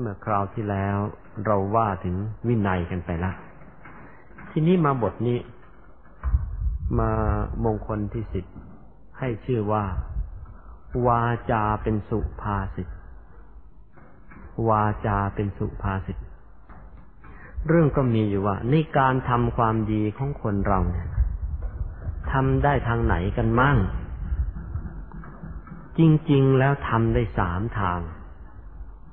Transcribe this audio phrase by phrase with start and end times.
[0.00, 0.96] เมื่อคราวที่แล้ว
[1.44, 2.16] เราว่าถึง
[2.48, 3.34] วินัยกันไปแล้ว
[4.50, 5.38] ทีนี้มาบทนี้
[6.98, 7.10] มา
[7.64, 8.44] มงคลที่สิบ
[9.18, 9.84] ให้ชื่อว่า
[11.06, 12.88] วาจาเป็นสุภาษิต
[14.68, 16.16] วาจาเป็นสุภาษิต
[17.68, 21.08] เรื่องก็มีอยู่ว่าในการทำความดีของคนเราเนี่ย
[22.32, 23.78] ทำได้ทางไหนกันมั่ง
[25.98, 28.00] จริง ๆ แล้วทำได้สามทาง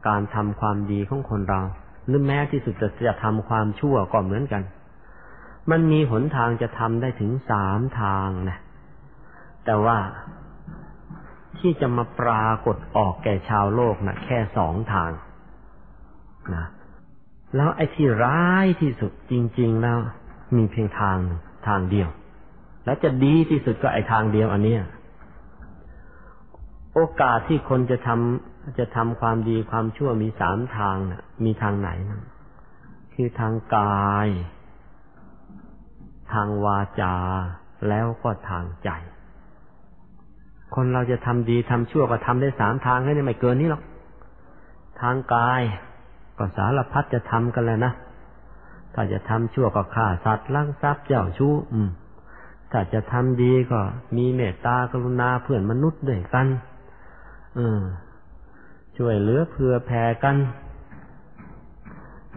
[0.08, 1.62] การทำความดีของคนเรา
[2.08, 4.64] หรือแม้ที่สุดจะจะทำความชั่วก็เหมือนกัน
[5.72, 8.58] มันมีหนทางจะทำได้ถึงสามทางนะ
[9.66, 9.98] แต่ว่า
[11.60, 15.12] ที่จะมาปรากฏออกแก่ชาวโลกนะแค่สองทาง
[16.56, 16.66] นะ
[17.56, 19.98] แล้วไอ้ที่ร้ายที่สุดจริง ๆ แล้ว
[20.56, 21.18] มีเพียงทาง
[21.68, 22.10] ทางเดียว
[22.86, 24.84] แล้วจะดีที่สุดก็ไอ้ทางเดียวอันเนี้ย
[26.94, 28.47] โอกาสที่คนจะทำ
[28.80, 32.22] จะทำความดีความชั่วมีสามทางนะมีทางไหนนะ
[33.14, 34.28] คือทางกาย
[36.34, 37.16] ทางวาจา
[37.90, 38.90] แล้วก็ทางใจ
[40.76, 43.84] คนเราจะทำดีทำชั่วก็ทำได้สามทางแค่นี้ไม่เกินนี้หรอก
[45.02, 45.62] ทางกาย
[46.38, 47.94] ก็สารพัดจะทำกันแล้วนะ
[48.94, 51.90] ถ้าจะทำชั่วก็ฆ่าสัตว์ลักทรัพย์เจ้าชู้อืม
[52.72, 53.80] ถ้าจะทำดีก็
[54.18, 56.48] มีเมตตากรุณาเพื่อนมนุษย์ด้วยกัน
[57.56, 57.82] เออ
[58.98, 60.36] ช่วยเหลือเผื่อแผ่กัน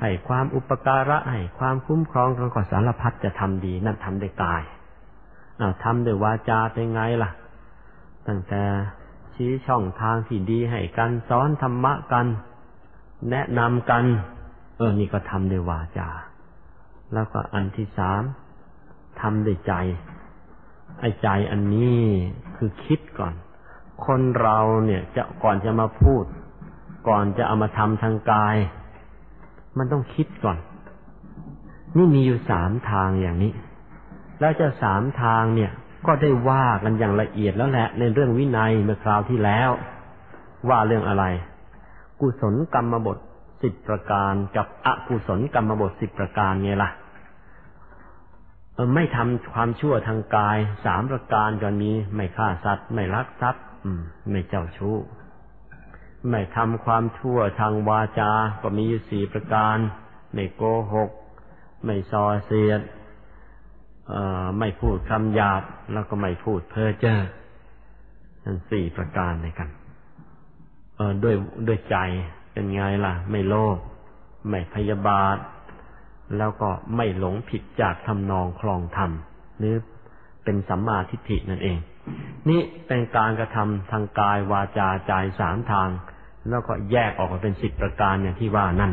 [0.00, 4.62] ให้ความอุปการะให้ความคุ้มครองกันก็สารพัดจะทำดี นั่นทำด้วยกาย
[5.60, 7.30] อาทำด้วยวาจาเป็นไงล่ะ
[8.26, 8.62] ตั้งแต่
[9.34, 12.26] ชี้ช่องทางที่ดีให้กันสอนธรรมะกัน
[13.30, 14.04] แนะนำกัน
[14.76, 16.08] เออนี่ก็ทำด้วยวาจา
[17.14, 18.22] แล้วก็อันที่สาม
[19.20, 19.72] ทำด้วยใจ
[21.00, 22.02] ไอ้ใจอันนี้
[22.56, 23.34] คือคิดก่อน
[24.04, 26.24] คนเราเนี่ยจะก่อนจะมาพูด
[27.08, 28.56] ก่อนจะเอามาทำทางกาย
[29.78, 30.58] มันต้องคิดก่อน
[31.96, 33.52] นี่มีอยู่สามทางอย่างนี้
[34.40, 35.70] แล้วจะสามทางเนี่ย
[36.06, 39.70] ก็ได้ว่ากันอย่างละเอียดแล้วแหละ ในเรื่องวินัยเมื่อคราวที่แล้ว
[40.68, 41.24] ว่าเรื่องอะไร
[42.20, 43.18] กุศลกรรมบท
[43.62, 46.90] สิบประการกับอกุศลกรรมบทสิบประการไงล่ะ
[48.94, 53.64] ไม่ทำความชั่วทางกายสามประการก็มี ไม่ฆ่าสัตว์ ไม่ลักทรัพย์
[54.30, 54.96] ไม่เจ้าชู้
[56.28, 58.32] ไม่ทำความชั่วทางวาจา
[58.62, 59.76] ก็มีอยู่สี่ประการ
[60.34, 60.62] ไม่โก
[60.94, 61.10] หก
[61.84, 62.80] ไม่ซอเสียด
[64.58, 67.20] ไม่พูดคำหยาบ แล้วก็ไม่พูดเพ้อเจ้อ
[68.44, 69.68] นั่นสี่ประการในกัน
[70.96, 71.34] เออด้วย
[71.66, 71.96] ด้วยใจ
[72.52, 73.76] เป็นไงล่ะ ไม่โลภ
[74.48, 75.36] ไม่พยาบาท
[76.36, 79.10] แล้วก็ไม่หลงผิดจากทำนองคลองธรรม
[79.58, 79.74] หรือ
[80.44, 81.78] เป็นสัมมาทิฏฐินั่นเอง
[82.48, 85.88] นี่เป็นการกระทำทางกายวาจาใจสามทาง
[86.48, 88.92] แล้วก็แยกออกมาเป็นสิบประการอย่างที่ว่านั่น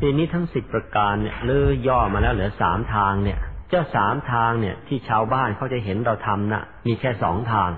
[0.00, 3.38] ทีนี้ทั้งสิบประการเนี่ยเลื่อย่อมาแล้วเหลือสามทางเนี่ย
[3.70, 7.70] เจ้าสามทางเนี่ย ที่ชาวบ้านเขาจะเห็นเราทำนะ่ะ มีแค่สองทาง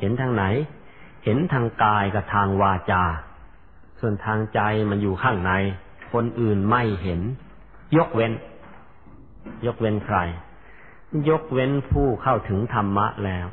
[0.00, 0.44] เห็นทางไหน
[1.24, 3.04] เห็นทางกายกับทางวาจา
[4.00, 5.52] ส่วนทางใจมันอยู่ข้างใน
[6.12, 7.20] คนอื่นไม่เห็น
[7.96, 8.32] ยกเว้น
[9.66, 10.16] ยกเว้นใคร
[11.28, 13.46] ยกเว้นผู้เข้าถึงธรรมะแล้ว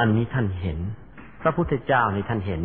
[0.00, 0.78] อันนี้ท่านเห็น
[1.42, 2.62] พระพุทธเจ้านี่ท่านเห็น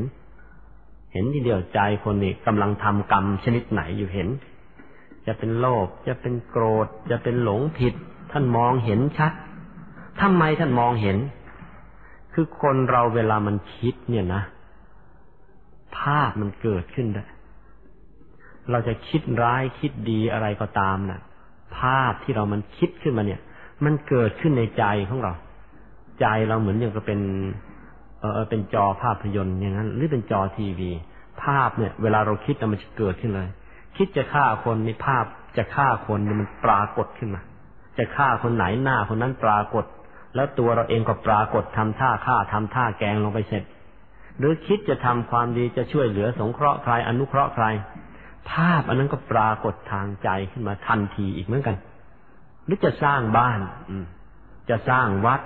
[1.13, 4.29] เห็นทีเดียวใจคนนี้กำลังทำกรรมชนิดไหนอยู่เห็น
[5.27, 7.93] จะเป็นโลภจะเป็นโกรธ จะเป็นหลงผิด
[8.31, 9.33] ท่านมองเห็นชัด
[10.21, 11.17] ทำไมท่านมองเห็น
[12.33, 14.41] คือคนเราเวลามันคิดเนี่ยนะ
[15.97, 17.25] ภาพมันเกิดขึ้นได้
[18.71, 21.19] เราจะคิดร้ายคิดดีอะไรก็ตามนะ่ะ
[21.77, 23.41] ภาพที่เรามันคิดขึ้นมาเนี่ย
[23.85, 25.33] มันเกิดขึ้นในใจของเรา
[26.19, 27.19] ใจเราเหมือนอย่างก็เป็น
[28.21, 30.91] เออเป็นจอภาพยนตร์อย่างนั้น หรือเป็นจอทีวี
[31.43, 33.49] ภาพเนี่ย เวลาเราคิดมันจะเกิดขึ้นเลย
[33.97, 35.25] คิดจะฆ่าคนในภาพ
[35.57, 37.41] จะฆ่าคนนี่มันปรากฏขึ้นมา
[37.97, 39.85] จะฆ่าคนไหนหน้าคนนั้นปรากฏ
[40.35, 43.63] แล้วตัวเราเองก็ปรากฏทำท่าฆ่าทำท่าแกงลงไปเสร็จ
[44.37, 47.65] หรือคิดจะทำความดีจะช่วยเหลือสงเคราะห์ใครอนุเคราะห์ใคร
[48.51, 51.75] ภาพอันนั้นก็ปรากฏทางใจขึ้นมาทันทีอีกเหมือนกัน
[52.65, 53.95] หรือจะสร้างบ้าน อื
[54.69, 55.41] จะสร้างวัด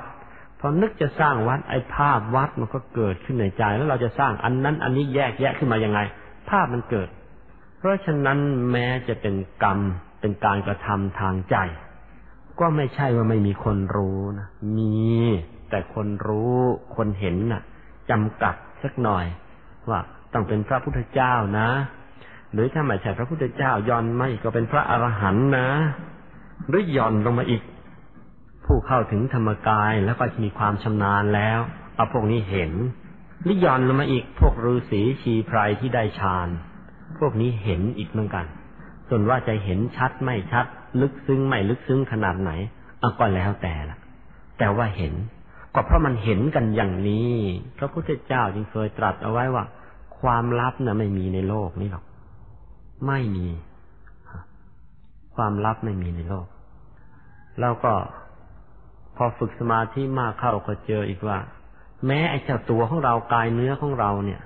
[0.66, 6.00] พอนึกจะสร้างวัดไอ้ภาพวัดมันก็เกิดขึ้นในใจ แล้วเราจะสร้างอันนั้น อันนี้แยกแยะขึ้นมายังไง
[6.50, 7.10] ภาพมันเกิด
[7.78, 8.40] เพราะฉะนั้น
[8.72, 9.80] แม้จะเป็นกรรม
[10.20, 11.56] เป็นการกระทำทางใจ
[12.60, 14.94] ก็ไม่ใช่ว่าไม่มีคนรู้นะมี
[15.70, 16.58] แต่คนรู้
[16.96, 17.62] คนเห็นน่ะ
[18.10, 19.26] จำกัดสักหน่อย
[19.90, 20.00] ว่า
[20.34, 21.70] ต้องเป็นพระพุทธเจ้านะ
[22.54, 25.68] หรือถ้าไม่ใช่พระพุทธเจ้าย่อนไม่ก็เป็นพระอรหันต์นะ
[26.68, 27.62] หรือย่อนลงมาอีก
[28.66, 31.60] ผู้เข้าถึงธรรมกายแล้วก็มีความชำนาญแล้ว
[31.96, 32.72] เอาพวกนี้เห็น
[33.44, 36.48] หรือย่อนลงมาอีกพวกฤาษีชีไพรที่ได้ฌาน
[37.20, 38.46] พวกนี้เห็นอีกเหมือนกัน
[39.10, 40.66] ส่วนว่าจะเห็นชัดไม่ชัด
[41.02, 42.52] ลึกซึ้งไม่ลึกซึ้งขนาดไหน
[43.00, 43.98] เอาก็แล้วแต่ละ
[44.60, 45.14] แต่ว่าเห็น
[45.74, 47.32] ก็เพราะมันเห็นกันอย่างนี้
[47.78, 49.64] พระพุทธเจ้าจึงเคยตรัสเอาไว้ว่า
[50.20, 52.04] ความลับนะ่ะไม่มีในโลกนี้หรอก
[53.08, 53.48] ไม่มี
[55.36, 56.48] ความลับไม่มีในโลก
[57.60, 57.94] แล้วก็
[59.18, 61.40] พอฝึกสมาธิมากเข้าก็เจออีกว่า
[62.06, 64.42] แม้ไอ้เจ้าตัวของเรากายเนื้อของเราเนี่ย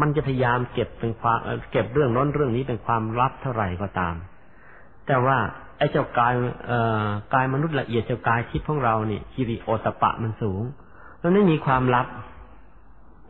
[0.00, 1.38] มันจะพยายามเก็บเป็นความ
[1.70, 4.14] เก็บเรื่องน้นเรื่องนี้เป็นความลับเท่าไหร่ก็ตาม
[5.06, 5.38] แต่ว่า
[5.78, 6.32] ไอ้เจ้ากาย
[6.66, 10.62] เอ่อกายมนุษย์ละเอียดเจ้ากายทิพย์ของเราเนี่ยคิริโอตปะมันสูง
[11.22, 12.06] มันไม่มีความลับ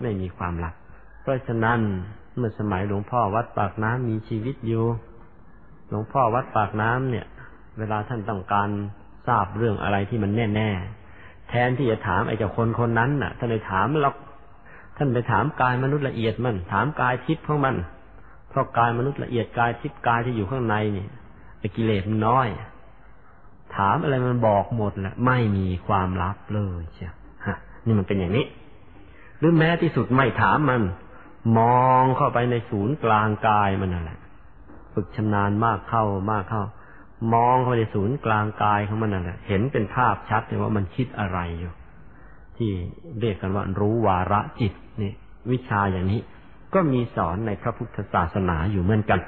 [0.02, 0.74] ไม่มีความลับ
[1.22, 1.78] เพราะฉะนั้น
[2.36, 4.84] เมื่อสมัยหลวงพ่อวัดปากน้ำมีชีวิตอยู่
[5.88, 7.26] หลวงพ่อวัดปากน้ำเนี่ย
[7.78, 8.68] เวลาท่านต้องการ
[9.28, 10.70] ทราบเรื่องอะไรที่มันแน่แน่
[11.48, 14.16] แทนที่จะถามไอ้เจ้าคนคนนั้นน่ะท่านไปถามหรอก
[14.96, 17.74] ท่านไปถามกายมนุษย์ละเอียดมัน ถามกายทิพย์ของมัน
[18.48, 21.06] เพราะกายมนุษย์ละเอียดกายทิพย์กายที่อยู่ข้างในนี่
[21.58, 22.46] ไอ้กิเลสมันน้อย
[23.76, 27.14] ถามอะไรมันบอกหมดแหละไม่มีความลับเลยเชียว
[27.46, 28.46] ฮะ นี่มันเป็นอย่างนี้
[29.38, 30.82] หรือแม้ที่สุดไม่ถามมัน
[31.58, 34.18] มองเข้าไปในศูนย์กลางกายมันนั่นแหละ
[34.94, 36.64] ฝึกชำนาญมากเข้ามากเข้า
[37.34, 41.72] มองเข้าในศูนย์กลางกายของมันนั่นแหละเห็นเป็นภาพชัดเลยว่ามันคิดอะไรอยู่
[42.58, 42.70] ที่
[43.20, 44.72] เรียกกันว่ารู้วาระจิต
[45.02, 45.12] นี่
[45.50, 46.20] วิชาอย่างนี้
[46.74, 49.20] ก็มีสอนในพระพุทธศาสนาอยู่เหมือนกัน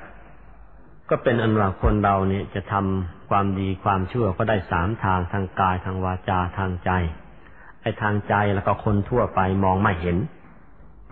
[1.11, 6.91] ก็เป็นอันว่าคนเราเนี่ยจะทำความดีความชั่วก็ได้สามทางทางกายทางวาจาทางใจ
[7.83, 10.17] ไอ้ทางใจแล้วก็คนทั่วไปมองไม่เห็น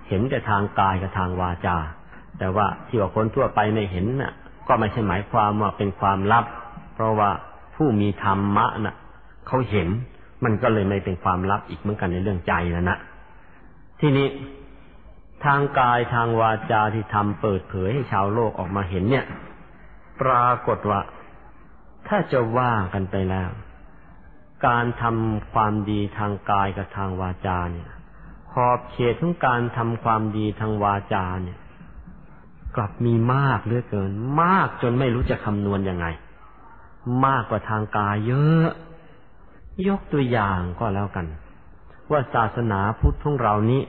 [0.08, 1.76] เห็นแต่ทางกายกับทางวาจา
[2.38, 4.32] แต่ว่าที่ว่าคนทั่วไปไม่เห็นน่ะ
[4.68, 6.44] ก็ไม่ใช่หมายความว่าเป็นความลับ
[6.98, 7.30] เพราะว่า
[7.76, 8.96] ผู้มีธรรมะนะ่ะ
[9.46, 9.88] เขาเห็น
[10.44, 12.98] มันก็เลยไม่เป็นความลับอีกเหมือนกันในเรื่องใจแล้วนะ
[14.00, 14.28] ทีนี้
[15.44, 19.26] ทางกายทางวาจาที่ทำเปิดเผยให้ชาวโลกออกมาเห็นเนี่ย
[20.20, 21.00] ปรากฏว่า
[22.08, 23.50] ถ้าจะว่ากันไปแล้ว
[24.66, 27.88] การทำความดีทางกายกับทางวาจาเนี่ย
[28.52, 31.58] ขอบเขตของการทำความดีทางวาจาเนี่ย
[32.76, 34.10] กลับมีมากเหลือเกิน
[34.42, 36.06] มากจนไม่รู้จะคำนวณยังไง
[37.24, 38.68] มากกว่าทางกายเยอะ
[39.88, 41.26] ยกตัวอย่างก็แล้วกัน
[42.10, 43.82] ว่าศาสนาพุทธของเรานี้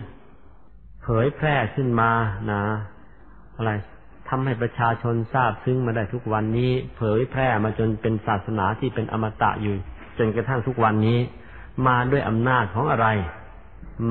[1.03, 2.11] เผยแพร่ขึ้นมา
[2.51, 2.61] นะ
[3.55, 3.71] อะไร
[4.29, 9.75] ทำให้ประชาชนทราบซึ้งมาได้ทุกวันนี้ เผยแพร่มาจนเป็นศาสนาที่เป็นอมตะอยู่
[10.17, 11.19] จนกระทั่งทุกวันนี้
[11.87, 13.07] มาด้วยอำนาจของอะไร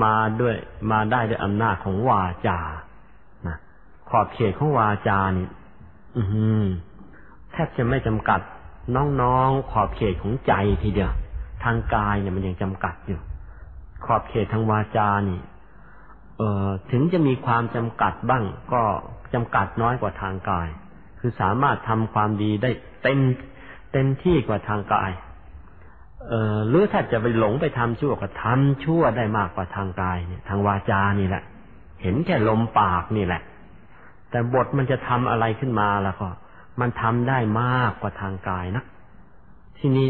[0.05, 0.57] มาด้วย
[0.91, 2.59] มาได้ด้วยอำนาจของวาจา
[3.47, 3.57] นะ
[4.09, 5.49] ขอบเขตของวาจานี่
[7.53, 8.41] แทบจะไม่จำกัด
[8.97, 10.53] น้องๆขอบเขตของใจ
[10.83, 11.13] ทีเดียว
[11.65, 13.21] ทางกายเนี่ยมันยังจำกัดอยู่
[14.05, 15.41] ขอบเขตทางวาจานี่
[16.39, 18.83] เอ่อถึงจะมีความจำกัดบ้าง ก็
[19.35, 20.69] จำกัดน้อยกว่าทางกาย
[21.21, 22.71] คือสามารถทำความดีได้
[23.03, 23.19] เต็ม
[23.93, 25.11] เต็มที่กว่าทางกาย
[26.29, 31.43] เอ่อหรือถ้าจะไปหลงไปทำชั่วก็ทำชั่วได้มากกว่าทางกายเนี่ย ทางวาจานี่แหละ
[32.03, 33.43] เห็นแค่ลมปากนี่แหละ
[34.31, 36.29] แต่บทมันจะทำอะไรขึ้นมาแล้วก็
[36.81, 38.85] มันทำได้มากกว่าทางกายนะ
[39.79, 40.09] ทีนี้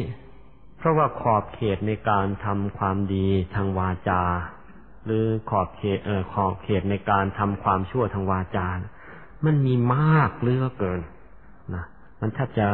[0.77, 4.23] เพราะว่าขอบเขตในการทำความดีทางวาจา
[5.05, 8.67] หรือขอบเขตเออขอบเขตในการทำความชั่วทางวาจา
[9.45, 11.01] มันมีมากเลือเกิน
[11.75, 11.85] นะ
[12.21, 12.67] มันถ้าจะ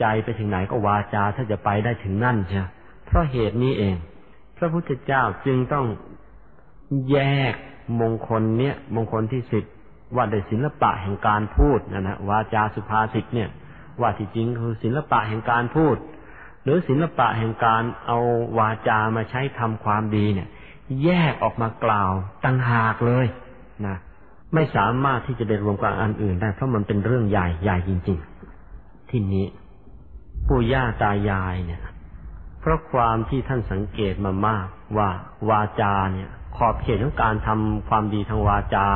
[0.00, 2.58] ใจไปถึงไหนก็วาจาถ้าจะไปได้ถึงนั่นใช่
[3.06, 3.96] เพราะเหตุนี้เอง
[4.56, 5.86] พระพุทธเจ้าจึงต้อง
[7.10, 7.18] แย
[7.52, 7.54] ก
[8.00, 9.64] มงคลเนี้ยมงคลที่สิบ
[10.14, 13.48] ว่าได้ศิลปะแห่งการพูดนะนะวาจาสุภาษิตเนี่ย
[14.00, 15.96] ว่าที่จริงคือศิลปะแห่งการพูด
[16.62, 18.18] หรือศิลปะแห่งการเอา
[18.58, 20.48] วาจามาใช้ทำความดีเนี่ย
[21.04, 22.12] แยกออกมากล่าว
[22.44, 23.26] ตั้งหากเลย
[23.86, 23.96] นะ
[24.54, 28.18] ไม่สามารถที่จะไปรวมกับอันอื่นได้เพราะมันเป็นเรื่องใหญ่ใหญ่จริง
[28.64, 29.46] ๆ ที่นี้
[30.48, 31.80] ปู่ย่าตายายเนี่ย
[32.60, 35.08] เพราะความที่ท่านสังเกตมามากว่า
[35.50, 38.86] วาจาเนี่ย ขอบเขตของการทำความดีทางวาจา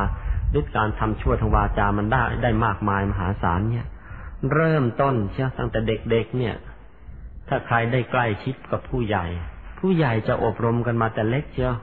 [0.50, 3.87] หรือการทำชั่วทางวาจามันได้ได้มากมายมหาศาลเนี่ย
[4.52, 6.54] เริ่มต้นเชื่อตั้งแต่เด็กๆเนี่ย
[7.49, 9.26] ถ้าใครได้ใกล้ชิดกับผู้ใหญ่
[9.80, 11.75] ผู้ใหญ่จะอบรมกันมาแต่เล็กเชียว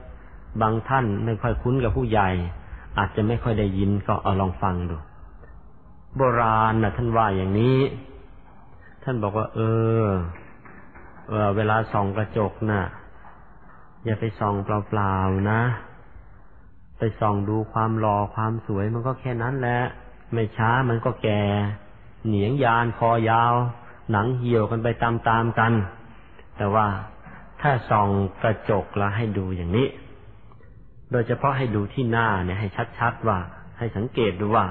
[0.62, 2.30] บางท่านไม่ค่อยคุ้นกับผู้ใหญ่
[2.98, 4.96] อาจจะไม่ค่อยได้ยินก็เอาลองฟังดู
[6.16, 7.80] โบราณนะท่านว่าอย่างนี้
[9.04, 9.60] ท่านบอกว่า เอ
[10.04, 10.06] อ
[11.28, 12.84] เออเวลาส่องกระจกนะ่ะ
[14.06, 15.62] อย่าไปส่องเปล่าๆนะ
[16.98, 19.80] ไปส่องดูความหล่อความสวยมันก็แค่นั้นแหละ
[20.34, 21.42] ไม่ช้ามันก็แก่
[22.28, 23.54] เหนียงยานคอยาว
[24.12, 25.12] หนังเหี่ยวกันไปตา
[25.44, 25.74] มๆกัน
[26.58, 26.88] แต่ว่า
[27.62, 28.10] ถ้าส่อง
[28.42, 29.88] กระจกแล้วให้ดูอย่างนี้
[31.12, 33.38] โดยเฉพาะให้ดูที่หน้าเนี่ยให้ชัดๆว่า
[33.78, 34.66] ให้สังเกตดูว่า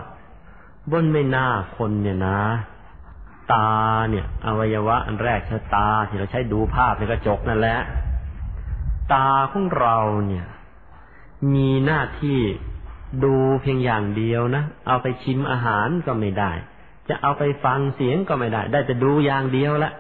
[0.91, 2.41] บนไม่น่าคนเนี่ยนะ
[3.53, 3.71] ตา
[4.11, 7.79] เนี่ย อวัยวะอันแรกคือตาที่เราใช้ดูภาพในกระจกนั่นแหละ
[9.13, 10.47] ตาของเราเนี่ย
[11.55, 12.41] มีหน้าที่
[13.25, 16.53] ดูเพียงอย่างเดียวนะ เอาไปชิมอาหารก็ไม่ได้
[17.09, 19.93] จะเอาไปฟังเสียงก็ไม่ได้ ได้จะดูอย่างเดียวละ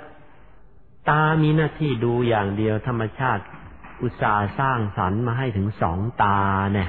[1.08, 3.42] ตามีหน้าที่ดูอย่างเดียว ธรรมชาติ
[4.02, 6.38] อุตสาห์สร้างสรรค์มาให้ถึงสองตา
[6.74, 6.88] เนี่ย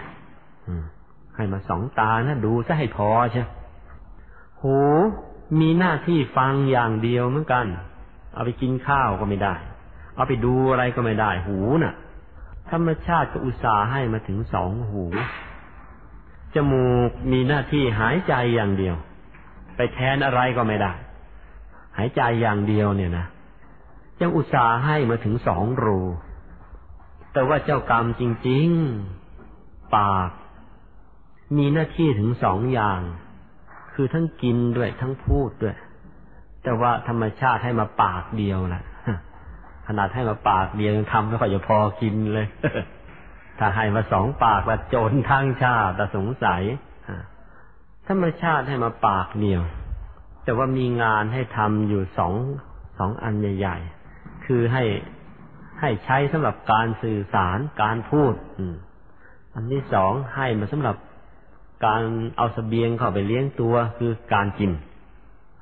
[1.35, 3.43] ให้มาสองตานะดูซะให้พอใช่
[4.61, 4.77] หู
[5.59, 7.65] มีหน้าที่ฟังอย่างเดียวเหมือนกัน
[8.33, 9.55] เอาไปกินข้าวก็ไม่ได้
[10.15, 11.93] เอาไปดูอะไรก็ไม่ได้ หูน่ะ
[12.71, 15.03] ธรรมชาติก็อุตส่าห์ให้มาถึงสองหู
[16.55, 18.95] จมูกมีหน้าที่หายใจอย่างเดียว
[19.75, 20.93] ไปแทนอะไรก็ไม่ได้
[21.97, 23.25] หายใจอย่างเดียวเนี่ยนะ
[24.21, 25.99] ยังอุตส่าห์ให้มาถึงสองรู
[27.33, 28.67] แต่ว่าเจ้ากรรมจริง
[29.31, 30.31] ๆ ปาก
[31.57, 33.01] มีหน้าที่ถึงสองอย่าง
[33.93, 35.75] คือทั้งกินด้วยทั้งพูดด้วย
[36.63, 38.83] แต่ว่าธรรมชาติให้มาปากเดียวแหละ
[39.87, 42.47] ขนาดให้มาปากเดียวยังทำไม่ค่อยจะพอกินเลย
[43.59, 46.63] ถ้าให้มาสองปากละโจรทั้งชาติสงสัย
[48.07, 49.61] ธรรมชาติให้มาปากเดียว
[50.43, 52.33] แต่ว่ามีงานให้ทำอยู่สอง
[52.97, 53.77] สองอันใหญ่
[54.11, 54.83] ๆ คือให้
[55.79, 58.65] ให้ใช้สำหรับการสื่อสารการพูดอื
[59.53, 60.95] อันที่สองให้มาสำหรับ
[61.85, 62.03] การ
[62.37, 64.71] เอาสเสบียงเข้าไปเลี้ยงตัวคือการกิน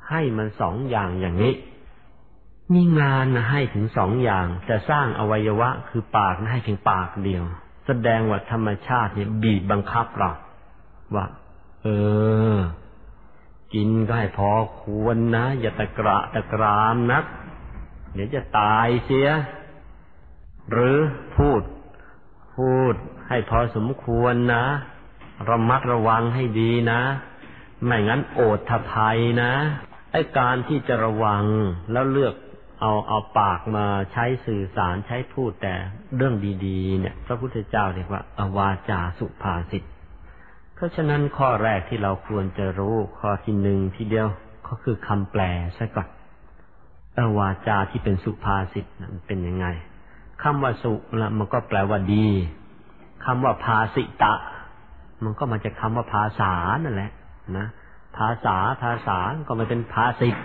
[0.10, 1.54] ให้มันสองอย่างอย่างนี้
[2.74, 7.44] มีงานนะให้ถึงสองอย่าง แต่สร้างอวัยวะคือปากนะให้เพียงปากเดียว
[7.86, 10.32] แสดงว่าธรรมชาติเนี่ยบีบบังคับเรา
[11.16, 11.26] ว่า
[11.84, 11.88] เอ
[12.56, 12.58] อ
[13.74, 14.50] กินก็ให้พอ
[14.82, 17.24] ควรนะ อย่าตะกระตะกรามนัก
[18.14, 19.28] เดี๋ยวจะตายเสีย
[20.72, 20.98] หรือ
[21.36, 21.62] พูด
[22.56, 22.94] พูด
[23.28, 24.66] ให้พอสมควรนะ
[25.50, 27.02] ระมัดระวังให้ดีนะ
[27.86, 29.52] ไม่งั้นโอดทภัยนะ
[30.12, 31.44] ไอการที่จะระวัง
[31.92, 32.34] แล้วเลือก
[32.82, 35.74] เอาเอาปากมาใช้สื่อสารใช้พูดแต่
[36.16, 39.84] เรื่องดีๆ เนี่ย พระพุทธเจ้าเรียกว่าอวาจาสุภาษิต
[40.76, 44.28] เพราะฉะนั้นข้อแรกที่เราควรจะรู้ข้อที่หนึ่งทีเดียว
[44.68, 45.42] ก็คือคำแปล
[45.78, 46.08] ซะก่อน
[47.18, 49.66] อวาจาที่เป็นสุภาษิตนั้นเป็นยังไง
[50.44, 52.28] คำว่าสุละมันก็แปลว่าดี
[53.26, 54.34] คำว่าภาสิตะ
[55.24, 56.54] มันก็มาจากคาว่าภาษา
[56.84, 57.12] นั่นแหละ
[57.58, 57.68] นะ
[58.18, 59.18] ภาษาภาษา
[59.48, 60.36] ก็มาเป็นภาสิต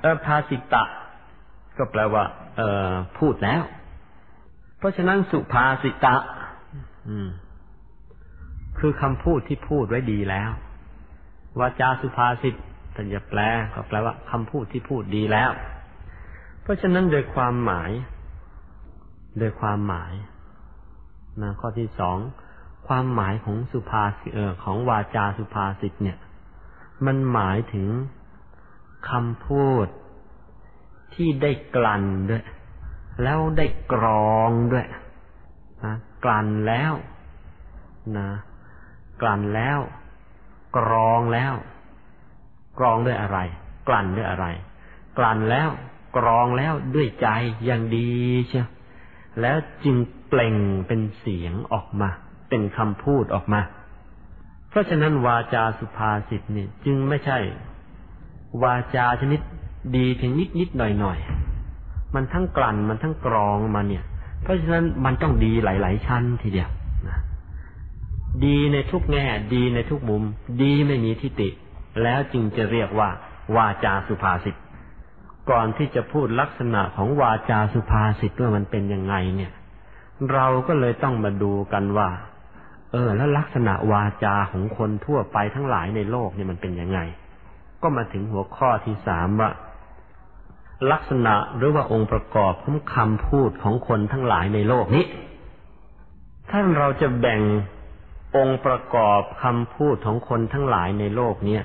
[0.00, 0.84] เออภาสิตะ
[1.80, 2.24] ก็แปลว่า
[2.56, 3.62] เออพูดแล้ว
[4.78, 6.16] เพราะฉะนั้นสุภาสิตะ
[8.78, 10.50] คือคำพูดที่พูดไว้ดีแล้ว
[11.60, 12.54] วาจาสุภาษิต
[12.94, 13.40] ท่านจะแปล
[13.74, 15.50] ก็แปลว่าคำพูดที่พูดดีแล้ว
[16.62, 17.90] เพราะฉะนั้นโดยความหมาย
[19.38, 20.12] โดยความหมาย
[21.42, 22.18] นะข้อที่สอง
[22.88, 24.30] ความหมายของสุภาษิต
[24.64, 26.18] ของวาจาสุภาษิตเนี่ย
[27.06, 27.88] มันหมายถึง
[29.10, 29.86] คำพูด
[31.14, 32.44] ที่ได้กลั่นด้วย
[33.22, 34.86] แล้วได้กรองด้วย
[35.84, 36.92] นะกลั่นแล้ว
[38.16, 38.28] นะ
[39.20, 39.78] กลั่นแล้ว
[40.76, 41.54] กรองแล้ว
[42.78, 43.38] กรองด้วยอะไร
[43.88, 44.46] กลั่นด้วยอะไร
[45.18, 45.68] กลั่นแล้ว
[46.16, 47.28] กรองแล้วด้วยใจ
[47.64, 48.10] อย่างดี
[48.48, 48.68] เชียว
[49.40, 49.96] แล้วจึง
[50.28, 52.08] เปล่งเป็นเสียงออกมา
[52.48, 53.60] เป็นคำพูดออกมา
[54.68, 57.38] เพราะฉะนั้นวาจาสุภาษิตนี่จึงไม่ใช่
[58.62, 59.40] วาจาชนิด
[59.96, 61.18] ดีเพียงนิดนิดหน่อยหน่อย
[62.14, 64.04] มันทั้งกลั่นมันทั้งกรองมาเนี่ย
[64.42, 66.70] เพราะฉะนั้นมันต้องดีหลาย ๆ ชั้นทีเดียว
[67.08, 67.18] นะ
[68.44, 70.22] ดีในทุกแง่ ดีในทุกมุม
[70.62, 71.48] ดีไม่มีทิฏฐิ
[72.02, 73.10] แล้วจึงจะเรียกว่า
[73.56, 74.56] วาจาสุภาษิต
[75.50, 79.52] ก่อนที่จะพูดลักษณะของวาจาสุภาษิตว่ามันเป็นยังไงเนี่ย
[80.32, 82.10] เราก็เลยต้องมาดูกันว่า
[82.92, 87.00] เออ แล้วลักษณะวาจาของคนทั่วไปทั้งหลายในโลกเนี่ยมันเป็นยังไง
[87.82, 89.50] ก็มาถึงหัวข้อที่สามว่า
[90.92, 95.04] ลักษณะหรือว่าองค์ประกอบของคำพูดของคนทั้งหลายในโลกนี้
[96.50, 97.40] ถ้าเราจะแบ่ง
[98.36, 101.62] องค์ประกอบคำพูดของคนทั้งหลายในโลกเนี้ย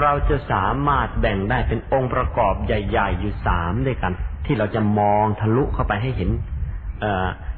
[0.00, 4.12] เราจะสามารถแบ่งได้เป็นองค์ประกอบใหญ่ ๆ อยู่สามด้วยกัน
[4.46, 6.30] ที่เราจะมองทะลุเข้าไปให้เห็น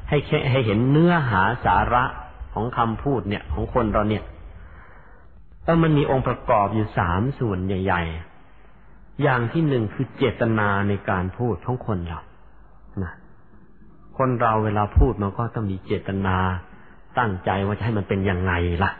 [0.09, 0.17] ให้
[0.51, 2.03] ให้เห็นเนื้อหาสาระ
[2.53, 4.23] ของคำพูดเนี่ย ของคนเราเนี่ย
[5.63, 8.36] เออมันมีองค์ประกอบอยู่สามส่วนใหญ่ ๆ
[9.21, 12.19] อย่างที่หนึ่งคือเจตนาในการพูดของคนเรา
[13.03, 13.13] นะ
[14.17, 16.37] คนเราเวลาพูดมันก็ต้องมีเจตนา
[17.17, 18.91] ตั้งใจว่าจะให้มันเป็นยังไงล่ะ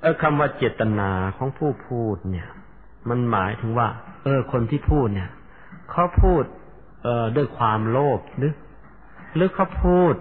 [0.00, 2.48] เออคำว่าเจตนาของผู้พูดเนี่ย
[3.08, 3.88] มันหมายถึงว่า
[4.24, 5.30] เออ คนที่พูดเนี่ย
[5.90, 6.42] เขาพูด
[7.02, 8.52] เออด้วยความโลภหรือ
[9.34, 10.14] หรือเขาพูด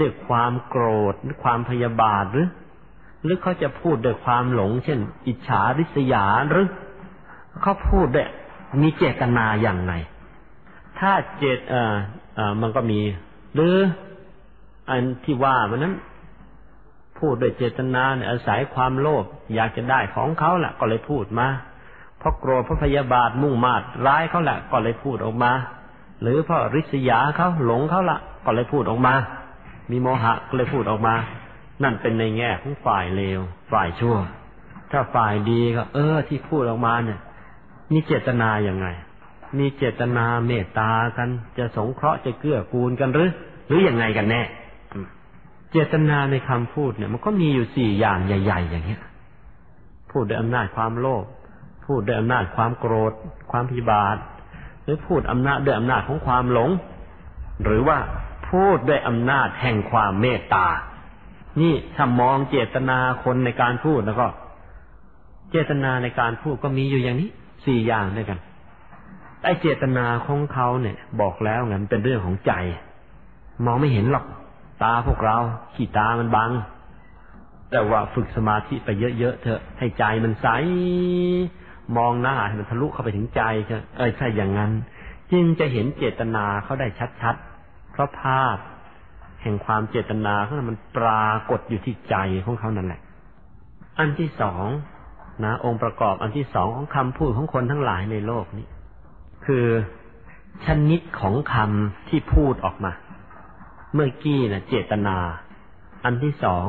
[0.00, 2.48] ด้วยความโกรธหรือความพยาบาทหรือ
[3.24, 6.66] หรือเขาจะพูดด้วยความหลง เช่น อิจฉาริษยาหรือ
[7.62, 8.28] เขาพูดด้วย
[8.80, 9.94] มีเจตนาอย่างไร
[10.98, 11.94] ถ้าเจตเอ่อ
[12.34, 13.00] เอ่อมันก็มี
[13.54, 13.76] หรือ
[14.88, 15.94] อันที่ว่ามันนั้น
[17.18, 19.24] พูดด้วยเจตนาเนี่ยอาศัยความโลภ
[19.54, 21.48] อยากจะได้ของเขาแหละก็เลยพูดมา
[22.18, 25.52] เพราะโกรธเพราะพยาบาทมุ่งมาดร้ายเขาแหละก็เลยพูดออกมา
[26.22, 29.14] หรือเพราะริษยาเขาหลงเขาละก็เลยพูดออกมา
[29.90, 31.14] มีโมหะก็เลยพูดออกมา
[31.82, 33.40] นั่นเป็นในแง่ของฝ่ายเลว
[33.72, 34.16] ฝ่ายชั่ว
[34.90, 37.20] ถ้าฝ่ายดีก็ เออ ที่พูดออกมาเนี่ย
[37.92, 38.86] มีเจตนาอย่างไง
[39.58, 43.30] มีเจตนาเมตตากัน จะสงเคราะห์จะเกื้อกูลกันหรือ
[43.68, 44.42] หรืออยังไงกันแน่
[45.72, 49.02] เจตนาในคำพูดเนี่ย มันก็มีอยู่สี่อย่างใหญ่ ๆ อย่างเงี้ย
[50.10, 51.24] พูดด้วยอำนาจความโลภ
[51.86, 53.12] พูดด้วยอำนาจความโกรธ
[53.50, 54.16] ความพิบาท
[54.82, 56.70] หรือพูดอำนาจด้วยอำนาจของความหลง
[57.64, 57.98] หรือว่า
[58.50, 60.66] พูดด้วยอำนาจแห่งความเมตตา
[61.60, 64.26] นี่ถ้ามองเจตนาคนในการพูดแล้วก็
[65.50, 67.30] เจตนาในการพูดก็มีอยู่อย่างนี้
[67.64, 68.38] สี่อย่างด้วยกัน
[69.44, 72.52] ไอเจตนาของเขาเนี่ย บอกแล้วไงมันเป็นเรื่องของใจ
[73.64, 74.24] มองไม่เห็นหรอก
[74.82, 75.36] ตาพวกเรา
[75.74, 76.50] ขี้ตามันบัง
[77.70, 78.88] แต่ว่าฝึกสมาธิไป
[79.18, 80.48] เยอะๆเถอะ ให้ใจมันใส
[81.96, 84.72] มองหน้าให้มันทะลุเข้าไปถึงใจเถอะเออใช่อย่างนั้น
[85.32, 86.88] จึงจะเห็นเจตนาเขาได้
[87.22, 88.56] ชัดๆ เพราะภาพ
[89.42, 93.00] แห่งความเจตนาเขามันปรากฏอยู่ที่ใจของเขานั่นแหละ
[93.98, 94.66] อันที่สอง
[95.44, 98.66] นะองค์ประกอบอันที่สองของคำพูดของคนทั้งหลายในโลกนี้
[99.46, 99.66] คือ
[100.66, 102.92] ชนิดของคำที่พูดออกมา
[103.94, 105.16] เมื่อกี้นะเจตนา
[106.04, 106.66] อันที่สอง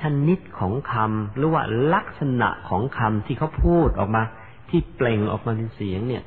[0.00, 1.62] ชนิดของคำหรือว่า
[1.94, 4.22] ลักษณะของคำที่เขาพูดออกมา
[4.70, 6.24] ที่เปล่งออกมาเป็นเสียงเนี่ย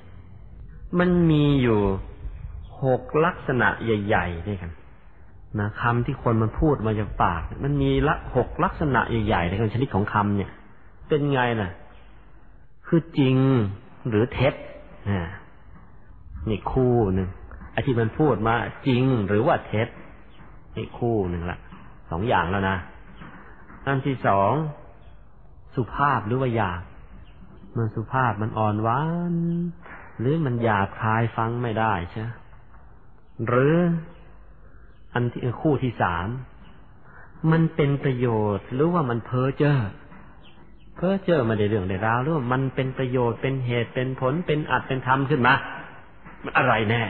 [1.00, 1.80] มันมีอยู่
[2.84, 4.72] หกลักษณะใหญ่ๆด้วยกัน
[5.60, 10.52] นะคำที่คนมันพูดมาจากปาก มันมีละหกลักษณะใหญ่ๆในกันชนิดของคำเนี่ย
[11.08, 11.72] เป็นไงน่ะ
[12.88, 13.38] คือจริง
[14.10, 14.54] หรือเท็จ
[16.50, 17.30] นี่คู่หนึ่ง
[17.72, 18.56] ไอ้ที่มันพูดมา
[18.88, 19.88] จริงหรือว่าเท็จ
[20.76, 21.60] นี่คู่หนึ่งละ
[22.12, 22.78] สองอย่างแล้วนะ
[23.86, 24.52] อันที่สอง
[25.76, 26.82] สุภาพหรือว่าหยาบ
[27.78, 29.02] มันสุภาพมันอ่อนหวา
[29.34, 29.36] น
[30.20, 32.24] หรือมันหยาบคายฟังไม่ได้ใช่
[33.48, 33.78] หรือ
[35.14, 36.28] อันที่คู่ที่สาม
[37.52, 39.78] มันเป็นประโยชน์หรือว่ามันเพ้อเจ้อ
[40.98, 45.54] เพ้อเจอมาในเรื่องในราวหรือว่ามันเป็นประโยชน์เป็นเหตุเป็นผลเป็นอัดเป็นธรรมขึ้นมา
[46.44, 47.04] มันอะไรแน่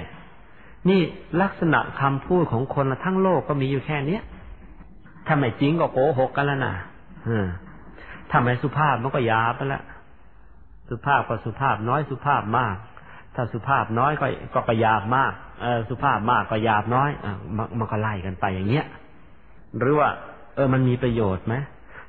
[0.90, 1.02] นี่
[1.42, 4.22] ลักษณะคำพูดของคนทั้งโลกก็มีอยู่แค่เนี้ย
[5.28, 6.74] ถ้าไม่จริงก็โกหกกันแล้วนะ
[8.30, 9.82] ถ้าไม่สุภาพมันก็ยาไปละ
[10.90, 12.76] สุภาพก็สุภาพน้อยสุภาพมาก
[13.36, 17.26] ถ้าสุภาพน้อยก็ก็กระยาบมากเออสุภาพมากก็ยาบน้อยอ
[17.80, 18.86] มันก็ไล่กันไปอย่างเงี้ย
[19.78, 20.10] หรือว่า
[20.56, 21.56] เออมันมีประโยชน์ไหม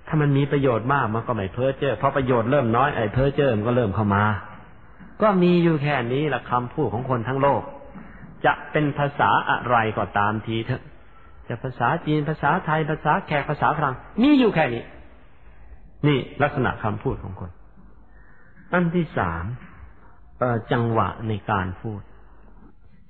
[0.09, 4.25] ถ้ามันมีประโยชน์มากมันก็ไม่เพ้อเจ้อเพราะประโยชน์เริ่มน้อยไอ้เพ้อเจ้อมันก็เริ่มเข้ามา
[5.23, 7.63] ก็มีอยู่แค่นี้แหละคำพูดของคนทั้งโลก
[8.47, 10.83] จะเป็นภาษาอะไรก็ตามทีเถอะ
[11.49, 14.85] จะภาษาจีนภาษาไทยภาษาแขกภาษาฝรั่งมีอยู่แค่นี้
[16.07, 17.51] นี่ลักษณะคำพูดของคน
[18.73, 19.45] อันที่สาม
[20.73, 22.01] จังหวะในการพูด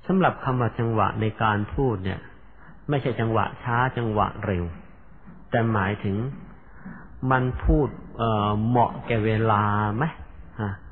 [0.06, 2.20] สำหรับคำว่าจังหวะในการพูดเนี่ย
[2.88, 4.64] ไม่ใช่จังหวะช้าจังหวะเร็ว
[5.50, 6.16] แต่หมายถึง
[7.30, 9.62] มันพูดเอ่อเหมาะแก่เวลา
[9.96, 10.04] ไหม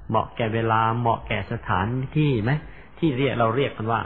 [0.08, 1.86] เหมาะแก่เวลาเหมาะแก่สถาน
[2.16, 2.50] ที่ไหม
[2.98, 4.00] ที่เรียกเราเรียกกันว่า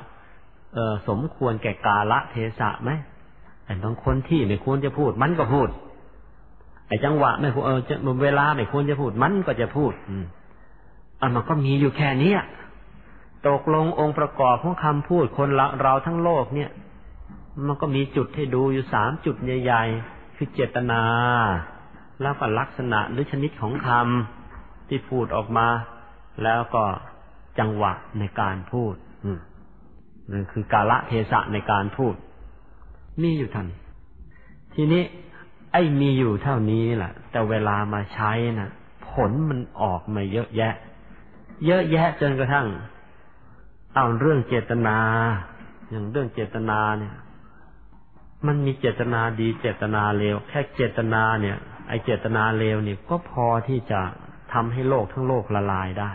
[0.75, 2.91] เออสมควรแก่กาละเทศะไหม
[3.65, 5.69] แต่บางคนที่ไม่ควรจะพูด มันก็พูด
[6.87, 7.81] ไอ้จังหวะไม่ควรเออ
[8.23, 10.25] เวลาไม่ควรจะพูด มันก็จะพูด อืม
[11.21, 12.33] อันมันก็มีอยู่แค่นี้
[13.49, 15.49] ตกลงองค์ประกอบของคำพูดคน
[15.83, 16.71] เราทั้งโลกเนี่ย
[17.67, 21.03] มันก็มีจุดให้ดูอยู่สามจุดใหญ่ ๆ คือเจตนา
[22.23, 25.69] แล้วก็ลักษณะหรือชนิดของคำที่พูดออกมา
[26.45, 26.85] แล้วก็
[27.59, 28.95] จังหวะในการพูด
[30.31, 32.15] นั่นคือกาละเทศะในการพูด
[33.23, 33.67] มีอยู่ทัน
[34.75, 35.03] ทีนี้
[35.73, 38.71] ไอ้มีอยู่เท่านี้แหละแต่เวลามาใช้นะ่ะ
[39.11, 40.75] ผลมันออกมาเยอะแยะ
[41.67, 42.67] เยอะแยะจนกระทั่ง
[43.95, 44.99] เอาเรื่องเจตนา
[45.91, 47.15] อย่างเรื่องเจตนาเนี่ย
[48.47, 51.59] มันมีเจตนาดีเจตนาเลวแค่เจตนาเนี่ย
[51.91, 54.01] ไอเจตนาเลวนี่ก็พอที่จะ
[54.53, 56.13] ทำให้โลกทั้งโลกละลายได้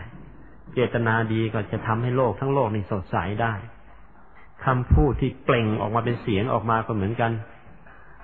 [0.73, 3.53] เจตนาดีก็จะทำให้โลกทั้งโลกนี่สดใสได้
[4.65, 7.31] คำพูดที่เปล่งออกมาเป็นเสียงออกมาก็เหมือนกัน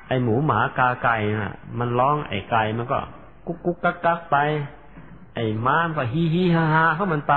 [0.07, 2.99] ไอหมูหมากาไก่น่ะ มันร้องไอไก่มันก็
[3.47, 4.37] กุ๊กกุ๊กกักกักไป
[5.35, 7.35] ไอม้ามก็ฮีฮีฮ่าฮ่าเข้ามันไป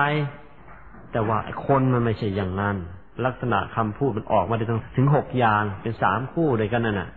[1.12, 2.76] แต่ว่าคนมันไม่ใช่อย่างนั้น
[3.24, 4.64] ลักษณะคำพูดมันออกมาได้
[4.96, 7.08] ถึงหกอย่างเป็นสามคู่เลยกันนั่นน่ะ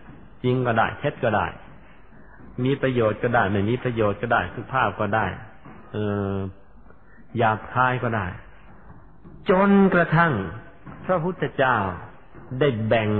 [0.44, 1.46] จริงก็ได้เท็จก็ได้
[2.64, 5.26] มีประโยชน์ก็ได้ไม่มีประโยชน์ก็ได้สุภาพก็ได้
[5.92, 5.96] เอ
[6.32, 6.34] อ
[7.36, 8.26] หยาบคายก็ได้
[9.50, 10.32] จนกระทั่ง
[11.04, 11.76] พระพุทธเจ้า
[12.60, 13.10] ได้แบ่ง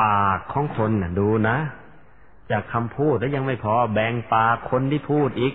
[0.00, 1.56] ปากของคนนะดูนะ
[2.50, 5.54] จากคำพูดแล้วยังไม่พอแบ่งปากคนที่พูดอีก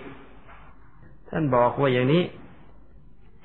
[1.28, 2.22] ท่านบอกว่าอย่างนี้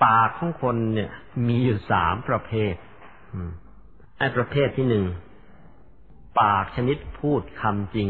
[0.06, 1.12] ปากของคนเนี่ย
[1.48, 2.74] มีอยู่สามประเภท
[4.18, 5.06] ไอ้ประเภทที่หนึ่ง
[6.42, 8.10] ปากชนิดพูดคำจริง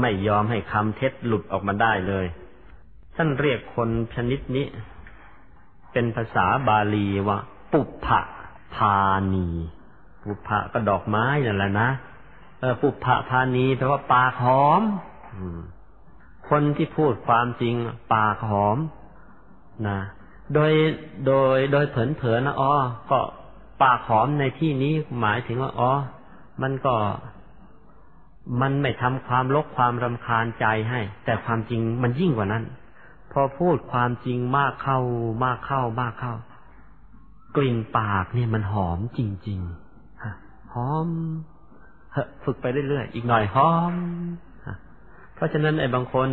[0.00, 2.26] ไม่ยอมให้คำเท็จหลุดออกมาได้เลย
[3.16, 4.66] ท่านเรียกคนชนิดนี้
[5.92, 7.38] เป็นภาษาบาลีว่า
[7.72, 8.20] ปุพพะ
[8.74, 8.98] พา
[9.34, 9.48] นี
[10.22, 11.88] ปุพพะก็ดอกไม้นั่นแหละนะ
[12.60, 14.82] เออปุพพะพานีแปลว่าปากหอม
[16.48, 17.74] คนที่พูดความจริง
[18.14, 18.78] ปากหอม
[19.88, 19.98] นะ
[20.54, 20.72] โดย
[21.26, 22.72] โดยโดยเผินๆนะอ๋อ
[23.10, 23.20] ก็
[23.82, 25.90] ปากหอมในที่นี้หมายถึงว่าอ๋อ
[26.62, 26.94] มันก็
[28.60, 32.64] มันไม่ทำความลกความรำคาญใจให้ แต่ความจริงมันยิ่งกว่านั้น
[33.32, 34.98] พอพูดความจริงมากเข้า
[35.44, 36.34] มากเข้ามากเข้า
[37.56, 41.08] กลิ่นปากเนี่ยมันหอมจริงๆหอม
[42.44, 43.94] ฝึกไปเรื่อยๆอีกหน่อยหอม
[45.34, 46.28] เพราะฉะนั้นไอ้บางคน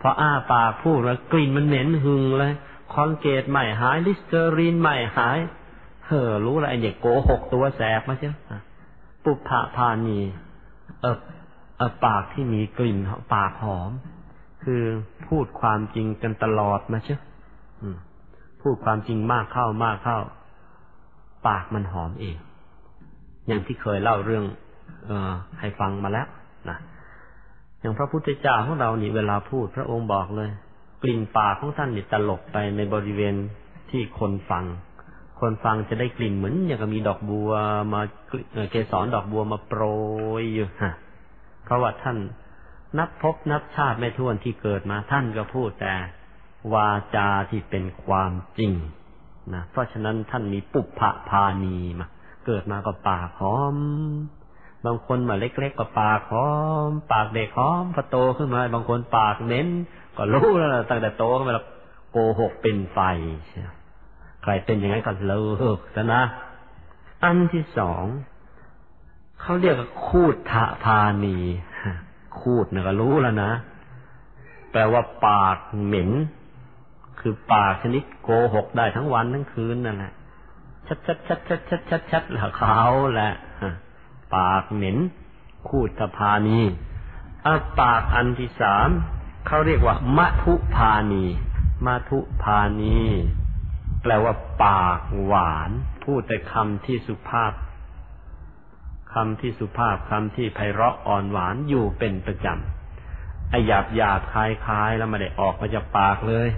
[0.00, 2.52] พออ้าปากพูดแล้วกลิ่นมันเหม็นหึ่งเลย
[2.92, 5.38] คอลเกตไม่หายลิสเตอรีนไม่หาย
[6.06, 8.34] เฮ้อรู้แล้วไอ้เด็กโกหกตัวแสบมาเชียว
[9.24, 10.20] ปุพะพานี
[11.06, 11.20] เออ
[11.76, 12.98] เออปากที่มีกลิ่น
[13.34, 13.90] ปากหอม
[14.64, 14.82] คือ
[15.28, 17.20] พูดความจริงกันตลอดมาเชียว
[18.62, 20.18] พูดความจริงมากเข้ามากเข้า
[21.48, 22.36] ปากมันหอมเอง
[23.46, 24.44] อย่างที่เคยเล่าเรื่อง
[25.06, 26.26] เออให้ฟังมาแล้ว
[26.68, 26.78] นะ
[27.80, 30.50] อย่างพระพุทธเจ้าของเรานี่เวลาพูดพระองค์บอกเลย
[31.02, 33.34] กลิ่นปากของท่านนี่ตลบไปในบริเวณ
[33.90, 34.64] ที่คนฟัง
[35.40, 37.50] คนฟังจะได้กลิ่นเหมือนอย่างกับมีดอกบัว
[37.92, 38.00] มา
[38.70, 39.82] เกสรดอกบัวมาโปร
[40.40, 40.94] ยอยู่ฮะ
[41.64, 42.18] เพราะว่าท่าน
[42.98, 45.94] นับพบนับชาติไม่ท้วนที่เกิดมา ท่านก็พูดแต่
[46.72, 48.72] วาจาที่เป็นความจริง
[49.54, 52.06] นะเพราะฉะนั้นท่านมีปุพพะพานีมา
[52.46, 53.76] เกิดมาก็ปากหอม
[54.84, 56.50] บางคนมาเล็กๆก็ปากหอ
[56.88, 59.68] ม ปากเด็กหอมพอโตขึ้นมา บางคนปากเน้น
[60.16, 61.66] ก็รู้แล้วตั้งแต่โตขึ้นมาแล้ว
[62.12, 62.98] โกหกเป็นไฟ
[63.48, 63.60] ใช่
[64.46, 66.22] ใครเป็นอย่างนั้นก็เลิกซะนะ
[67.22, 68.04] อันที่สอง
[69.40, 71.38] เขาเรียกคูดทะพานี
[72.38, 73.52] คูดนะก็รู้แล้วนะ
[74.72, 76.10] แปลว่าปากเหม็น
[77.20, 80.12] คือปากชนิดโกหกได้ทั้งวันทั้งคืนนั่นแหละ
[80.86, 82.82] ชัดชัดชัดชัดชัดชัดชัดละเขา
[83.14, 83.32] แหละ
[84.36, 84.96] ปากเหม็น
[85.68, 86.60] คูดทพานี
[87.46, 88.88] อาปากอันที่สาม
[89.46, 91.24] เขาเรียกว่ามัทุพานี
[91.86, 92.98] มัทุพานี
[94.06, 95.70] แปลว่าปากหวาน
[96.04, 97.52] พูดแต่คำที่สุภาพ
[99.14, 106.48] คำที่สุภาพคำที่ไพเราะอ่อนหวานอยู่เป็นประจำไอหยาบหยาบคลายคลายแล้วไม่ได้ออกมาจากปากเลย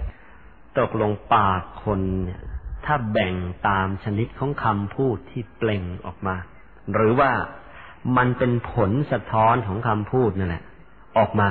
[0.77, 2.41] ตกลงปากคนเนี่ย
[2.85, 3.35] ถ้าแบ่ง
[3.67, 6.35] ตามชนิดของคำพูดที่เปล่งออกมา
[6.93, 7.31] หรือว่า
[8.17, 10.63] มันเป็นผลสะท้อนของคำพูดนั่นแหละ
[11.17, 11.47] ออกมา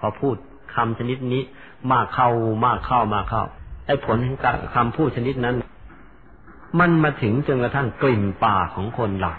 [0.00, 0.36] พอพูด
[0.74, 1.42] คำชนิดนี้
[1.92, 2.30] มากเข้า
[2.66, 3.44] มากเข้ามากเข้า
[3.86, 4.38] ไอ้ผลของ
[4.74, 5.56] คำพูดชนิดนั้น
[6.80, 9.38] มันมาถึงจนกระทั่งกลิ่นปากของคนหลัก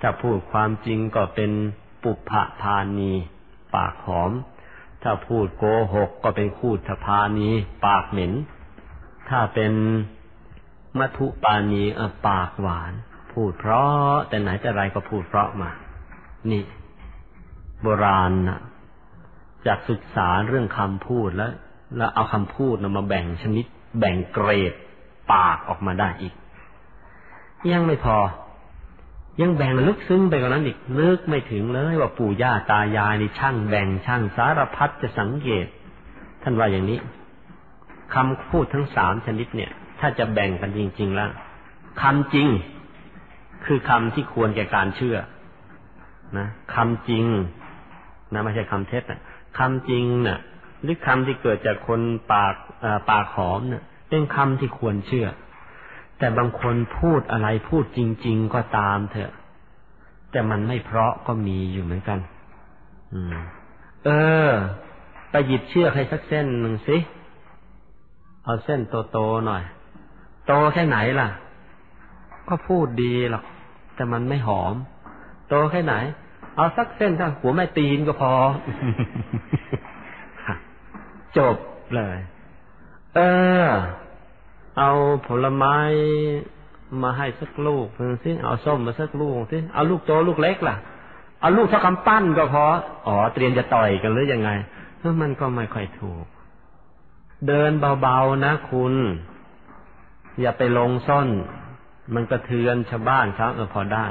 [0.00, 1.50] ถ้าพูดความจริงก็เป็น
[2.02, 3.12] ปุพะพานี
[3.74, 4.30] ปากหอม
[5.02, 7.48] ถ้าพูดโกหกก็เป็นคูทพานี
[7.86, 8.32] ปากเหม็น
[9.28, 9.72] ถ้าเป็น
[10.98, 11.82] มัทุปานี
[12.28, 12.92] ปากหวาน
[13.32, 15.70] พูดเพราะ แต่ไหนแต่ไรก็พูดเพราะมา
[16.50, 16.62] นี่
[17.82, 18.60] โบราณนะ
[19.66, 21.52] จากศึกษาเรื่องคำพูดแล้ว
[21.96, 23.66] แล้วเอาคำพูดนะมาแบ่งชนิด
[23.98, 24.72] แบ่งเกรด
[25.32, 26.34] ปากออกมาได้อีก
[27.72, 28.18] ยังไม่พอ
[29.40, 35.66] ยังแบ่งลึกซึ้งไปกว่านั้นอีกลึกไม่ถึงเลยว่าปู่ย่าตายายนี่ช่างแบ่งช่างสารพัดจะสังเกต
[36.42, 36.98] ท่านว่าอย่างนี้
[38.14, 41.30] คำพูดทั้งสามชนิดเนี่ย ถ้าจะแบ่งกันจริง ๆ แล้ว
[42.02, 42.48] คำจริง
[43.64, 45.16] คือคำที่ควรแก่การเชื่อ
[46.38, 47.24] นะคำจริง
[48.32, 49.20] นะไม่ใช่คำเท็จนะ
[49.58, 50.38] คำจริงนะ่ะ
[50.82, 52.00] หรือคำที่เกิดจากคน
[52.32, 52.54] ปาก
[53.10, 55.28] ปากหอมเนี่ยเป็นคำที่ควรเชื่อ
[56.18, 59.32] แต่บางคนพูดอะไรพูดจริง ๆ ก็ตามเถอะ
[60.30, 62.18] แต่มันไม่เพราะก็มีอยู่เหมือนกัน
[63.12, 63.36] อืม
[64.04, 64.10] เอ
[64.48, 64.50] อ
[65.30, 66.96] ไปหยิบเชือกให้สักเส้นหนึ่งสิ
[68.44, 69.62] เอาเส้นโตๆหน่อย
[70.46, 71.28] โตแค่ไหนล่ะ
[72.48, 73.44] ก็พูดดีหรอก
[73.94, 74.74] แต่มันไม่หอม
[75.48, 75.94] โตแค่ไหน
[76.56, 78.32] เอาสักเส้นถ้าหัวแม่ตีนก็พอ
[81.38, 81.56] จบ
[81.94, 82.18] เลย
[83.14, 83.18] เอ
[83.66, 83.68] อ
[84.78, 84.90] เอา
[85.26, 85.76] ผลไม้
[87.02, 90.76] มาให้สักลูกนึงสิเอาส้มมาสักลูกสิเอาลูกโตลูกเล็กล่ะ
[91.40, 92.64] เอาลูกเท่ากำปั้นก็พอ
[93.06, 94.50] อ๋อเตรียมจะต่อยกันหรือยังไง
[95.22, 96.24] มันก็ไม่ค่อยถูก
[97.48, 98.94] เดินเบาๆนะคุณ
[100.40, 101.28] อย่าไปลงซ่อน
[102.14, 104.06] มันกระเทือนชาวบ้านชาวเออพอได้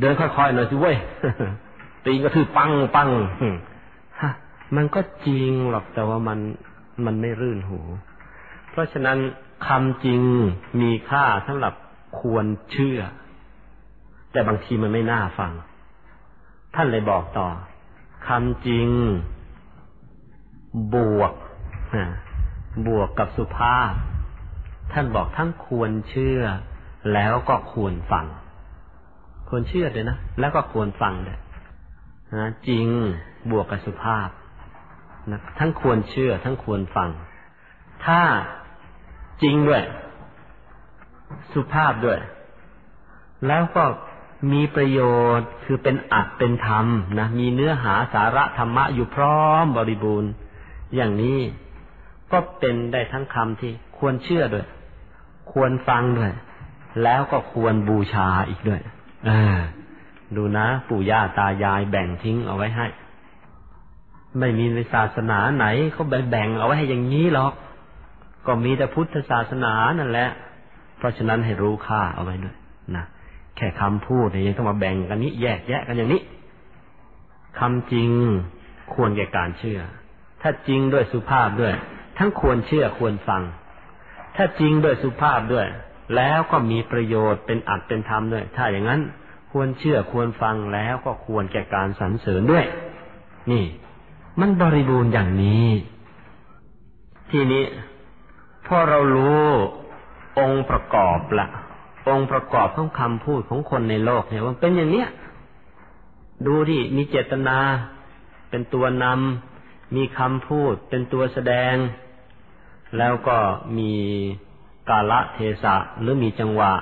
[0.00, 0.96] เดินค่อยๆหน่อยสิเว้ย
[2.06, 3.08] ตีก็คือปังปัง
[4.74, 6.38] มันก็จริงหรอกแต่ว่ามัน
[7.06, 7.80] มันไม่รื่นหู
[8.70, 9.18] เพราะฉะนั้น
[9.66, 10.20] คำจริง
[10.80, 11.74] มีค่าสำหรับ
[12.20, 13.00] ควรเชื่อ
[14.32, 15.52] แต่บางทีมันไม่น่าฟัง
[16.74, 17.48] ท่านเลยบอกต่อ
[18.28, 18.88] คำจริง
[20.94, 21.32] บวก
[22.86, 23.92] บวกกับสุภาพ
[24.92, 26.40] ท่านบอกทั้งควรเชื่อ
[27.12, 28.26] แล้วก็ควรฟัง
[29.48, 31.38] ควรเชื่อเลยนะ แล้วก็ควรฟังเลย
[32.38, 32.86] นะจริง
[33.50, 34.28] บวกกับสุภาพ
[35.30, 37.10] นะทั้งควรเชื่อ ทั้งควรฟัง
[38.04, 38.22] ถ้า
[39.42, 39.82] จริงด้วย
[41.52, 42.18] สุภาพด้วย
[43.46, 43.84] แล้วก็
[44.52, 45.00] มีประโย
[45.38, 46.86] ชน์คือเป็นอัดเป็นธรรม
[47.18, 50.30] นะมีเนื้อหาสาระธรรมะอยู่พร้อมบริบูรณ์
[50.94, 51.38] อย่างนี้
[52.32, 54.66] ก็เป็นได้ทั้งคำที่ควรเชื่อด้วย
[55.52, 56.32] ควรฟังด้วย
[57.02, 58.80] แล้วก็ควรบูชาอีกด้วย
[59.28, 59.30] อ
[60.36, 62.86] ดูนะ ปู่ย่าตายายแบ่งทิ้งเอาไว้ให้
[64.38, 67.52] ไม่มีในศาสนาไหนเขาแบ่งเอาไว้ให้อย่างนี้หรอก
[68.46, 70.28] ก็มีแต่พุทธศาสนานั่นแหละ
[70.98, 72.56] เพราะฉะนั้นให้รู้ค่าเอาไว้ด้วย
[72.96, 73.04] นะ
[73.56, 76.22] แค่คำพูดเนี่ยยังต้องมาแบ่งกันนี้ แยกแยะกันอย่างนี้
[77.58, 78.10] คำจริง
[78.94, 79.80] ควรแก่การเชื่อ
[80.42, 81.74] ถ้าจริงด้วยสุภาพด้วย
[82.18, 83.42] ทั้งควรเชื่อควรฟัง
[84.36, 85.66] ถ้าจริงด้วยสุภาพด้วย
[86.16, 89.00] แล้วก็มีประโยชน์เป็นอัดเป็นธรรมด้วย ถ้าอย่างนั้น
[89.52, 92.64] ควรเชื่อควรฟังแล้วก็ควรแก่การสรรเสริญด้วย
[93.52, 93.64] นี่
[94.40, 95.66] มันบริบูรณ์อย่างนี้
[97.30, 97.64] ทีนี้
[98.66, 99.42] พอเรารู้
[100.38, 101.46] องค์ประกอบละ
[102.08, 105.08] องค์ประกอบของคำพูดของคนในโลกเนี่ยมันเป็นอย่างเนี้ย
[106.46, 107.58] ดูที่มีเจตนา
[108.50, 111.74] เป็นตัวนำมีคำพูด เป็นตัวแสดง
[112.98, 113.38] แล้วก็
[113.78, 113.92] มี
[114.88, 116.72] กาละเทศะหรือมีจังหวะ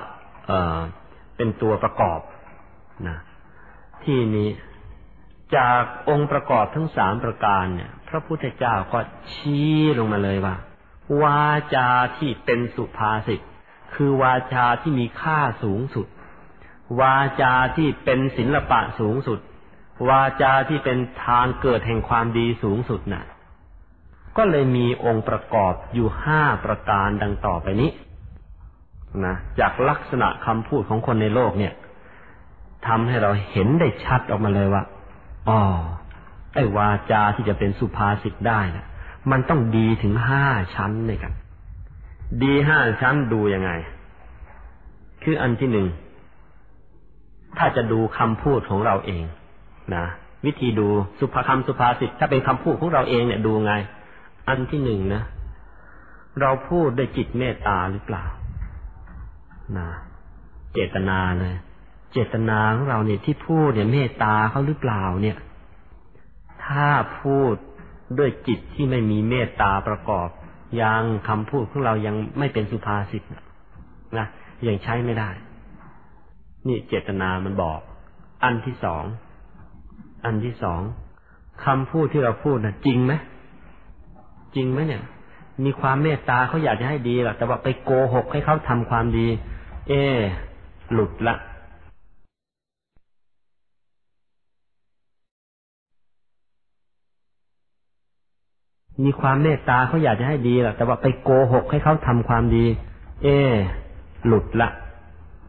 [0.47, 0.77] เอ่อ
[1.35, 2.19] เป็นตัวประกอบ
[3.07, 3.17] นะ
[4.03, 4.49] ที่นี้
[5.57, 8.99] จากองค์ประกอบทั้งสามประการเนี่ย พระพุทธเจ้าก็
[9.33, 10.55] ชี้ลงมาเลยว่า
[11.21, 13.41] วาจาที่เป็นสุภาษิต
[13.93, 16.07] คือวาจาที่มีค่าสูงสุด
[17.01, 19.39] วาจาที่เป็นศิลปะสูงสุด
[20.09, 23.23] วาจาที่เป็นทางเกิดแห่งความดีสูงสุดนะ่ะ
[24.37, 27.91] ก็เลยมีองค์ประกอบอยู่ห้าประการดังต่อไปนี้
[29.25, 31.73] นะจากลักษณะคำพูดของคนในโลกเนี่ย
[32.87, 34.83] ทำให้เราเห็นได้ชัดออกมาเลยว่า
[35.49, 35.61] อ๋อ
[36.53, 38.85] ไอ้วาจาที่จะเป็นสุภาษิตได้นะ
[39.31, 41.33] มันต้องดีถึงห้าชั้นในกัน
[42.43, 43.71] ดีห้าชั้นดูยังไง
[45.23, 45.87] คืออันที่หนึ่ง
[47.57, 49.23] ถ้าจะดูคำพูดของเราเอง
[49.95, 50.05] นะ
[50.45, 50.87] วิธีดู
[51.19, 53.73] สุภาคำสุภาษิตถ้าเป็นคำพูดของเราเองเนี่ยดูไง
[54.47, 55.23] อันที่หนึ่งนะ
[56.41, 58.25] เราพูดด้วยจิตเมตตาหรือเปล่า
[59.77, 59.87] นะ
[60.73, 61.55] เจตนาเลย
[62.17, 65.37] เจตนาของเราเนี่ยที่พูดเนี่ยเมตตาเขาหรือเปล่าเนี่ย
[66.65, 66.89] ถ้า
[67.21, 67.53] พูด
[68.17, 70.29] ด้วยจิตที่ไม่มีเมตตาประกอบ
[70.81, 73.23] ยังคำพูดของเรายังไม่เป็นสุภาษิต
[74.17, 74.27] นะ
[74.67, 75.29] ยังใช้ไม่ได้
[76.67, 77.79] นี่เจตนามันบอก
[78.43, 79.03] อันที่สอง
[80.25, 80.81] อันที่สอง
[81.65, 83.13] คำพูดที่เราพูดนะจริงไหม
[84.55, 85.01] จริงไหมเนี่ย
[85.65, 89.27] มีความเมตตาเขาอยากจะให้ดีหรอกแต่ว่าไปโกหกให้เขาทำความดี
[89.87, 89.93] เอ
[90.93, 91.35] หลุดละ
[99.03, 102.65] มีความเมตตาเขาอยากจะให้ดีแหละแต่ว่าไปโกหกให้เขาทำความดี
[103.23, 103.27] เอ
[104.27, 104.69] หลุดละ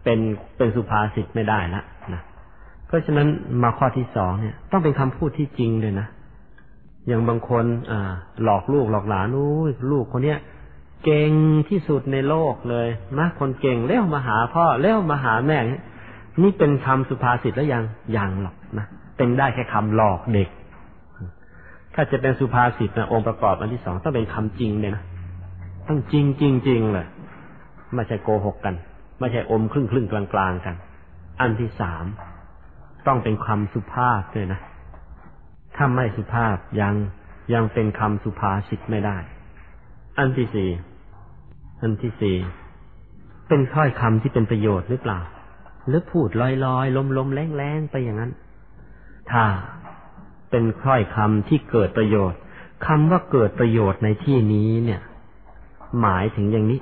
[0.04, 0.18] เป็น
[0.56, 1.82] เป็นสุภาษิตไม่ได้ละ
[2.12, 2.22] นะ
[2.86, 3.28] เพราะฉะนั้น
[3.62, 6.06] มาข้อที่สองเนี่ย ต้องเป็นคำพูดที่จริงเลยนะ
[7.06, 9.50] อย่างบางคนอ่า หลอกลูกหลอกหลานนู้
[9.90, 10.38] ลูกคนเนี้ย
[11.04, 11.32] เก่ง
[11.68, 15.58] ที่สุดในโลกเลยนะคนเก่งเล้วมาหาพ่อเล้วมาหาแม่
[16.42, 17.82] นี่เป็นคำสุภาษิตแล้วยัง
[18.16, 20.48] ยังหรอกนะเป็นได้แค่คำหลอกเด็ก
[21.98, 25.02] ถ้าจะเป็นสุภาษิตนะองค์ประกอบอันที่สองต้องเป็นคำจริงเลยนะ
[25.88, 27.06] ต้องจริงจริงจริงเลย
[27.94, 28.74] ไม่ใช่โกหกกัน
[29.20, 30.74] ไม่ใช่อมครึ่งครึ่งกลางกลางกัน
[31.40, 32.04] อันที่สาม
[33.06, 34.60] ต้องเป็นคำสุภาพเลยนะ
[35.76, 36.94] ถ้าไม่สุภาพยัง
[37.52, 39.16] ยังเป็นคำสุภาษิตไม่ได้
[40.18, 40.70] อันที่สี่
[41.82, 42.36] อันที่สี่
[43.48, 45.20] เป็นถ้อยคำที่เป็นประโยชน์หรือเปล่า
[45.86, 48.32] หรือพูดลอยลอยลมลมแรงแรงไปอย่างนั้น
[49.30, 49.42] ถ้า
[50.50, 52.38] เป็นค่อยคำที่เกิดประโยชน์
[52.86, 55.00] คำว่าเกิดประโยชน์ในที่นี้เนี่ย
[56.00, 56.80] หมายถึงอย่างนี้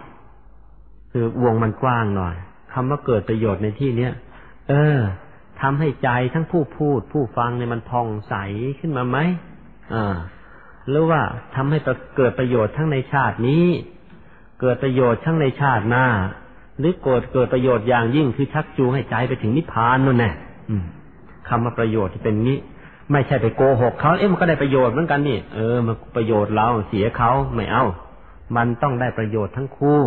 [1.12, 2.34] คือวงมันกว้างหน่อย
[2.72, 4.12] คำว่าเกิดประโยชน์ในที่เนี้ย
[4.68, 4.98] เออ
[5.60, 8.34] ทำให้ใจทั้งผู้พูด ผู้ฟังเนี่ยมันพองใส
[8.80, 9.18] ขึ้นมาไหม
[9.94, 10.16] อ่า
[10.88, 11.20] หรือว่า
[11.54, 11.78] ทำให้
[12.16, 13.66] เกิดประโยชน์ทั้งในชาตินี้
[14.60, 16.06] เกิดประโยชน์ทั้งในชาติหน้า
[16.78, 20.34] หรือเกิดเกิดประโยชน์อย่างยิ่งคือชักจูงให้ใจไปถึงนิพพานนั่นแหละ
[21.48, 22.58] คำว่าประโยชน์ที่เป็นนี้
[23.12, 27.84] ไม่ใช่ไปโกหกเขาเอ๊ะมันก็ได้ประโยชน์เหมือนกันนี่เออมันประโยชน์เราเสียเขาไม่เอา
[28.56, 30.02] มันต้องได้ประโยชน์ทั้งคู่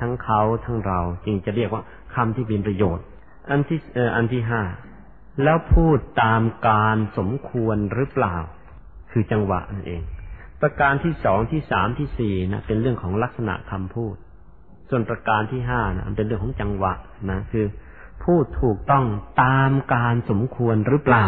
[0.00, 1.82] ทั้งเขาทั้งเรา จึงจะเรียกว่า
[2.14, 3.04] คำที่เป็นประโยชน์
[3.50, 4.62] อันที่เอออันที่ห้า
[5.42, 8.36] แล้วพูดตามการสมควรหรือเปล่า
[9.12, 10.02] คือจังหวะนั่นเอง
[10.60, 14.14] ประการที่สองที่สามที่สี่นะเป็นเรื่องของลักษณะคำพูด
[14.90, 16.92] ส่วนประการที่ห้านะมันเป็นเรื่องของจังหวะ
[17.30, 17.66] นะคือ
[18.24, 19.04] พูดถูกต้อง
[19.42, 21.26] ตามการสมควรหรือเปล่า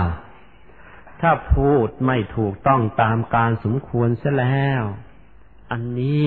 [1.20, 4.82] ถ้าพูดไม่ถูกต้องตามการสมควรเสียแล้ว
[5.70, 6.24] อันนี้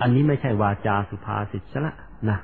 [0.00, 1.94] อันนี้ไม่ใช่วาจาสุภาษิตซะละ
[2.28, 2.38] นะ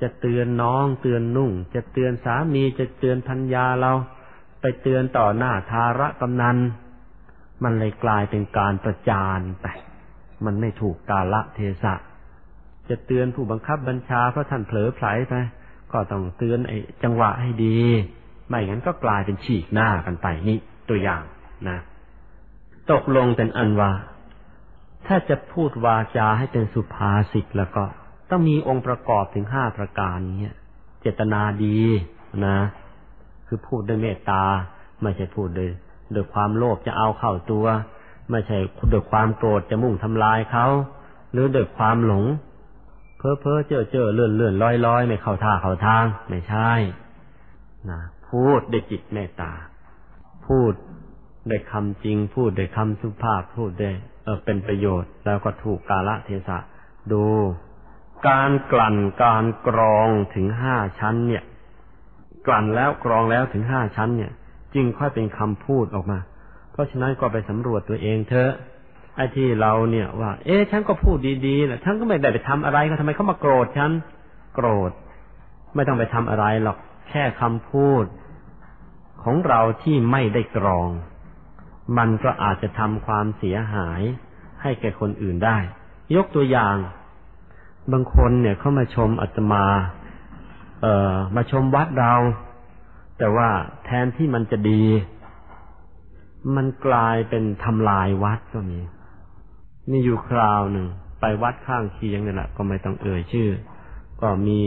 [0.00, 3.92] จะเตือนน้องเตือนนุ่ง จะเตือนสามีจะเตือนพัญญาเรา
[4.60, 6.56] ไปเตือนต่อหน้าทาระกำนัน
[7.62, 9.66] มันเลยกลายเป็นการประจานไป
[10.44, 11.94] มันไม่ถูกกาละเทศะ
[12.88, 15.34] จะเตือนผู้บังคับบัญชาเพราะท่านเผลอไผลไป
[15.92, 17.80] ก็ต้องเตือนไอ้จังหวะให้ดี
[18.48, 20.58] ไม่งั้นก็กลายเป็นฉีกหน้ากันไปนี่
[20.88, 21.22] ตัวอย่าง
[21.68, 21.78] นะ
[22.92, 23.92] ตกลงเป็นอันว่า
[25.06, 27.84] ถ้าจะพูดวาจาให้เป็นสุภาษิตแล้วก็
[28.30, 30.52] ต้องมีองค์ประกอบถึงห้าประการนี้
[31.00, 31.78] เจตนาดี
[32.46, 32.58] นะ
[33.46, 34.44] คือพูดด้วยเมตตา
[35.02, 35.68] ไม่ใช่พูดโดย
[36.12, 37.66] โดยความโลภจะเอาเข้าตัว
[38.30, 38.58] ไม่ใช่
[38.90, 40.66] โดยความโกรธจะมุ่งทำลายเขา
[41.32, 42.24] หรือโดยความหลง
[43.18, 46.70] เพ้อเพ้อเจอเจอเลื่อนเลื่อนลอยลอยไม่เข้าท่าเข้าทาง ไม่ใช่
[47.90, 49.52] นะ พูดด้วยจิตเมตตา
[50.46, 50.72] พูด
[51.50, 56.58] ด้วยคำจริง พูดด้วยคำสุภาพ พูดด้วยเออเป็นประโยชน์ แล้วก็ถูกกาละเทศะ
[57.12, 57.24] ดู
[58.28, 61.44] การกลั่นการกรองถึงห้าชั้น เนี่ย
[62.46, 64.32] กลั่นแล้วกรองแล้วถึงห้าชั้น เนี่ย
[64.74, 66.18] จึงค่อยเป็นคำพูดออกมา
[66.72, 68.52] เพราะฉะนั้นก็ไปสำรวจตัวเองเถอะ
[69.16, 73.90] ไอ้ที่เราเนี่ยว่า เอ๊ะฉันก็พูดดีๆแหละฉันก็ไม่ได้ไปทำอะไรก็ทำไมเขามาโกรธฉัน
[74.54, 74.90] โกรธ
[75.74, 76.78] ไม่ต้องไปทำอะไรหรอก
[77.10, 78.04] แค่คำพูด
[79.22, 80.90] ของเราที่ไม่ได้กรอง
[81.98, 84.02] มันก็อาจจะทำความเสียหาย
[84.62, 85.58] ให้แก่คนอื่นได้
[86.14, 86.76] ยกตัวอย่าง
[87.92, 89.64] บางคนเนี่ยเข้ามาชมอาตมา
[90.82, 92.14] เอ่อ มาชมวัดเรา
[93.18, 93.48] แต่ว่า
[93.84, 94.84] แทนที่มันจะดี
[96.56, 98.80] มันกลายเป็นทำลายวัดก็มี
[99.90, 100.86] นี่อยู่คราวหนึ่ง
[101.20, 103.50] ไปวัดข้างเคียงนี่แหละก็ไม่ต้องเอ่ยชื่อ
[104.20, 104.62] ก็มี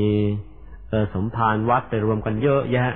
[1.14, 2.92] สมภารวัดไปรวมกันเยอะแยะ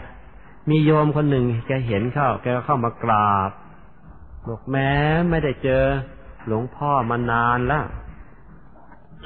[0.70, 3.50] มีโยมคนหนึ่งแกเห็นเข้า แกก็เข้ามากราบ
[4.48, 4.92] บอกแม้
[5.30, 5.84] ไม่ได้เจอ
[6.48, 7.86] หลวงพ่อมานานแล้ว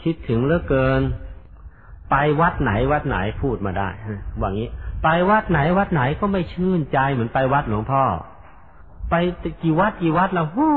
[0.02, 1.02] คิดถึงเหลือเกิน
[2.10, 3.90] ไปวัดไหนวัดไหนพูดมาได้
[4.40, 4.70] ว่างี้
[5.04, 8.04] ไปวัดไหนวัดไหนก็ไม่ชื่นใจเหมือนไปวัดหลวงพ่อ
[9.10, 9.16] ไป
[9.64, 10.76] กี่วัดกี่วัดแล้วฮู้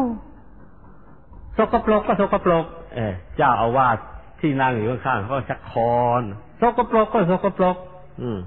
[1.56, 3.96] สกปรกก็สกปรก เออเจ้าอาวาส
[4.40, 6.22] ที่นั่งอยู่ข้างๆเขาชักคอน
[6.62, 7.76] สกปรกก็สกปรก
[8.20, 8.38] อืม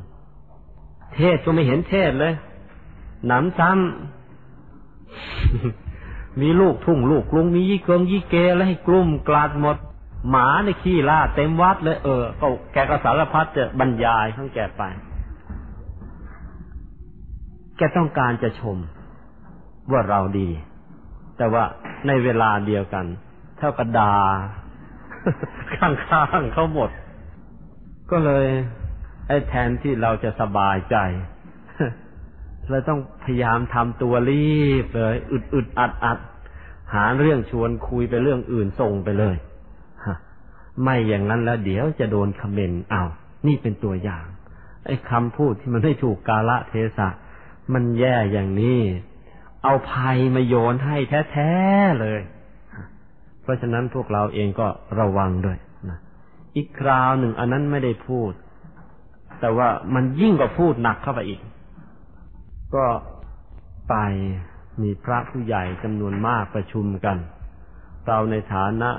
[1.16, 2.34] เทศก็ไม่เห็นเทศเลย
[3.28, 9.78] หนำซ้ำมีลูกทุ่งลูกกรุงมียี่เกิงยี่เกแล้วให้กลุ่มกลาดหมด
[10.30, 14.82] หมาในขี้ล่าเต็มวัดเลย เออก็แกก็สารพัดจะบรรยายของแกไป
[17.78, 18.78] แกต้องการจะชม
[19.92, 20.50] ว่าเราดี
[21.38, 21.64] แต่ว่า
[22.08, 23.06] ในเวลาเดียวกัน
[23.58, 24.14] เท่ากับดา
[25.78, 26.90] ข้างๆเขาหมด
[28.12, 28.48] ก็เลย
[29.28, 30.98] ไอ้แทนที่เราจะสบายใจ
[32.70, 36.20] เราต้องพยายามทำตัวรีบเลยอึดอึดอัดอัด
[36.94, 39.36] หาเรื่องชวนคุยไปเรื่องอื่นส่งไปเลย
[40.84, 43.04] ไม่อย่างนั้นแล้วเดี๋ยวจะโดนคอมเมนต์เอา
[43.48, 44.26] นี่เป็นตัวอย่าง
[44.86, 47.10] ไอ้คำพูดที่มันไม่ถูกกาละเทศะ
[47.74, 48.80] มันแย่อย่างนี้
[49.64, 50.98] เอาภัยมาโยนให้
[51.32, 52.20] แท้ๆเลย
[53.42, 54.68] เพราะฉะนั้นพวกเราเองก็
[55.00, 55.58] ระวังด้วย
[56.56, 58.32] อีกคราวหนึ่งอันนั้นไม่ได้พูด
[59.40, 61.42] แต่ว่ามันยิ่งกว่าพูดหนักเข้าไปอีก
[62.76, 62.86] ก็
[63.90, 63.96] ไป
[64.82, 67.18] มีพระผู้ใหญ่จำนวนมากประชุมกัน
[68.08, 68.90] เราในฐานะ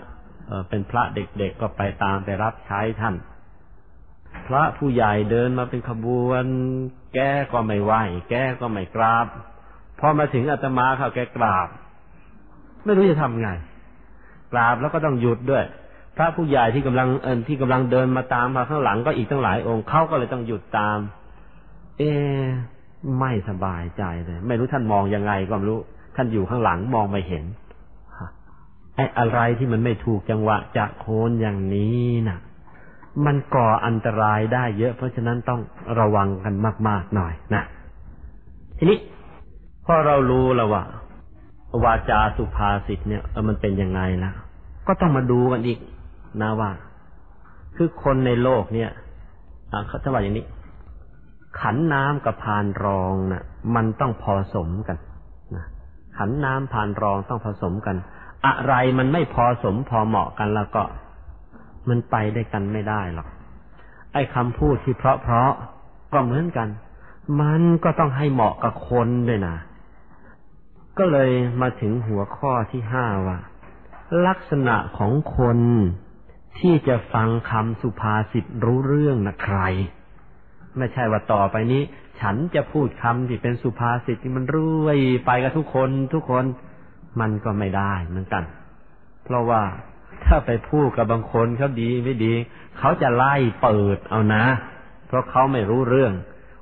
[0.69, 3.15] เป็นพระเด็กๆก็ไปตามไปรับใช้ท่าน
[4.47, 6.45] พระผู้ใหญ่เดินมาเป็นขบวน
[7.15, 7.93] แก้ก็ไม่ไหว
[8.31, 9.27] แก้ก็ไม่กราบ
[10.01, 11.69] พอมาถึงอาตมาเขาแกกราบ
[12.85, 13.51] ไม่รู้จะทำไง
[14.53, 15.65] กราบแล้วก็ต้องหยุดด้วย
[16.17, 20.99] พระผู้ใหญ่ที่กำลังเอที่กำลังเดินมาตามมาข้างหลังก็อีกตั้งหลายองค์เขาก็เลยต้องหยุดตาม
[21.99, 22.03] เอ
[23.19, 25.81] ไม่สบายใจเลย ไม่รู้ท่านมองยังไงก็ไม่รู้
[26.17, 27.45] ท่านอยู่ข้างหลังมองไม่เห็น
[28.97, 32.39] ไอ้อะไรที่มันไม่ถูกจังหวะจะโคนอย่างนี้นะ่ะ
[33.27, 35.61] มันก่ออันตรายได้เยอะ เพราะฉะนั้นต้อง
[36.01, 36.55] ระวังกัน
[36.89, 37.63] มาก ๆหน่อยนะ
[38.79, 38.99] ทีนี้
[39.87, 40.83] พอเรารู้แล้วว่า
[41.85, 44.33] วาจาสุภาษิตเนี่ยมันเป็นยังไงล่ะ
[44.87, 45.79] ก็ต้องมาดูกันอีก
[46.43, 46.71] นะว่า
[47.77, 48.91] คือคนในโลกเนี่ย
[49.89, 50.47] เขาจะว่าอย่างนี้
[51.61, 54.99] ขันน้ำกับพานรองนะ่ะ มันต้องพอสมกัน
[55.57, 55.65] นะ
[56.17, 57.97] ขันน้ำพานรองต้องผสมกัน
[58.47, 60.83] อะไรมันไม่พอสมพอเหมาะกันแล้วก็
[61.89, 63.29] มันไปได้กันไม่ได้หรอก
[64.13, 65.53] ไอ้คำพูดที่เพราะเพราะ
[66.13, 66.69] ก็เหมือนกัน
[67.41, 69.57] มันก็ต้องให้เหมาะกับคนด้วยนะ
[70.99, 71.31] ก็เลย
[71.61, 73.39] มาถึงหัวข้อที่ห้าว่า
[74.27, 75.59] ลักษณะของคน
[76.59, 79.61] ที่จะฟังคำสุภาษิตรู้เรื่องนะใคร
[80.79, 81.83] ไม่ใช่ว่าต่อไปนี้
[82.21, 86.45] ฉันจะพูดคำที่เป็นสุภาษิตที่มันรุ่ยไปกับทุกคนทุกคน
[87.21, 88.45] มันก็ไม่ได้เหมือนกัน
[89.25, 89.63] เพราะว่า
[90.25, 92.33] ถ้าไปพูดกับบางคนเขาดีไม่ดี
[92.79, 94.45] เขาจะไล่เปิดเอานะ
[95.07, 96.13] เพราะเขาไม่รู้เรื่อง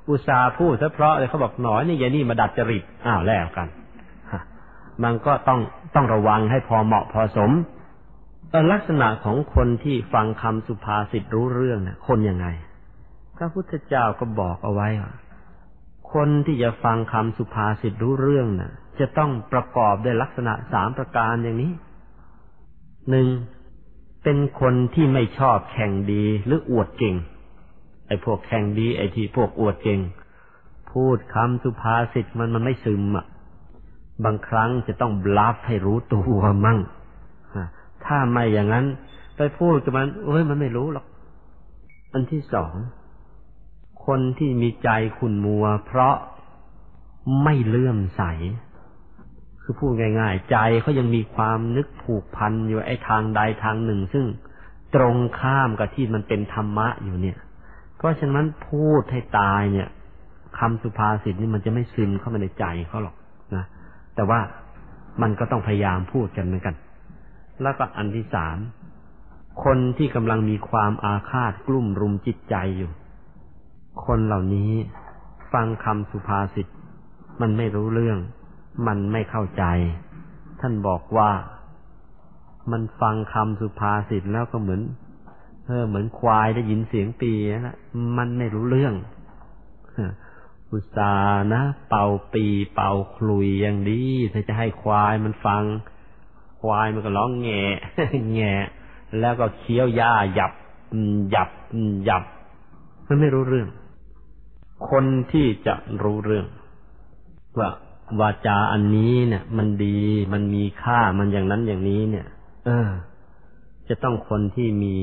[0.09, 3.67] อุตสาพูดซะเพราะเลยเขาบอกหนอยนี่ยานี่มาดัดจริตอ้าวแล้วกัน
[5.03, 5.59] มันก็ต้อง
[5.95, 7.51] ต้องระวังให้พอเหมาะพอสม
[8.71, 12.47] ลักษณะของคนที่ฟังคำสุภาษิตรู้เรื่องนะคนยังไง
[13.37, 15.13] พระพุทธเจ้าก็บอกเอาไว้ว่า
[16.13, 21.73] คนที่จะฟังคำสุภาษิตรู้เรื่องนะ่ะ จะต้องประกอบด้วยลักษณะสามประการอย่างนี้
[23.09, 23.27] หนึ่ง
[24.23, 27.15] เป็นคนที่ไม่ชอบแข่งดีหรืออวดเก่ง
[28.07, 29.99] ไอ้พวกแข่งดี ไอ้ที่พวกอวดเก่ง
[30.91, 33.25] พูดคำสุภาษิตมันมันไม่ซึมอะ
[34.23, 36.79] บางครั้งจะต้องบลัฟให้รู้ตัวมั่ง
[38.05, 38.85] ถ้าไม่อย่างนั้น
[39.37, 41.05] ไปพูดกับมันเอ้ยมันไม่รู้หรอก
[42.13, 42.73] อันที่สอง
[44.05, 46.15] คนที่มีใจขุนมัว เพราะ
[47.43, 48.23] ไม่เลื่อมใส
[49.61, 54.25] คือพูดง่าย ๆ ใจเขายังมีความนึกผูกพันอยู่ไอ้ทางใดทางหนึ่ง ซึ่ง
[54.95, 57.37] ตรงข้ามกับที่มันเป็นธรรมะอยู่เนี่ย
[57.97, 59.87] เพราะฉะนั้นพูดให้ตายเนี่ย
[60.59, 63.15] คำสุภาษิตนี่มันจะไม่ซึมเข้ามาในใจเขาหรอก
[63.55, 63.65] นะ
[64.15, 64.39] แต่ว่า
[65.21, 66.75] มันก็ต้องพยายามพูดกันเหมือนกัน
[67.61, 68.57] แล้วก็อันที่สาม
[69.63, 72.91] คนที่กำลังมีความอาฆาตกลุ่มรุมจิตใจอยู่
[74.05, 74.71] คนเหล่านี้
[75.53, 76.67] ฟังคำสุภาษิต
[77.41, 78.19] มันไม่รู้เรื่อง
[78.87, 79.63] มันไม่เข้าใจ
[80.59, 81.31] ท่านบอกว่า
[82.71, 84.81] มันฟังคำสุภาษิตแล้วก็เหมือน
[85.65, 87.75] เออเหมือนควายได้ยินเสียงปีนะ
[88.17, 88.93] มันไม่รู้เรื่อง
[90.71, 91.13] อุตสา
[91.53, 92.45] นะ เป่าปี
[92.75, 94.01] เป่าคลุยอย่างดี
[94.33, 95.63] ถ้าจะให้ควายมันฟัง
[96.65, 97.61] ควายมันก็ร้องแง่
[98.33, 98.53] แง่
[99.19, 100.51] แล้วก็เคี้ยวหญ้าหยับ
[101.31, 101.49] หยับ
[102.05, 102.23] หยับ
[103.07, 103.69] มันไม่รู้เรื่อง
[104.89, 106.45] คนที่จะรู้เรื่อง
[107.59, 107.69] ว่า
[108.19, 109.99] วาจาอันนี้เนี่ย มันดี
[110.33, 112.27] มันมีค่ามันอย่างนั้นอย่างนี้เนี่ย
[112.65, 112.89] เออ
[113.89, 114.95] จะต้องคนที่มี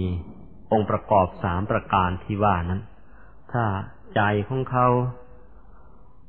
[0.72, 2.80] องค์ประกอบสามประการที่ว่านั้น
[3.52, 3.64] ถ้า
[4.14, 4.86] ใจของเขา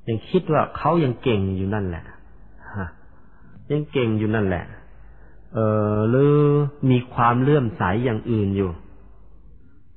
[0.07, 2.03] ยังคิดว่าเขายังเก่งอยู่นั่นแหละ
[2.75, 2.87] ฮะ
[3.71, 4.65] ยังเก่งอยู่นั่นแหละ
[5.53, 5.59] เอ
[5.95, 6.35] อหรือ
[6.91, 8.71] มีความเลื่อมใสอย่างอื่นอยู่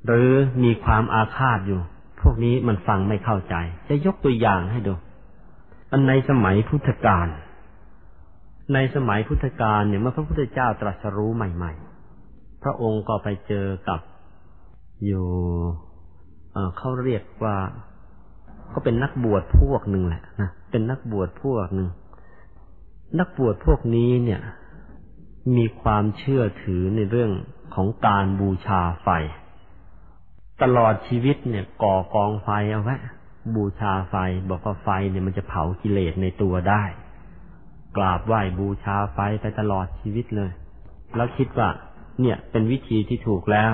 [0.07, 0.31] หรือ
[0.65, 1.81] มีความอาฆาตอยู่
[2.21, 3.55] พวกนี้มันฟังไม่เข้าใจ
[3.89, 4.95] จะยกตัวอย่างให้ดู
[5.91, 7.27] อันในสมัยพุทธกาล
[8.75, 11.73] ในสมัยพุทธกาลเนี่ยเมื่อพระพุทธเจ้าตรัสรู้ใหม่
[12.19, 14.01] ๆ พระองค์ก็ไปเจอกับ
[15.07, 15.27] อยู่
[16.77, 17.57] เขาเรียกว่า
[18.75, 21.89] ก็เป็นนักบวชพวกหนึ่งแหละนะเป็นนักบวชพวกหนึ่ง
[23.19, 24.41] นักบวชพวกนี้เนี่ย
[25.57, 27.33] มีความเชื่อถือในเรื่อง
[27.75, 29.09] ของการบูชาไฟ
[30.63, 32.97] ตลอดชีวิตเนี่ย ก่อกองไฟเอาไว้
[33.55, 34.15] บูชาไฟ
[34.51, 36.85] บอกว่าไฟเนี่ยมันจะเผากิเลสในตัวได้
[37.97, 40.51] กราบไหว้บูชาไฟไปตลอดชีวิตเลย
[41.17, 41.69] แล้วคิดว่า
[42.21, 43.73] เนี่ยเป็นวิธีที่ถูกแล้ว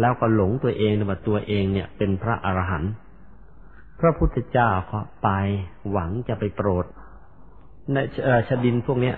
[0.00, 2.92] แล้วก็หลงตัวเองว่าตัวเองเนี่ย เป็นพระอรหันต์
[4.00, 5.28] พระพุทธเจ้าก็ไป
[5.90, 6.84] หวังจะไปโปรด
[7.92, 7.96] ใน
[8.48, 9.16] ชดินพวกเนี้ย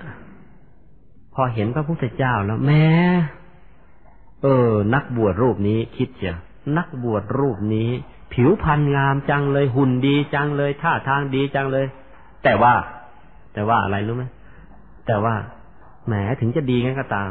[1.39, 2.87] พอเห็นพระพุทธเจ้าแล้วแม้
[4.43, 6.37] เออ นักบวชรูปนี้คิดเชีย
[6.78, 7.89] นักบวชรูปนี้
[8.32, 11.87] ผิวพรรณงามจังเลยหุ่นดีจังเลยท่าทางดีจังเลย
[12.45, 12.74] แต่ว่า
[13.55, 14.24] แต่ว่าอะไรรู้ไหม
[15.07, 15.34] แต่ว่า
[16.07, 17.30] แหมถึงจะดีงั้นก็ตาม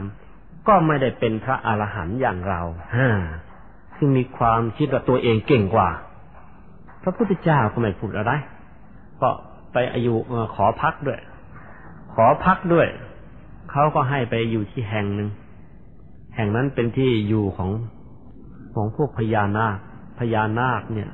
[0.68, 2.62] ก็ไม่ได้เป็นพระอรหันต์อย่างเรา
[2.96, 3.10] ฮ่า
[3.98, 5.90] ซึ่งมีความคิดว่าตัวเองเก่งกว่า
[7.04, 8.32] พระพุทธเจ้าก็ไม่พูดอะไร
[9.22, 9.30] ก็
[9.74, 10.16] ไปอายุ
[10.56, 11.20] ขอพักด้วย
[12.16, 12.88] ขอพักด้วย
[13.78, 15.30] เขาก็ให้ไปอยู่ที่แห่งหนึ่ง
[16.36, 17.72] แห่งนั้นเป็นที่อยู่ของ
[18.74, 19.78] ของพวกพญานาค
[20.20, 21.10] พญานาคเนี่ย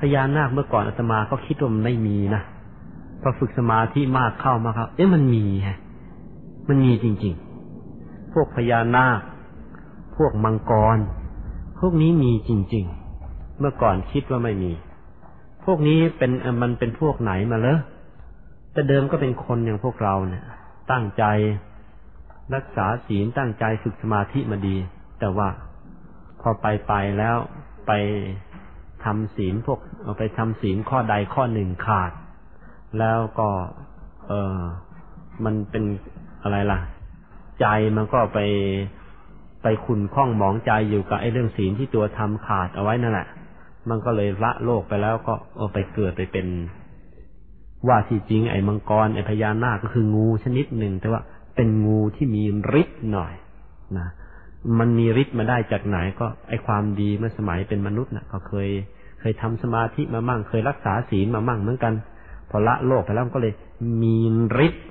[0.00, 2.42] พญานาคเมื่อก่อนอาตมาก็คิดว่ามันไม่มีนะ
[3.22, 5.78] พอฝึกสมาธิมากเข้ามาครับ เอ๊ะมันมีฮะ
[6.68, 7.34] มันมีจริง
[7.84, 9.20] ๆ พวกพญานาค
[10.16, 10.98] พวกมังกร
[11.78, 12.84] พวกนี้มีจริง
[13.22, 14.72] ๆ เมื่อก่อนคิดว่าไม่มี
[15.64, 16.30] พวกนี้เป็น
[16.62, 17.78] มันเป็นพวกไหนมาเลย
[18.72, 20.44] แต่เดิมก็เป็นคนอย่างพวกเราเนี่ย
[20.90, 21.24] ตั้งใจ
[22.54, 24.76] รักษาศีลตั้งใจฝึกสมาธิมาดี
[25.20, 25.48] แต่ว่า
[26.40, 27.36] พอไปไปแล้ว
[27.86, 27.92] ไป
[29.04, 29.78] ทำศีลพวก
[30.18, 32.12] ไปทำศีลข้อใดข้อหนึ่งขาด
[32.98, 33.48] แล้วก็
[34.26, 34.60] เออ
[35.44, 35.84] มันเป็น
[36.42, 36.80] อะไรล่ะ
[37.60, 37.66] ใจ
[37.96, 38.40] มันก็ไป
[39.62, 43.28] ไปขุนข้องหมองใจอยู่กับไอ้เรื่องศีลที่ตัวทำขาดเอาไว้นั่นแหละ
[43.88, 46.46] มันก็เลยละโลกไปแล้วก็เออไปเกิดไปเป็น
[47.88, 51.20] ว่าที่จริงไอ้มังกรไอ้พญานาคก็คืองูชนิดหนึ่ง แต่ว่า
[51.54, 52.42] เป็นงูที่มี
[52.80, 53.32] ฤทธิ์หน่อย
[53.98, 54.08] นะ
[54.78, 58.68] มันมีฤทธิ์มาได้จากไหนก็ไอความดีเมื่อสมัยเป็นมนุษย์นะ่ะก็เคย
[59.20, 61.92] เคยทำสมาธิมามั่งเคยรักษาศีลมามั่งเหมือนกัน
[62.50, 63.54] พอละโลกไปแล้วก็เลย
[64.02, 64.16] มี
[64.66, 64.84] ฤทธิ์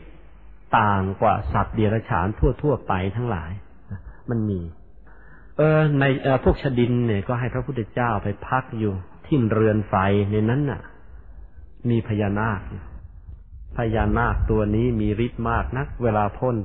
[0.77, 2.27] ต่างกว่าสัตว์เดรัจฉาน
[2.61, 3.51] ทั่วๆไปทั้งหลาย
[4.29, 4.59] มันมี
[5.57, 6.03] เออใน
[6.43, 8.93] พวกชดินเนี่ยก็ให้พระพุทธเจ้าไปพักอยู่
[9.25, 9.95] ที่เรือนไฟ
[10.31, 10.81] ในนั้นน่ะ
[11.89, 12.61] มีพญานาค
[13.77, 16.55] พญานาคตัวนี้มีฤทธิ์มากนัก เวลาพ่น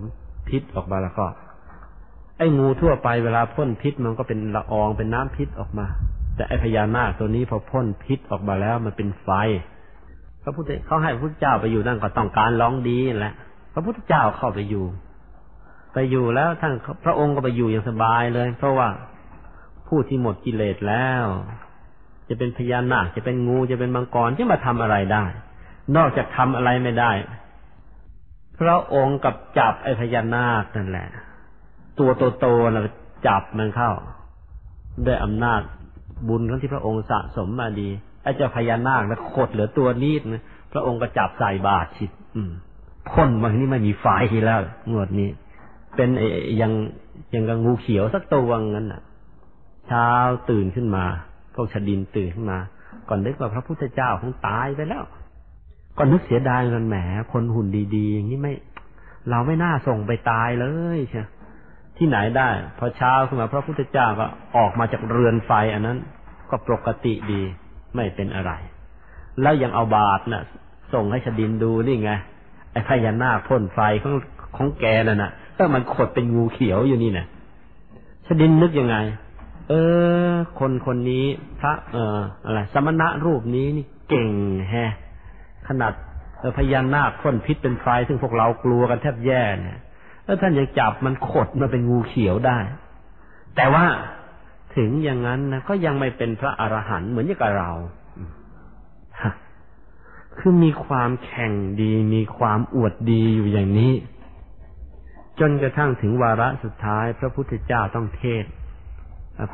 [0.49, 1.27] พิษออกมาแล้วก็
[2.39, 5.87] ไอ้งูทั่วไปเวลาพ่นพิษมันก็เป็นละอองเป็นน้ำพิษออกมา
[6.37, 9.29] แต่ไอ้พญานาคตัวนี้พอพ่นพิษออกมาแล้วมันเป็นไฟ
[10.43, 13.35] พระพุทธเขาให้พระพุทธเจ้าไปอยู่นั่นก็ต้องการร้องดีแหละ
[13.73, 14.85] พระพุทธเจ้าเข้าไปอยู่
[15.93, 16.73] ไปอยู่แล้วท่าน
[17.05, 18.89] พระองค์ก็ไปอยู่อย่างสบายเลย เพราะว่า
[19.89, 21.25] ผู้ที่หมดกิเลสแล้ว
[22.29, 25.25] จะเป็นพญานาคจะเป็นงูจะเป็นมังกรที่มาทำอะไรได้
[25.97, 27.13] นอกจากทำอะไรไม่ได้
[28.61, 31.09] พระองค์กับจับไอ้พญานาคนั่นแหละ
[31.99, 32.11] ตัว
[32.41, 32.83] โตๆนะ
[33.27, 33.93] จับมันเข้า
[35.07, 35.61] ด้วยอำนาจ
[36.29, 37.89] บุญที่พระองค์สะสมมาดี
[38.23, 42.51] ไอ้เจ้าพญานาคนะขดเหลือตัวนิดนะพระองค์ก็จับใส่บาตรชิด อืม
[43.11, 44.07] พ่นมาที่นี่ไม่มีไฟ
[44.47, 44.61] แล้ว
[44.91, 45.29] งวดนี้
[45.97, 46.09] เป็น
[46.61, 46.73] ยัง
[47.35, 49.03] ยังกับงูเขียวสักตัวงั้นน่ะ
[49.89, 50.09] เช้า
[50.51, 51.05] ตื่นขึ้นมา
[51.61, 52.59] วกชดินตื่นขึ้นมา
[53.09, 55.05] ก่อนนึกว่าพระพุทธเจ้าคงตายไปแล้ว
[55.99, 56.97] ก่อนนึกเสียดายกันแหม
[57.33, 58.55] คนหุ่นดีๆ อย่างนี้ไม่
[59.31, 61.25] เราไม่น่าส่งไปตายเลยใช่
[61.97, 62.49] ที่ไหนได้
[62.79, 65.99] พอเช้าขึ้นมาพระพุทธเจ้าก็ออกมาจากเรือนไฟอันนั้น
[66.51, 67.43] ก็ปกติดี
[67.95, 68.53] ไม่เป็นอะไร
[69.43, 70.43] แล้วยังเอาบาตรน่ะ
[70.93, 72.13] ส่งให้ชดินดูนี่ไง
[72.73, 74.15] ไอ้พญานาคพ่นไฟของ
[74.57, 77.27] ของแกนั่นน่ะถ้ามันขดเป็นงูเขียวอยู่นี่น่ะ
[78.27, 78.97] ชดินนึกยังไง
[79.69, 79.73] เอ
[80.29, 81.27] อ คนคนนี้
[81.61, 84.31] พระ เอออะไรสมณะรูปนี้นี่เก่ง
[84.71, 84.75] แฮ
[85.69, 85.93] ขนาด
[86.57, 89.79] พญานาคพ่นพิษเป็นไฟซึ่งพวกเรากลัวกันแทบแย่เนี่ย
[90.25, 92.59] แล้วท่านยังจับมันขดมาเป็นงูเขียวได้
[93.57, 93.85] แต่ว่า
[94.77, 97.73] ถึงอย่างนั้นนะก็ยังไม่เป็นพระอรหันต์เหมือนอย่างกับเรา
[100.39, 103.93] คือมีความแข่งดี มีความอวดดีอยู่อย่างนี้
[105.41, 108.45] จนกระทั่งถึงวาระสุดท้าย พระพุทธเจ้าต้องเทศ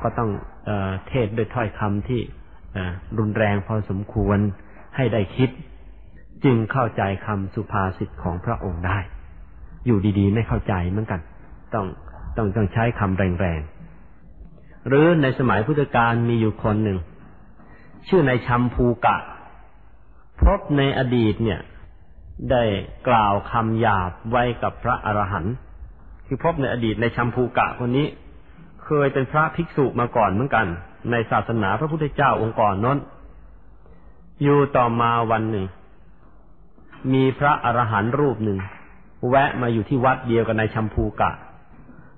[0.03, 0.31] ก็ต้อง
[0.67, 0.71] เอ
[1.09, 2.21] เทศด้วยถ้อยคำที่
[3.19, 4.39] รุนแรงพอสมควร
[4.97, 5.51] ให้ได้คิด
[6.45, 8.99] จึงเข้าใจคำสุภาษิตของพระองค์ได้
[9.87, 11.21] อยู่ดีๆ ไม่เข้าใจเหมือนกัน
[11.75, 11.87] ต้อง
[12.37, 16.99] ต้องต้องใช้คำแรงๆ หรือในสมัยพุทธกาลมีอยู่คนหนึ่ง
[18.09, 19.17] ชื่อในชัมภูกะ
[20.41, 21.61] พบในอดีตเนี่ย
[22.51, 22.63] ได้
[23.09, 25.55] กล่าวคำหยาบไว้กับพระอรหันต์
[26.27, 28.07] คือพบในอดีตในชัมพูกะคนนี้
[28.87, 30.67] เคยเป็นพระภิกษุมาก่อนเหมือนกัน
[31.11, 32.99] ในศาสนาพระพุทธเจ้าองค์ก่อนนั้น
[34.43, 35.67] อยู่ต่อมาวันหนึ่ง
[37.13, 38.59] มีพระอรหันต์รูปหนึ่ง
[39.29, 41.31] แวะมาอยู่ที่วัดเดียวกันในชัมพูกะ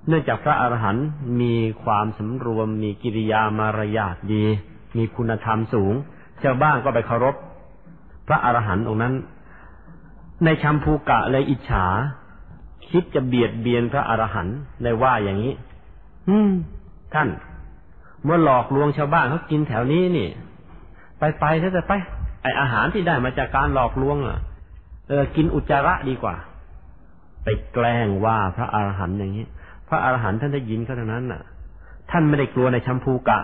[0.08, 1.06] เนื่องจากพระอรหันต์
[1.40, 4.44] มีความสำรวม มีกิริยามารยาทดี
[4.96, 5.94] มีคุณธรรมสูง
[6.42, 7.34] ชาวบ้านก็ไปเคารพ
[8.28, 9.14] พระอรหันต์องค์นั้น
[10.44, 11.86] ในชัมพูกะเลยอิจฉา
[12.90, 15.52] คิดจะเบียดเบียนพระอรหันต์ในว่าอย่างนี้
[16.28, 16.50] อืม
[17.14, 17.28] ท่าน
[18.24, 20.28] เมื่อหลอกลวงชาวบ้านเขากินแถวนี้นี่
[21.18, 21.92] ไปไปเถอะไป
[22.42, 24.38] ไออาหารที่ได้มาจากการหลอกลวงอะ
[25.08, 26.36] เออ กินอุจจาระดีกว่า
[27.44, 29.46] ไปแกล้งว่าพระอรหันต์อย่างนี้
[29.88, 31.42] พระอรหันต์ท่านได้ยินเขาทั้งนั้นน่ะ
[32.10, 33.38] ท่านไม่ได้กลัวในชัมพูกะ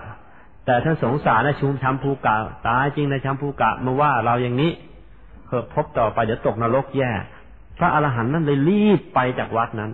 [0.66, 2.34] แต่ท่านสงสารในชุมชัมพูกะ
[2.68, 4.72] ตายจริงในชัมพูกะมาว่าเราอย่างนี้
[5.46, 7.10] เพื่อพบต่อไปเดี๋ยวตกนรกแย่
[7.78, 9.90] พระอรหันต์นั้นเลยรีบไปจากวัดนั้น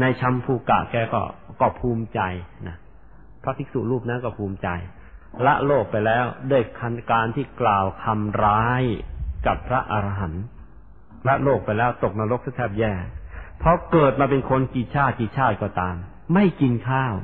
[0.00, 1.22] ในชัมพูกะแกก็
[1.60, 2.20] ก็ภูมิใจ
[2.68, 2.76] นะ
[3.42, 4.68] พระภิกษุรูปนั้นก็ภูมิใจ
[5.46, 8.82] ละโลกไปแล้วด้วยคันการที่กล่าวคำร้าย
[9.46, 10.44] กับพระอรหันต์
[11.26, 12.92] ละโลกไปแล้วตกนรกแทบแย่
[13.58, 15.96] เพราะเกิดมาเป็นคนกี่ชาติกี่ชาติก็ตาม
[16.34, 17.14] ไม่กินข้าว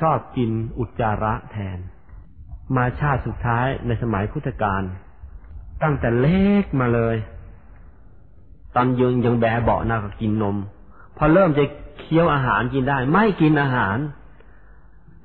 [0.00, 1.78] ชอบกินอุจจาระแทน
[2.76, 4.82] มาชาติสุดท้ายในสมัยพุทธกาล
[5.82, 7.16] ตั้งแต่เล็กมาเลย
[8.74, 10.56] ตอนยังยังแบเบาะนะก็กินนม
[11.18, 11.64] พอเริ่มจะ
[12.00, 13.96] เคี้ยวอาหารกินได้ ไม่กินอาหาร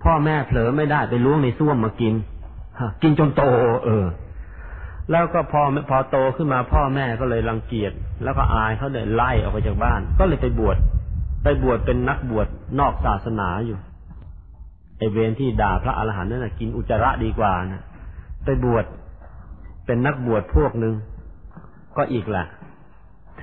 [0.04, 2.14] พ่อแม่เผลอไม่ได้ไปล้วงในส้วมมากิน
[3.02, 3.44] กินจนโต
[3.86, 4.06] เออ
[5.12, 7.92] แล้วก็พอพอโตขึ้นมาพ่อแม่ก็เลยรังเกียจ
[8.24, 10.78] แล้วก็อายเขาเลยไล่ออกไปจากบ้าน ก็เลยไปบวช
[11.44, 12.48] ไปบวชเป็นนักบวช
[12.80, 13.78] นอกศาสนาอยู่
[14.98, 17.84] ไอเวรที่ด่าพระอรหันต์นั่นนะกินอุจจาระดีกว่านะ
[18.46, 18.86] ไปบวช
[19.86, 20.94] เป็นนักบวชพวกหนึ่ง
[21.98, 22.46] ก็อีกแหละ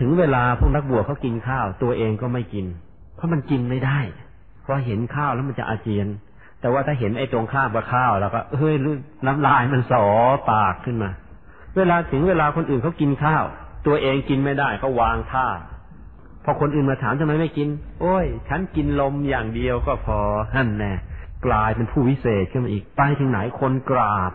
[0.00, 2.66] ถึงเวลาพวกนักบวชเขากินข้าว ตัวเองก็ไม่กิน
[3.16, 4.00] เพราะมันกินไม่ได้
[4.62, 6.06] เพราะเห็นข้าวแล้วมันจะอาเจียน
[6.60, 8.74] แต่ว่าถ้าเห็นไอ้ตรงข้าวกับข้าวแล้วก็เฮ้ย
[9.26, 10.04] น้ำลายมันสอ
[10.50, 11.10] ปากขึ้นมา
[11.76, 13.44] เวลาถึงเวลาคนอื่นเขากินข้าว
[13.86, 15.46] ตัวเองกินไม่ได้เขาวางท่า
[16.44, 17.68] พอคนอื่นมาถามทำไมไม่กิน
[18.00, 20.18] โอ้ย ฉันกินลมอย่างเดียวก็พอ
[20.54, 20.92] หั่นแน่
[21.46, 24.32] กลายเป็นผู้วิเศษขึ้นมาอีกไปถึงไหนคนกราบ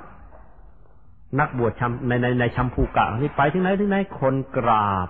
[1.40, 5.08] นักบวชชในในในชัมพูกะนี่ไปถึงไหนถึงไหนคนกราบ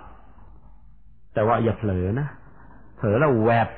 [1.36, 2.28] แต่ว่าอย่าเผลอนะ
[2.96, 3.68] เผลอแล้วแวบ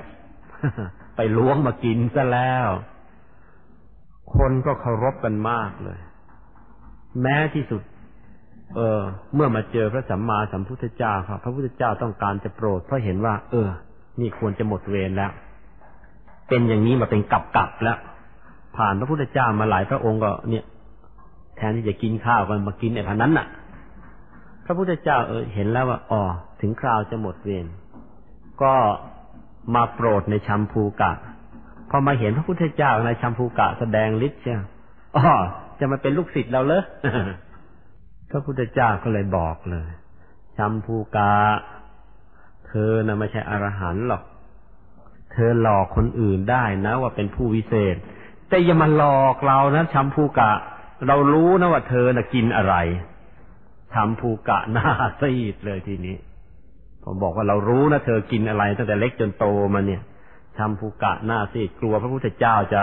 [1.15, 2.67] ไปล้วงมากินซะแล้ว
[4.35, 5.99] คนก็เคารพกันมากเลย
[7.21, 7.81] แม้ที่สุด
[8.75, 9.01] เออ
[9.35, 13.69] เมื่อมาเจอพระสัมมาสัมพุทธเจ้าครับพระพุทธเจ้าต้องการจะโปรด เพราะเห็นว่า เออ
[14.19, 15.31] นี่ควรจะหมดเวรแล้ว
[16.47, 17.97] เป็นอย่างนี้มาเป็นกับกับแล้ว
[18.77, 20.65] ผ่านพระพุทธเจ้ามาหลายพระองค์ก็เนี่ย
[21.57, 23.47] แทนที่จะกินข้าวกันมากินไอ้พันนั้นน่ะ
[24.65, 26.21] พระพุทธเจ้าเออเห็นแล้วว่าอ๋อ
[26.61, 27.67] ถึงคราวจะหมดเวร
[28.61, 28.75] ก็
[29.75, 31.11] มาโปรดในชัมพูกะ
[31.89, 34.59] พอมาเห็นพระพุทธเจ้าในชัมพูกะแสดงฤทธิ์เชีย
[35.15, 35.23] อ๋อ
[35.79, 36.83] จะมาเป็นลูกศิษย์เราเลย
[38.31, 39.89] พระพุทธเจ้าก็เลยบอกเลย
[40.57, 41.33] ชัมพูกะ
[42.67, 44.23] เธอนะไม่ใช่อรหันต์หรอก
[45.33, 47.95] เธอหลอกคนอื่นได้นะ ว่าเป็นผู้วิเศษ
[48.49, 50.51] แต่อย่ามาหลอกเรานะชัมพูกะ
[51.07, 52.75] เรารู้นะว่าเธอน่ะกินอะไร
[53.93, 54.89] ชัมพูกะหน้า
[55.21, 56.15] ซีดเลยทีนี้
[57.03, 60.01] ผมบอกว่าเรารู้นะเธอกินอะไรตั้งแต่เล็กจนโตมาเนี่ย
[60.57, 62.81] ชัมพูกะหน้าซีดกลัวพระพุทธเจ้าจะ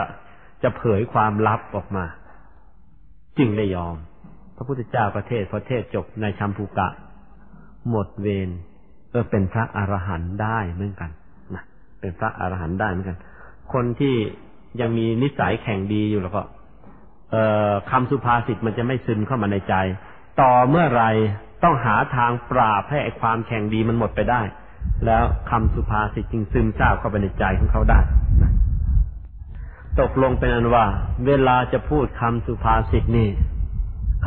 [0.62, 2.04] จะเผยความลับออกมา
[3.38, 3.96] จึงได้ยอม
[4.56, 6.88] พระพุทธเจ้าประเทศประเทศจบในชัมพูกะ
[7.90, 8.48] หมดเวร
[9.10, 11.10] เออเป็นพระอรหันต์ได้เหมือนกัน
[11.54, 11.62] นะ
[12.00, 13.18] เป็นพระอรหันต์ได้เหมือนกัน
[13.72, 14.14] คนที่
[14.80, 16.42] ยังมีนิสัยแข่งดีอยู่แล้วก็
[17.30, 17.36] เอ
[17.70, 19.74] อคำสุภาษิตมันจะไม่ซึมเข้ามาในใจ
[20.40, 21.04] ต่อเมื่อไร
[21.62, 24.42] ต้องหาทางปราบให้ความแข่งดีมันหมดไปได้
[25.06, 28.00] แล้วคำสุภาษิตจึงซึมซาบเข้าไปในใจของเขาได้
[30.00, 30.86] ตกลงเป็นอันว่า
[31.26, 33.28] เวลาจะพูดคำสุภาษิตนี่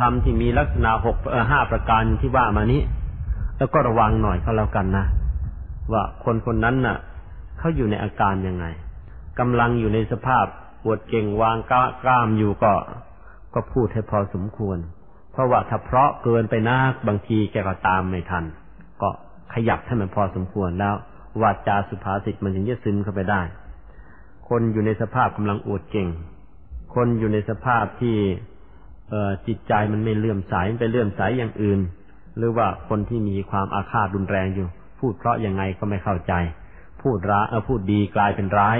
[0.00, 1.16] คำที่มีลักษณะหก
[1.50, 2.82] ห้าประการที่ว่ามานี้
[3.58, 5.04] แล้วก็ระวังหน่อยก็แล้วกันนะ
[5.92, 6.96] ว่าคนคนนั้นน่ะ
[7.58, 8.66] เขาอยู่ในอาการยังไง
[9.38, 10.44] กำลังอยู่ในสภาพ
[10.82, 11.56] ปวดเก่งวาง
[12.02, 12.72] กล้ามอยู่ก็
[13.54, 14.78] ก็พูดให้พอสมควร
[15.32, 18.44] เพราะว่าถ้าเพราะเกินไปนักบางทีแกก็ตามไม่ทัน
[19.02, 19.08] ก็
[19.54, 20.94] ขยับให้มันพอสมควรแล้ว
[21.42, 23.42] วาจาสุภาษิตมันถึงจะซึมเข้าไปได้
[24.48, 26.08] คนอยู่ในสภาพกำลังอวดเก่ง
[26.94, 28.16] คนอยู่ในสภาพที่
[29.10, 29.14] เอ
[29.46, 31.80] จิตใจมันไม่เลื่อมใสไปเลื่อมใสอย่างอื่น
[32.36, 34.68] หรือว่าคนที่มีความอาฆาตรุนแรงอยู่
[35.00, 36.32] พูดเพราะยังไงก็ไม่เข้าใจ
[37.02, 38.76] พูดร้ายเออพูดดีกลายเป็นร้าย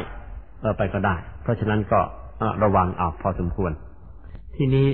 [0.60, 2.00] เออไปก็ได้ เพราะฉะนั้นก็
[2.62, 3.72] ระวังเอาพอสมควร
[4.56, 4.88] ทีนี้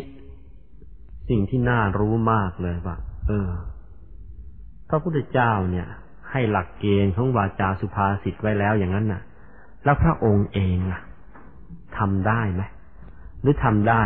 [1.29, 2.97] สิ่งที่น่ารู้มากเลยว่า
[3.27, 3.51] เออ
[4.89, 5.87] พระพุทธเจ้าเนี่ย
[6.31, 9.23] ให้หลักเกณฑ์ของวาจาสุภาษิตไว้แล้วอย่างนั้นน่ะ
[9.85, 11.01] แล้วพระองค์เองล่ะ
[11.99, 12.63] ทำได้ไหม
[13.43, 14.03] หรือทำได้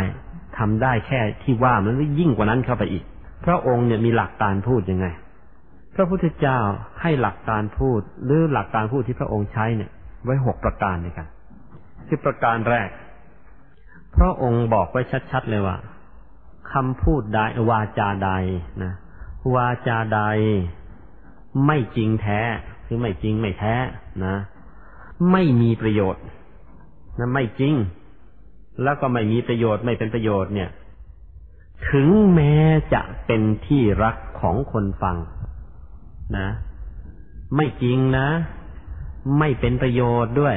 [0.59, 3.05] ทำได้แค่ที่ว่ามันยิ่งกว่านั้นเข้าไปอีก
[3.47, 5.07] พระองค์เนี่ยมีหลักการพูดยังไง
[5.97, 6.59] พระพุทธเจ้า
[7.01, 9.91] ให้หลักการพูด หรือหลักการพูดที่พระองค์ใช้เนี่ย
[10.25, 11.27] ไว้หกประการด้วยกัน
[12.09, 12.89] คือประการแรก
[14.17, 15.77] พระองค์บอกไว้ชัดๆเลยว่า
[16.73, 17.39] คำพูดใด
[17.71, 18.31] วาจาใด
[18.83, 18.93] นะ
[19.55, 20.21] วาจาใด
[21.67, 22.41] ไม่จริงแท้
[22.87, 23.75] คือไม่จริงไม่แท้
[24.25, 24.37] นะ
[25.33, 26.25] ไม่มีประโยชน์
[27.19, 27.75] นะไม่จริง
[28.83, 30.71] แล้วก็ไม่มีประโยชน์ไม่เป็นประโยชน์เนี่ย
[31.91, 32.55] ถึงแม้
[32.95, 35.17] จะเป็นที่รักของคนฟัง
[36.39, 36.49] นะ
[37.57, 38.29] ไม่จริงนะ
[39.39, 40.57] ไม่เป็นประโยชน์ด้วย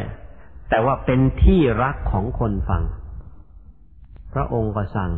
[0.69, 2.83] แต่ว่าเป็นที่รักของคนฟัง
[4.33, 5.11] พระองค์ก็สั่ง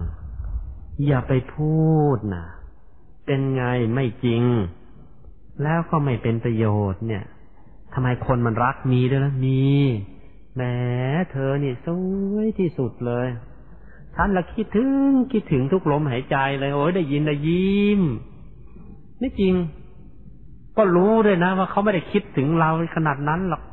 [1.05, 1.77] อย่าไปพู
[2.15, 2.45] ดนะ
[3.25, 3.63] เป็นไง
[3.95, 4.43] ไม่จริง
[5.63, 7.23] แล้วก็ไม่เป็นประโยชน์เนี่ย
[7.93, 9.63] ทำไมคนมันรักมีด้วยนะมี
[10.55, 10.61] แหม
[11.31, 11.87] เธอนี่ส
[12.33, 13.27] วยที่สุดเลย
[14.15, 18.01] ฉันละคิดถึงคิดถึงทุกลมหายใจเลย โอ้ยได้ยินได้ยิ้ม
[19.19, 19.53] ไม่จริง
[20.77, 23.63] ก็รู้ด้วยนะ ว่าเขาไม่ได้คิดถึงเราขนาดนั้นหรอก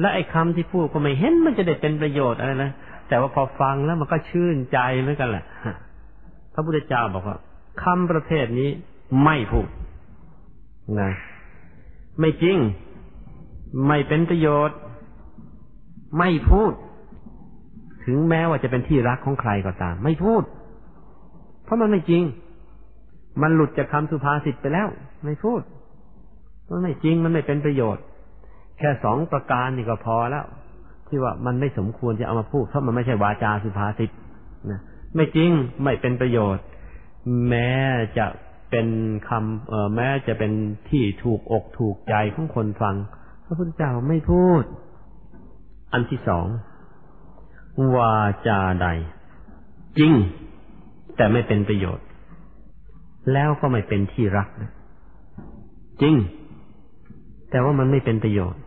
[0.00, 2.70] และไอ้คำที่พูดก็ไม่เห็นมันจะได้เป็นประโยชน์อะไรนะ
[3.08, 5.44] แต่ว่าพอฟังแล้วมันก็ชื่นใจเหมือนกันแหละ
[6.54, 7.38] พระพุทธเจ้าบอกว่า
[7.82, 8.70] คำประเภทนี้
[9.24, 9.68] ไม่พูด
[11.00, 11.10] นะ
[12.20, 12.58] ไม่จริง
[13.86, 14.78] ไม่เป็นประโยชน์
[16.18, 16.72] ไม่พูด
[18.04, 20.42] ถึงแม้ว่าจะเป็นที่รักของใครก็ตาม ไม่พูด
[21.64, 22.22] เพราะมันไม่จริง
[23.42, 24.88] มันหลุดจากคำสุภาษิตไปแล้ว
[25.24, 25.60] ไม่พูด
[26.70, 28.04] มันไม่จริงมันไม่เป็นประโยชน์
[28.78, 30.44] แค่สองประการนี่ก็พอแล้ว
[31.08, 34.10] ที่ว่ามันไม่สมควรจะเอามาพูดเพราะมันไม่ใช่วาจาสุภาษิต
[34.70, 34.80] นะ
[35.14, 35.50] ไม่จริง
[35.82, 36.64] ไม่เป็นประโยชน์
[37.48, 37.70] แม้
[38.18, 38.26] จะ
[38.70, 38.88] เป็น
[39.28, 40.52] คำแม้จะเป็น
[40.90, 42.96] ที่ถูกอกถูกใจของคนฟัง
[43.44, 44.62] พระพุทธเจ้าไม่พูด
[45.92, 46.46] อันที่สอง
[47.96, 48.88] วาจาใด
[49.98, 50.12] จริง
[51.16, 52.06] แต่ไม่เป็นประโยชน์
[53.32, 54.48] แล้วก็ไม่เป็นที่รัก
[56.02, 56.14] จริง
[57.50, 58.60] แต่ว่ามันไม่เป็นประโยชน์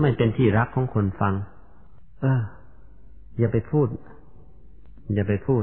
[0.00, 1.34] ไม่เป็นที่รักของคนฟัง
[2.20, 2.42] เออ
[3.38, 3.86] อย่าไปพูด
[5.14, 5.62] อย่าไปพูด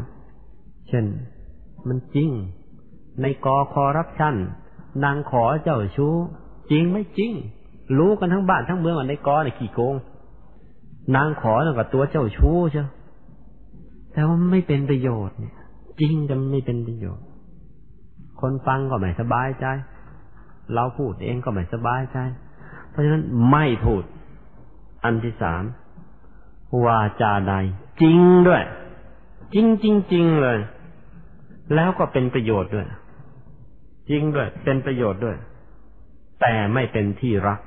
[0.88, 1.06] เช่น
[1.88, 2.30] มันจริง
[3.22, 4.36] ในกอคอรับชั่น
[5.04, 6.14] นางขอเจ้าชู้
[6.72, 7.32] จริงไม่จริง
[7.98, 9.96] รู้กันทั้งบ้านทั้งเมืองว่าในกอในขี่โกง
[11.16, 12.84] นางขอแล้วกับตัวเจ้าชู้ใช่
[14.14, 15.56] แต่ว่าไม่เป็นประโยชน์เนี่ย
[16.00, 17.26] จริงจะไม่เป็นประโยชน์
[18.42, 19.66] คนฟังก็ไม่สบายใจ
[20.76, 22.18] เราพูดเองก็ไม่สบายใจ
[22.90, 24.04] เพราะฉะนั้นไม่พูด
[25.08, 25.64] อันที่สาม
[26.86, 27.54] วาจาใด
[28.02, 28.64] จริงด้วย
[29.54, 30.58] จริงจริงจริงเลย
[31.76, 32.88] แล้วก็เป็นประโยชน์ด้วย
[34.10, 35.38] จริงด้วย เป็นประโยชน์ด้วย
[36.42, 37.60] แต่ไม่เป็นที่รัก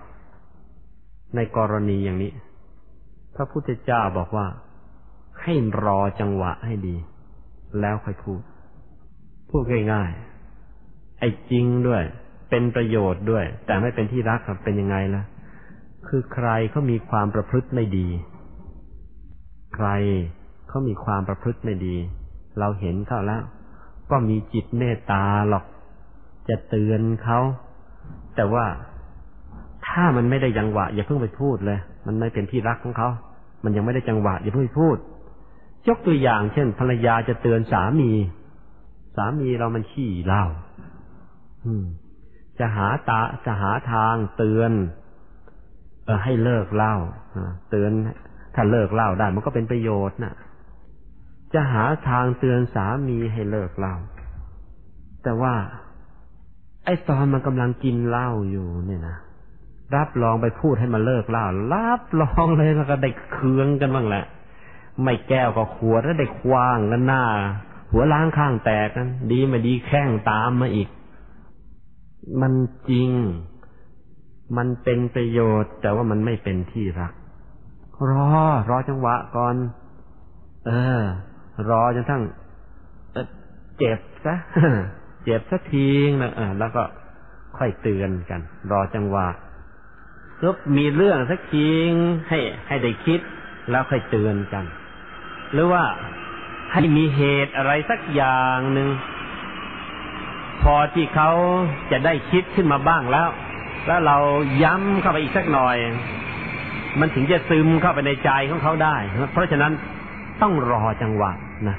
[1.36, 2.32] ในกรณีอย่างนี้
[3.34, 4.46] พระพุทธเจ้าบอกว่า
[5.42, 6.96] ให้รอจังหวะให้ดี
[7.80, 8.40] แล้วค่อยพูด
[9.50, 9.62] พูด
[9.92, 12.02] ง่ายๆไอ้จริงด้วย
[12.50, 15.22] เป็นประโยชน์ด้วย แต่ไม่เป็นที่รักครับเป็นยังไงล่ะ
[16.10, 18.08] คือใครเขามีความประพฤติไม่ดี
[19.74, 19.88] ใคร
[20.68, 21.96] เขามีความประพฤติไม่ดี
[22.58, 23.42] เราเห็นเขาแล้ว
[24.10, 25.64] ก็มีจิตเมตตาหรอก
[26.48, 27.38] จะเตือนเขา
[28.36, 28.66] แต่ว่า
[29.86, 33.08] ถ้ามันไม่ได้ยังหวะ อย่าเพิ่งไปพูดเลย มันไม่เป็นที่รักของเขา
[33.64, 34.96] มันยังไม่ได้จังหวะ อย่าเพิ่งไปพูด
[35.88, 38.10] ยกตัวอย่างเช่น ภรรยาจะเตือนสามี
[39.16, 40.44] สามีเรามันขี้เหล้า
[42.58, 44.72] จะหาตาจะหาทางเตือน
[46.24, 46.94] ให้เลิกเหล้า
[47.70, 47.90] เตือน
[48.54, 50.34] ถ้าเลิกเหล้าได้มันก็เป็นประโยชน์น่ะ
[51.54, 53.94] จะหาทางเตือนสามีให้เลิกเหล้า
[55.22, 55.54] แต่ว่า
[56.84, 59.16] ไอ้ตอนมันกำลังกินเหล้าอยู่เนี่ยนะ
[59.96, 64.24] รับรองไปพูดให้มันเลิกเล่ารับรองเลยแล้วก็ได้เคืองกันบ้างแหละ
[65.02, 67.24] ไม่แก้วก็ขวดแล้วได้คว้างกันหน้า
[67.92, 70.88] หัวล้างข้างแตกกันดีไม่ดีแข้งตามมาอีก
[72.40, 72.52] มัน
[72.90, 73.10] จริง
[74.56, 77.12] มันเป็นประโยชน์ แต่ว่ามันไม่เป็นที่รัก
[78.08, 78.28] รอ
[78.70, 79.54] รอจังหวะก่อน
[80.66, 80.70] เอ
[81.00, 81.02] อ
[81.70, 82.22] รอจนทั้ง
[83.78, 84.34] เจ็บซะ
[85.24, 85.88] เจ็บสักที
[86.20, 86.82] นะแล้วก็
[87.58, 88.40] ค่อยเตือนกัน
[88.70, 89.26] รอจังหวะ
[90.42, 91.68] ก็มีเรื่องสักที
[92.28, 93.20] ให้ให้ได้คิด
[93.70, 94.64] แล้วค่อยเตือนกัน
[95.52, 95.84] หรือว่า
[96.72, 98.88] ให้มีเหตุอะไรสักอย่างหนึ่ง
[100.62, 101.30] พอที่เขา
[101.90, 103.28] จะได้คิดขึ้นมาบ้างแล้ว
[103.86, 104.16] แล้วเรา
[104.62, 105.76] ย้ำเข้าไปอีกสักหน่อย
[107.00, 108.96] มันถึงจะซึมเข้าไปในใจของเขาได้
[109.32, 109.72] เพราะฉะนั้น
[110.42, 111.32] ต้องรอจังหวะ
[111.68, 111.76] นะ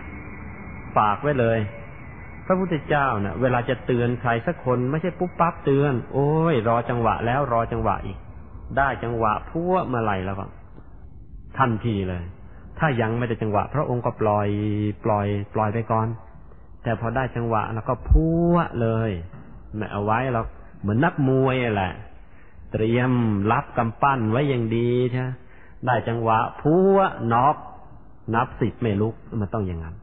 [0.97, 1.59] ฝากไว้เลย
[2.45, 8.17] พระพุทธเจ้าเนะ่ะ เวลาจะเตือนใครสักคนไม่ใช่ปุ๊บปั๊บเตือน โอ้ย รอจังหวะแล้วรอจังหวะอีก
[8.77, 10.45] ได้จังหวะพัวเมื่อไหร่แล้วก็
[11.57, 12.23] ทันทีเลย
[12.79, 14.47] ถ้ายังไม่ได้จังหวะ พระองค์ก็ปล่อย
[15.05, 16.07] ปล่อย ปล่อยไปก่อน
[16.83, 19.11] แต่พอได้จังหวะแล้วก็พัวเลย
[19.77, 20.41] ไม่เอาไว้เรา
[20.81, 21.91] เหมือนนักมวยแหละ
[22.71, 23.11] เตรียม
[23.51, 25.25] รับกำปั้นไว้อย่างดีใช่
[25.85, 26.97] ได้จังหวะพัว
[27.33, 27.55] นอก
[28.35, 29.95] นับสิบไม่ลุกมันต้องอย่างนั้น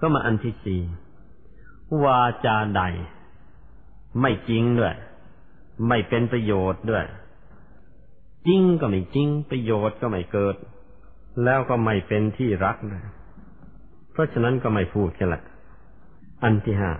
[0.00, 0.80] ก็มาอันที่สี่
[2.02, 2.82] วาจาใด
[4.20, 4.94] ไม่จริงด้วย
[5.88, 7.04] ไม่เป็นประโยชน์ด้วย
[8.46, 10.56] จริงก็ไม่จริง ประโยชน์ก็ไม่เกิด
[11.44, 13.02] แล้วก็ไม่เป็นที่รักเลย
[14.12, 15.42] เพราะฉะนั้นก็ไม่พูดกันละ
[16.42, 16.90] อันที่ห้า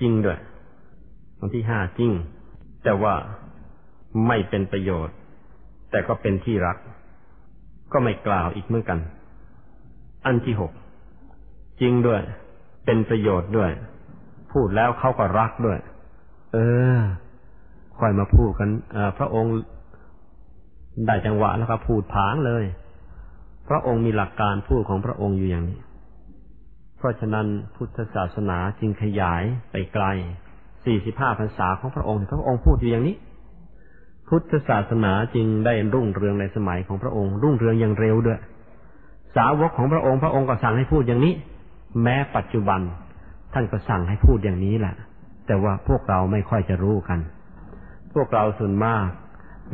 [0.00, 2.12] จริงด้วยันที่ห้าจริง
[2.84, 3.14] แต่ว่า
[4.26, 5.16] ไม่เป็นประโยชน์
[5.90, 6.76] แต่ก็เป็นที่รัก
[7.92, 8.98] ก็ไม่กล่าวอีกเหมือนกัน
[10.26, 10.72] อันที่หก
[11.80, 12.20] จริงด้วย
[12.84, 13.70] เป็นประโยชน์ด้วย
[14.52, 15.78] พูดแล้วเขาก็รักด้วย
[16.52, 16.58] เอ
[16.96, 17.00] อ
[17.98, 18.70] ค่อยมาพูดกัน
[19.18, 19.54] พระองค์
[21.06, 22.64] ได้จังหวะแล้วก็พูดผางเลย
[23.68, 25.78] พระองค์มีหลักการพูดของพระองค์อยู่อย่างนี้
[26.96, 30.06] เพราะฉะนั้นพุทธศาสนาจึงขยายไปไกล
[30.84, 33.16] สี่สิบห้าพรรษาของพระองค์พระองค์พูดอยู่อย่างนี้
[34.28, 38.38] พุทธศาสนาจึงได้รุ่งเรืองในสมัยของพระองค์ รุ่งเรืองอย่างเร็วด้วย
[39.36, 41.34] สาวกของพระองค์พระองค์ก็สั่งให้พูดอย่างนี้
[42.02, 42.80] แม้ปัจจุบัน
[43.52, 44.94] ท่านก็สั่งให้พูดอย่างนี้แหละ
[45.46, 47.20] แต่ว่าพวกเราไม่ค่อยจะรู้กัน
[48.14, 49.06] พวกเราส่วนมาก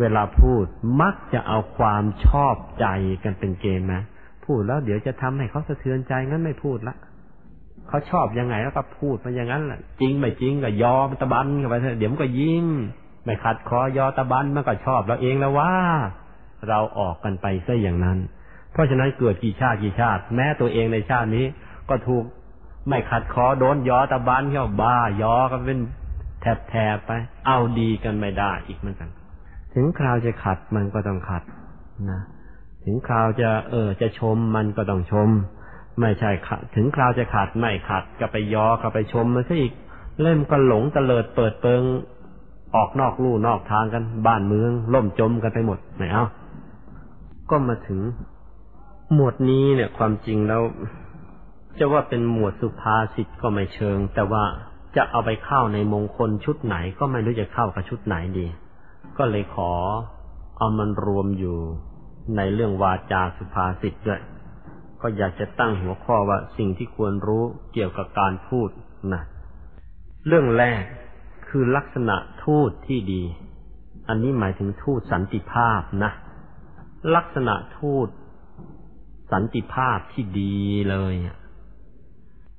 [0.01, 0.65] เวลาพูด
[1.03, 2.87] มักจะเอาความชอบใจ
[3.25, 4.03] กันเป็นเกณฑ์นะ
[4.47, 6.95] พูดแล้วเดี๋ยวจะทำให้เขาสะเทือนใจงั้นไม่พูดละ
[7.89, 12.67] เขาชอบยังไงแล้วก็พูดมาอย่างนั้นแหละจริงไม่จริงก็ยอมตะบันเข้าไปเถอะเดี๋ยวมันก็ยิ้ม
[13.25, 15.73] ไม่ขัดคอยอตะบันมันก็ชอบเราเองแล้วว่า
[16.69, 18.19] เราออกกันไปซะอย่างนั้น
[18.73, 21.47] เพราะฉะนั้นเกิดกี่ชาติกี่ชาติ แม้ตัวเองในชาตินี้
[21.89, 22.25] ก็ถูก
[22.89, 25.79] ไม่ขัดคอโดนยอตะบันเข้าบ้ายอกันเป็น
[26.69, 27.13] แถบๆไป
[27.47, 29.09] เอาดีกันไม่ได้อีกเหมือนกัน
[29.75, 31.43] ถึงคราวจะขัดมันก็ต้องขัด
[32.11, 32.21] นะ
[32.85, 35.29] ถึงคราวจะเออจะชมมันก็ต้องชม
[36.01, 39.73] ไม่ใช่ขัดถึงคราวจะขัดไม่ขัดก็ไปยอก็ไปชมมันซะอีก
[40.21, 41.83] เล่มก็หลงเลิดเปิดเปิง
[42.77, 46.25] ออกนอกลู่นอกทางกัน บ้านเมือง ล่มจมกันไปหมดไหนเอา
[47.51, 48.01] ก็มาถึง
[49.15, 50.63] หมวดนี้เนี่ย ความจริงแล้ว
[51.79, 54.45] จะว่าเป็นหมวดสุภาษิตก็ไม่เชิง แต่ว่า
[54.97, 58.47] จะเอาไปเข้าในมงคลชุดไหน ก็ไม่รู้จะเข้ากับชุดไหนดี
[59.19, 59.73] ก็เลยขอ
[60.59, 61.57] เอามันรวมอยู่
[62.37, 64.21] ในเรื่องวาจาสุภาษิตด้วย
[65.03, 68.69] ก็อยากจะตั้งหัวข้อว่าสิ่งที่ควรรู้เกี่ยวกับการพูด
[69.15, 69.23] นะ
[70.27, 70.83] เรื่องแรก
[71.49, 73.23] คือลักษณะทูตที่ดี
[74.09, 76.11] อันนี้หมายถึงทูตสันติภาพนะ
[77.15, 78.09] ลักษณะทูต
[79.33, 80.57] สันติภาพที่ดี
[80.91, 81.15] เลย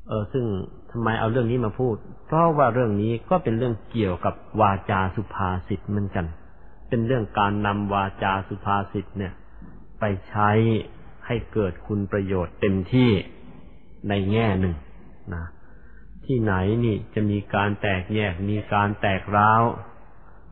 [0.08, 0.46] เออซึ่ง
[0.92, 6.26] ทำไมเอาเรื่องนี้มาพูด เพราะว่าเรื่องนี้ก็เป็นเรื่องเกี่ยวกับวาจาสุภาษิตเหมือนกัน
[6.90, 9.34] เป็นเรื่องการนำวาจาสุภาษิตเนี่ย
[10.00, 10.50] ไปใช้
[11.30, 13.12] ให้เกิดคุณประโยชน์เต็มที่
[14.10, 14.76] ในแง่หนึ่ง
[15.34, 15.46] นะ
[16.26, 16.54] ที่ไหน
[16.86, 19.64] นี่จะมีการแตกแยกมีการแตกร้าว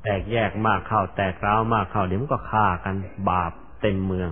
[0.03, 2.95] แตกแยกมากเข้า แตกร้าวมากเข้าเดี๋ยวมันก็ฆ่ากัน
[3.29, 3.51] บาป
[3.81, 4.29] เต็มเมือง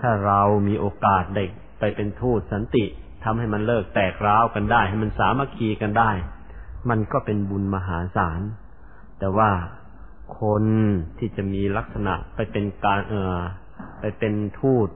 [0.00, 1.44] ถ้าเรามีโอกาสได้
[1.78, 2.84] ไปเป็นทูตสันติ
[3.24, 6.10] ทำให้มันเลิกแตกร้าวกันได้ ให้มันสามัคคีกันได้
[6.90, 8.40] มันก็เป็นบุญมหาศาล
[9.18, 9.50] แต่ว่า
[10.40, 10.64] คน
[11.18, 13.38] ที่จะมีลักษณะไปเป็นการเออ
[14.00, 14.88] ไปเป็นทูต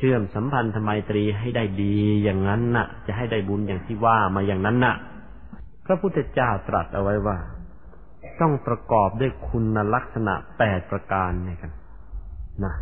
[0.00, 4.94] เชื่อมสัมพันธไมตรีให้ได้ดีอย่างนั้นนะ่ะ จะให้ได้บุญอย่างที่ว่ามาอย่างนั้นนะ่ะ
[5.86, 7.38] พระพุทธเจ้าตรัสเอาไว้ว่า
[8.40, 11.72] ต้องประกอบด้วยคุณลักษณะแปดประการเนี่ยกัน
[12.64, 12.74] นะ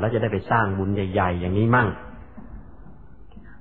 [0.00, 1.88] แล้วจะได้ไปสร้างบุญใหญ่ๆ อย่างนี้มั่ง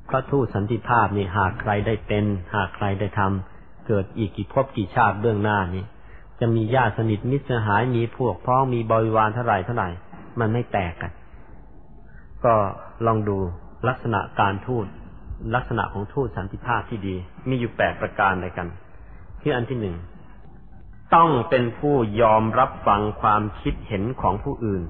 [0.09, 2.25] พระทูตสันติภาพนี่หากใครได้เป็น
[2.55, 5.83] หากใครได้ทำเกิดอีกกี่ภพกี่ชาติเบื้องหน้านี้
[6.45, 9.89] จะมีญาติสนิทมิตรสหายมีพวกพ้องมีบริวารเท่าไหร่เท่าไหร่
[10.39, 11.11] มันไม่แตกกัน
[12.45, 12.53] ก็
[13.05, 13.37] ลองดู
[13.87, 14.85] ลักษณะการทูต
[15.55, 17.15] ลักษณะของทูตสันติภาพที่ดี
[17.47, 18.67] มีอยู่แปดประการเลยกัน
[19.41, 19.95] ที่อันที่หนึ่ง
[21.15, 24.83] ต้องเป็นผู้ยอมรับฟังความคิดเห็นของผู้อื่น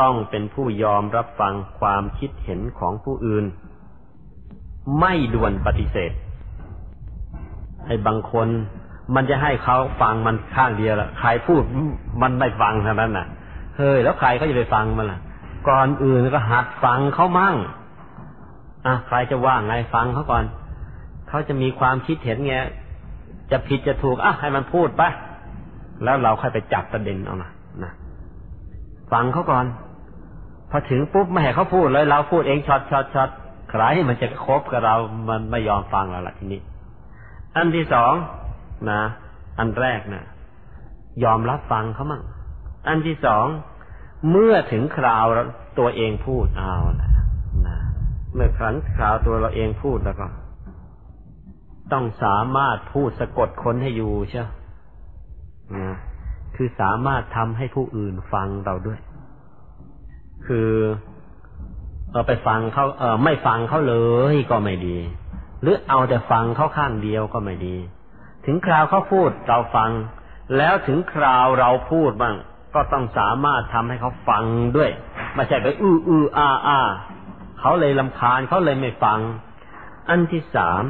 [0.00, 3.44] ต้องเป็นผู้ยอมรับฟังความคิดเห็นของผู้อื่น
[5.00, 6.12] ไม่ด่วนปฏิเสธ
[7.86, 8.48] ไอ้บางคน
[9.14, 11.62] มันจะให้เขาฟังมันข้างเดียวละใครพูด
[12.22, 13.26] มันไม่ฟังเท่านั้นน่ะ
[13.76, 15.18] เฮ้ยแล้วใครเขาจะไปฟังมันล่ะ
[15.68, 17.56] ก่อนอื่นก็หัดฟังเขามั่ง
[18.86, 20.44] อะใครจะว่าไงฟังเขาก่อน
[21.28, 22.54] เขาจะมีความคิดเห็นไง
[23.50, 25.02] จะผิดจะถูกอะให้มันพูดไป
[26.04, 27.50] แล้วเราค่อยไปจับประเด็นเอานะ
[27.82, 27.92] นะ
[29.12, 29.66] ฟังเขาก่อน
[30.70, 33.30] พอถึงปุ๊บไม่ให้เขาพูดเลย เราพูดเองช็อตช็อตช็อต
[33.70, 34.96] ใครมันจะคบกับเรา
[35.28, 36.60] มันไม่ยอมฟังเราละทีนี้
[37.56, 38.12] อันที่สอง
[38.90, 39.02] นะ
[39.58, 40.24] อันแรกนะ
[41.24, 42.22] ยอมรับฟังเขามั่ง
[42.88, 43.46] อันที่สอง
[44.30, 45.26] เมื่อถึงคราว
[45.78, 47.10] ตัวเองพูดเอานะ
[47.66, 47.76] นะ
[48.34, 50.26] เมื่อครั้นคราวตัวเราเองพูดแล้วก็
[51.92, 54.42] ต้องสามารถพูดสะกดคนให้อยู่ใช่
[55.76, 55.96] นะ
[56.56, 59.00] คือสามารถทำให้ผู้อื่นฟังเราด้วย
[60.46, 60.70] คือ
[62.10, 63.96] เออไปฟังเขาเออไม่ฟังเขาเล
[64.34, 64.96] ยก็ไม่ดี
[65.62, 67.76] หรือเอาแต่ฟังเขาข้างเดียวก็ไม่ดี
[68.46, 69.90] ถึงคราวเขาพูดเราฟัง
[70.56, 72.36] แล้วถึงคราวเราพูดบ้าง
[72.74, 74.44] ก็ต้องสามารถทำให้เขาฟัง
[74.76, 74.90] ด้วย
[75.34, 76.80] ไม่ใช่ไปอื้ออื้ออาอา
[77.60, 79.20] เขาเลยลำคาญเขาเลยไม่ฟัง
[80.08, 80.82] อันที่สาม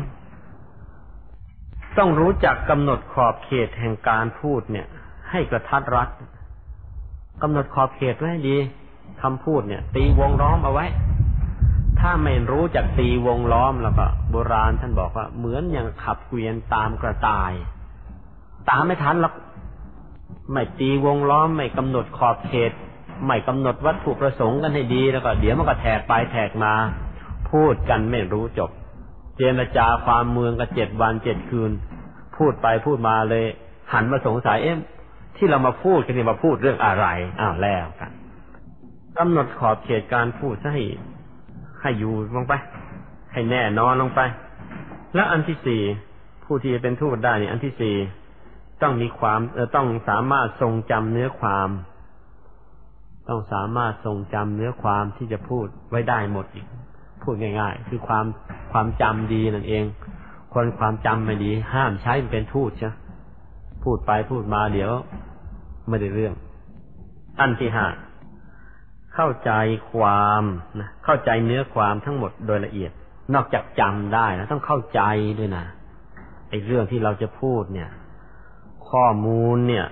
[1.98, 4.86] ต้องรู้จักกำหนดขอบเขตแห่งการพูดเนี่ย
[5.30, 6.08] ให้กระทัดรัด
[7.42, 8.56] กำหนดขอบเขตไว้ดี
[9.22, 10.86] คำพูดเนี่ย ตีวงล้อมเอาไว้
[12.08, 17.52] ถ้าไม่รู้จักตีวงล้อมแล้วก็โบราณท่านบอกว่า เหมือนอย่างขับเกวียนตามกระต่าย
[18.70, 19.34] ตามไม่ทันหรอก
[20.52, 22.72] ไม่ตีวงล้อมไม่กำหนดขอบเขต
[23.26, 26.72] ไม่กำหนดวัตถุประสงค์กันให้ดีแล้วก็เดี๋ยวมันก็แทกไปแทกมา
[27.50, 28.70] พูดกันไม่รู้จบ
[29.36, 31.70] เจรจาความเมืองก็เจ็ดวันเจ็ดคืน
[32.36, 33.44] พูดไปพูดมาเลย
[33.92, 34.78] หันมาสงสัยเอ๊ะ
[35.36, 37.06] ที่เรามาพูดกันนี่มาพูดเรื่องอะไร
[37.40, 38.10] อ้าวแล้วกัน
[39.18, 40.78] กำหนดขอบเขตการพูดให้
[41.80, 42.52] ให้อยู่ลงไป
[43.32, 44.20] ให้แน่นอนลงไป
[45.14, 45.82] แล้วอันที่สี่
[46.44, 47.96] ผู้ที่จะเป็นทูตได้นี่อันที่สี่
[48.82, 49.40] ต้องมีความ
[49.76, 51.68] ต้องสามารถทรงจำเนื้อความ
[53.28, 56.66] ต้องสามารถทรงจำเนื้อความที่จะพูดไว้ได้หมดอีก
[57.22, 58.24] พูดง่าย ๆ คือความ
[58.72, 59.84] ความจำดีนั่นเอง
[60.52, 62.90] คนความจำไม่ดี ห้ามใช้เป็นทูตใช่
[63.84, 64.90] พูดไปพูดมาเดี๋ยว
[65.88, 66.34] ไม่ได้เรื่อง
[67.40, 67.86] อันที่ห้า
[69.16, 69.52] เข้าใจ
[69.92, 70.42] ความ
[70.80, 72.92] นะเข้าใจเนื้อความทั้งหมดโดยละเอียด
[73.34, 75.00] นอกจากจำได้นะต้องเข้าใจ
[75.38, 75.64] ด้วยนะ
[76.50, 77.90] ไอ้เรื่องที่เราจะพูดเนี่ย
[78.90, 79.86] ข้อมูลเนี่ย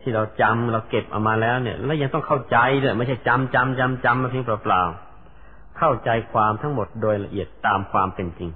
[0.00, 8.50] ที่เราจำเราเก็บเอามาแล้วเนี่ย แล้วยังต้องเข้าใจด้วยไม่ใช่จำจำจำจำมาเพียงเปล่าๆเข้าใจความทั้งหมดโดยละเอียดตามความเป็นจริง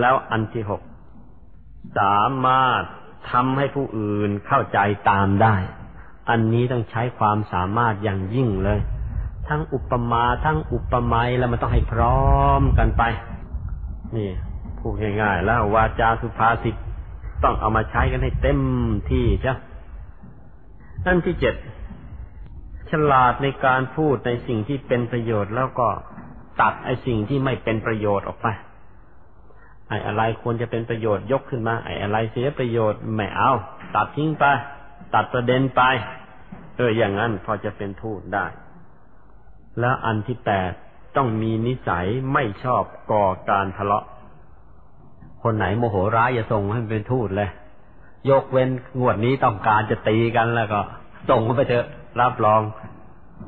[0.00, 0.82] แล้วอันที่หก
[1.98, 2.82] สามารถ
[3.30, 4.78] ทำให้ผู้อื่นเข้าใจ
[5.10, 5.56] ตามได้
[6.30, 8.80] อันนี้ต้องใช้ความสามารถอย่างยิ่งเลย
[9.48, 12.20] ทั้งอุปมาทั้งอุปไมยแล้วมันต้องให้พร้อ
[12.60, 13.02] มกันไป
[14.16, 14.30] นี่
[14.78, 16.74] พูดง่ายๆแล้ววาจาสุภาษิต
[17.44, 18.60] ต้องเอามาใช้กันให้เต็ม
[19.10, 19.54] ที่จ้ะ
[21.06, 21.54] นั่นที่เจ็ด
[22.90, 25.88] ฉลาดในการพูดในสิ่งที่เป็นประโยชน์แล้วก็
[26.60, 28.46] ตัดไอ้สิ่งที่ไม่เป็นประโยชน์ออกไป
[29.88, 33.52] ไอ้อะไรควรจะเป็นประโยชน์ยกขึ้นมา ไอ้อะไรเสียประโยชน์ไม่เอา
[33.94, 34.44] ตัดทิ้งไป
[35.14, 35.82] ตัดประเด็นไป
[36.80, 38.46] อออย่างนั้นพอจะเป็นทูตได้
[39.80, 40.72] แล้วอันที่แปด
[41.16, 44.04] ต้องมีนิสัยไม่ชอบก่อการทะเลาะ
[45.42, 47.50] คนไหนโมโหร้ายอย่าส่งให้เป็นทูตเลย
[48.30, 48.70] ยกเว้น
[49.00, 50.80] งวดนี้ต้องการจะตีกันแล้วก็
[51.30, 51.86] ส่งไปเถอะ
[52.20, 52.60] รับรอง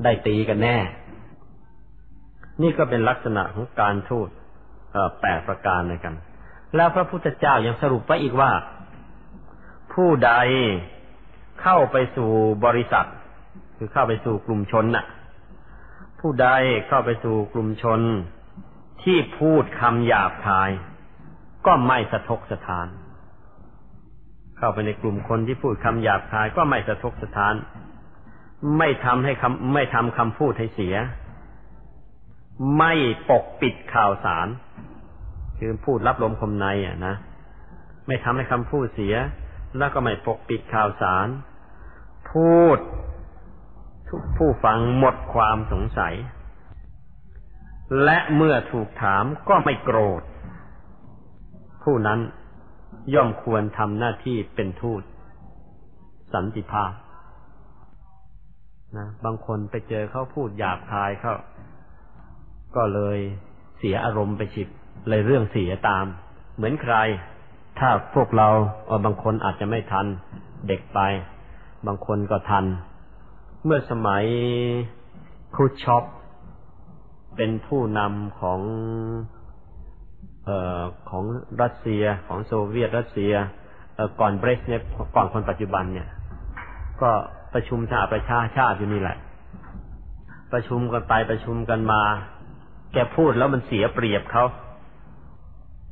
[0.03, 0.77] ได้ตีกันแน่
[2.61, 4.29] นี่ก็เป็นลักษณะของการทูต
[5.21, 6.15] แปดประการในกัน
[6.75, 8.51] แล้วพระพุทธเจ้ายังสรุปไว้อีกว่า
[9.93, 10.31] ผู้ใด
[11.61, 12.29] เข้าไปสู่
[12.65, 13.07] บริษัท
[13.83, 15.05] คือเข้าไปสู่กลุ่มชนน่ะ
[16.19, 16.47] ผู้ใด
[16.87, 18.01] เข้าไปสู่กลุ่มชน
[19.03, 20.71] ที่พูดคำหยาบคาย
[21.65, 22.87] ก็ไม่สะทกสะทาน
[24.57, 27.55] เข้าไปในกลุ่มคนที่พูดคำหยาบคาย ก็ไม่สะทกสะทาน
[28.77, 30.95] ไม่ทำให้คำไม่ทำคำพูดให้เสีย
[32.77, 32.93] ไม่
[33.29, 34.47] ปกปิดข่าวสาร
[35.57, 37.15] คือพูดรับลมคมในอะนะ
[38.07, 39.15] ไม่ทำให้คำพูดเสีย
[39.77, 41.27] แล้วก็ไม่ปกปิดข่าวสาร
[42.31, 42.79] พูด
[44.15, 46.15] ทุกผู้ฟังหมดความสงสัย
[48.03, 50.21] และเมื่อถูกถามก็ไม่โกรธ
[51.83, 52.19] ผู้นั้น
[53.13, 55.01] ย่อมควรทำหน้าที่เป็นทูต
[56.33, 56.91] สันติภาพ
[58.97, 61.35] นะบางคนไปเจอเขาพูดหยาบคายเขา
[62.75, 63.17] ก็เลย
[63.77, 64.67] เสียอารมณ์ไปฉิบ
[65.09, 66.05] เลยเรื่องเสียตาม
[66.55, 66.95] เหมือนใคร
[67.79, 68.47] ถ้าพวกเรา
[69.05, 70.05] บางคนอาจจะไม่ทัน
[70.67, 70.99] เด็กไป
[71.87, 72.65] บางคนก็ทัน
[73.65, 74.25] เมื่อสมัย
[75.55, 76.03] คูชอป
[77.35, 78.59] เป็นผู้นำของ
[80.45, 81.23] เอ่อของ
[81.61, 83.33] รัสเซียของโซเวียตรัสเซีย
[84.19, 84.79] ก่อนเบรสเนี่
[85.15, 86.09] ก่อนคนปัจจุบันเนี่ย
[87.01, 87.09] ก็
[87.53, 89.17] ประชุมสหประชาชาติอยู่นี่แหละ
[90.53, 92.01] ประชุมกันไปประชุมกันมา
[92.93, 94.45] แกพูดแล้วมันเสียเปรียบเขา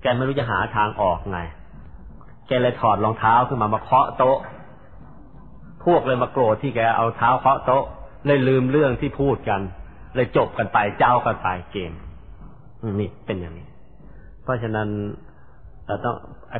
[0.01, 1.39] แกไม่รู้จะหาทางออกไง
[2.47, 4.39] แกเลยถอดรองเท้าขึ้นมามาเคาะโต๊ะ
[5.85, 7.83] พวกเลยมาโกรธที่แกเอาเท้าเคาะโต๊ะ
[8.25, 9.61] เลยลืมเรื่องที่พูดกัน
[10.15, 11.91] เลยจบกันไปเจ้ากันไปเกม
[12.99, 13.67] นี่เป็นอย่างนี้
[14.43, 14.87] เพราะฉะนั้น
[15.85, 16.15] เราต้อง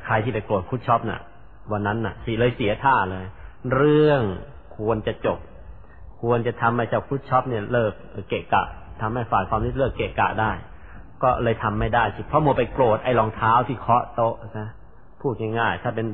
[0.05, 1.21] ใครที่ไปโกรธคุดชอบน่ะ
[1.71, 3.25] วันนั้นน่ะสีเลยเสียท่าเลย
[3.75, 4.21] เรื่อง
[4.77, 5.39] ควรจะจบ
[6.21, 7.93] ควรจะทำให้เจ้าคุดชอบเนี่ยเลิก
[8.29, 8.63] เกะกะ
[9.01, 10.51] ทำให้ฝ่ายความนี้เลิกเกะกะได้
[11.23, 14.69] ก็เลยทำไม่ได้สิเพราะโมไปโกรธไอ้รองเท้าที่เคาะโต๊ะนะ
[15.21, 16.07] พูดง่ายๆถ้าเป็น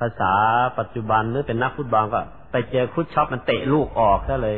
[0.00, 0.32] ภาษา
[0.78, 2.20] ปัจจุบันหรือเป็นนักฟุตบอลก็
[2.52, 4.56] ไปเจอคุดช็อปมันเตะลูกออกก็เลย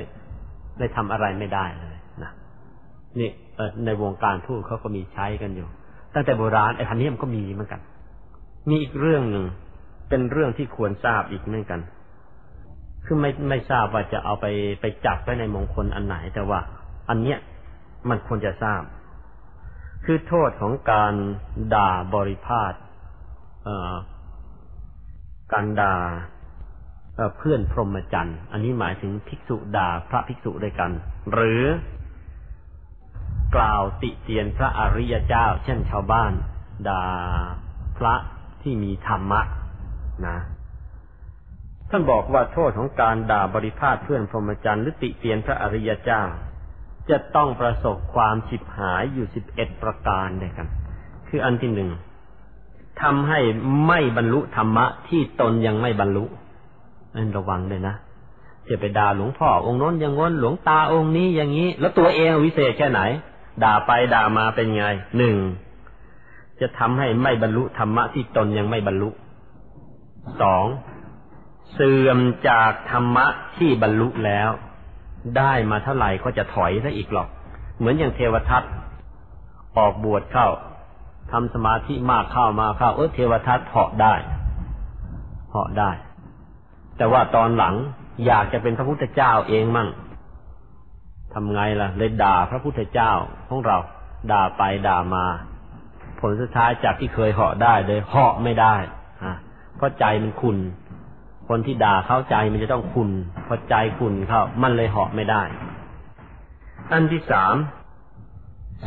[0.78, 2.30] เลยทำอะไรไม่ได้เลยนะ
[3.20, 3.30] นี่
[3.84, 5.68] ในวงการทูตเขาก็มีใช้กันอยู่
[6.14, 7.80] ตั้งแต่โบราณไอ้พันนี้มันก็มีเหมือนกัน
[8.68, 9.44] มีอีกเรื่องหนึ่ง
[10.08, 11.80] เป็นเรื่องที่ควรทราบอีกเหมือนกัน
[13.04, 14.46] คือไม่ไม่ทราบว่าจะเอาไป
[14.80, 16.60] ไปจับไว้ในมงคลอันไหนแต่ว่า
[17.08, 17.38] อันเนี้ย
[18.08, 18.82] มันควรจะทราบ
[20.04, 21.14] คือโทษของการ
[21.74, 22.72] ด่าบริพาท
[25.52, 25.96] การด่า
[27.38, 30.90] เพื่อนพรหมจรรย์ อันนี้หมายถึงภิกษุด่าพระภิกษุด้วยกัน
[31.32, 31.62] หรือ
[33.56, 36.32] กล่าวติเตียนพระอริยเจ้า เช่นชาวบ้าน
[36.88, 37.04] ด่า
[37.98, 38.14] พระ
[38.62, 39.40] ที่มีธรรมะ
[40.26, 40.38] นะ
[41.90, 46.22] ท่านบอกว่าโทษของการด่าบริพาทเพื่อนพรหมจรรย์หรือติเตียนพระอริยเจ้า
[47.10, 50.68] จะต้องประสบความฉิบหายอยู่สิบเอ็ดประการด้วยกัน
[51.28, 51.90] คืออันที่หนึ่ง
[53.02, 53.40] ทำให้
[53.86, 56.24] ไม่บรรลุธรรมะที่ตนยังไม่บรรลุ
[57.16, 57.94] นั่นระวังเลยนะ
[58.68, 63.00] จะไปด่าหลวงพ่อองค์น้นอย่างง้นหลวงตาองค์นี้อย่างนี้ แล้วตัวเองวิเศษแค่ไหน
[63.64, 64.84] ด่าไปด่ามาเป็นไง
[65.18, 65.36] หนึ่ง
[66.60, 69.10] จะทำให้ไม่บรรลุธรรมะที่ตนยังไม่บรรลุ
[70.40, 70.64] สอง
[71.74, 73.26] เสื่อมจากธรรมะ
[73.56, 74.50] ที่บรรลุแล้ว
[75.38, 77.28] ได้มาเท่าไหร่ก็จะถอยซะอีกหรอก
[77.78, 78.62] เหมือนอย่างเทวทัต
[79.78, 80.48] ออกบวชเข้า
[81.32, 84.14] ทำสมาธิมากเข้ามาเข้าเออเทวทัตเหาะได้
[85.50, 85.90] เหาะได้
[86.96, 87.74] แต่ว่าตอนหลัง
[88.26, 89.88] อยากจะเป็นพระพุทธเจ้าเองมั่ง
[91.34, 93.12] ทำไงล่ะ เลยด่าพระพุทธเจ้า
[93.48, 93.78] ของเรา
[94.32, 95.24] ด่าไปด่ามา
[96.20, 98.74] ผลสุดท้ายจากที่เคยเหาะได้เลยเหาะไม่ได้
[99.22, 99.32] อะ
[99.76, 100.56] เพราะใจมันคุณ
[101.48, 103.10] คนที่ด่าเข้าใจมันจะต้องคุณ
[103.46, 105.42] พอใจคุณเข้ามันเลยเหาะไม่ได้
[106.90, 107.54] อันที่สาม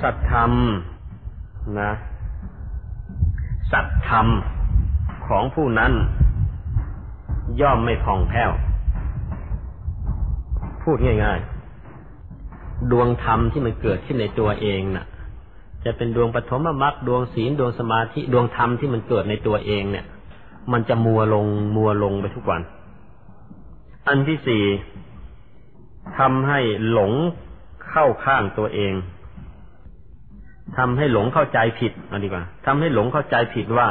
[0.01, 0.51] สัตธรรม
[1.81, 1.91] นะ
[3.74, 4.28] สัตธรรม
[5.28, 5.91] ของผู้นั้น
[7.61, 8.51] ย่อมไม่ผ่องแผ้ว
[10.84, 15.05] พูดง่ายๆ ดวงธรรมที่มันเกิดขึ้นในตัวเองน่ะ
[15.86, 20.05] จะเป็นดวงปฐมมรรคดวงศีลดวงสมาธิดวงธรรมที่มันเกิดในตัวเองเนี่ย
[20.71, 21.45] มันจะมัวลง
[21.76, 22.61] มัวลงไปทุกวัน
[24.07, 24.63] อันที่สี่
[26.17, 26.59] ทำให้
[26.91, 27.11] หลง
[27.89, 28.93] เข้าข้างตัวเอง
[30.78, 33.88] ทำให้หลงเข้าใจผิดเอาดีกว่าทำให้หลงเข้าใจผิดว่า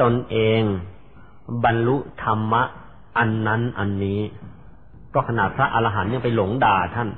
[0.00, 0.62] ตนเอง
[1.64, 2.62] บรรลุธรรมะ
[3.18, 4.20] อันนั้นอันนี้
[5.14, 7.08] ก็ขนาดพระอรหันต์ยังไปหลงด่าท่าน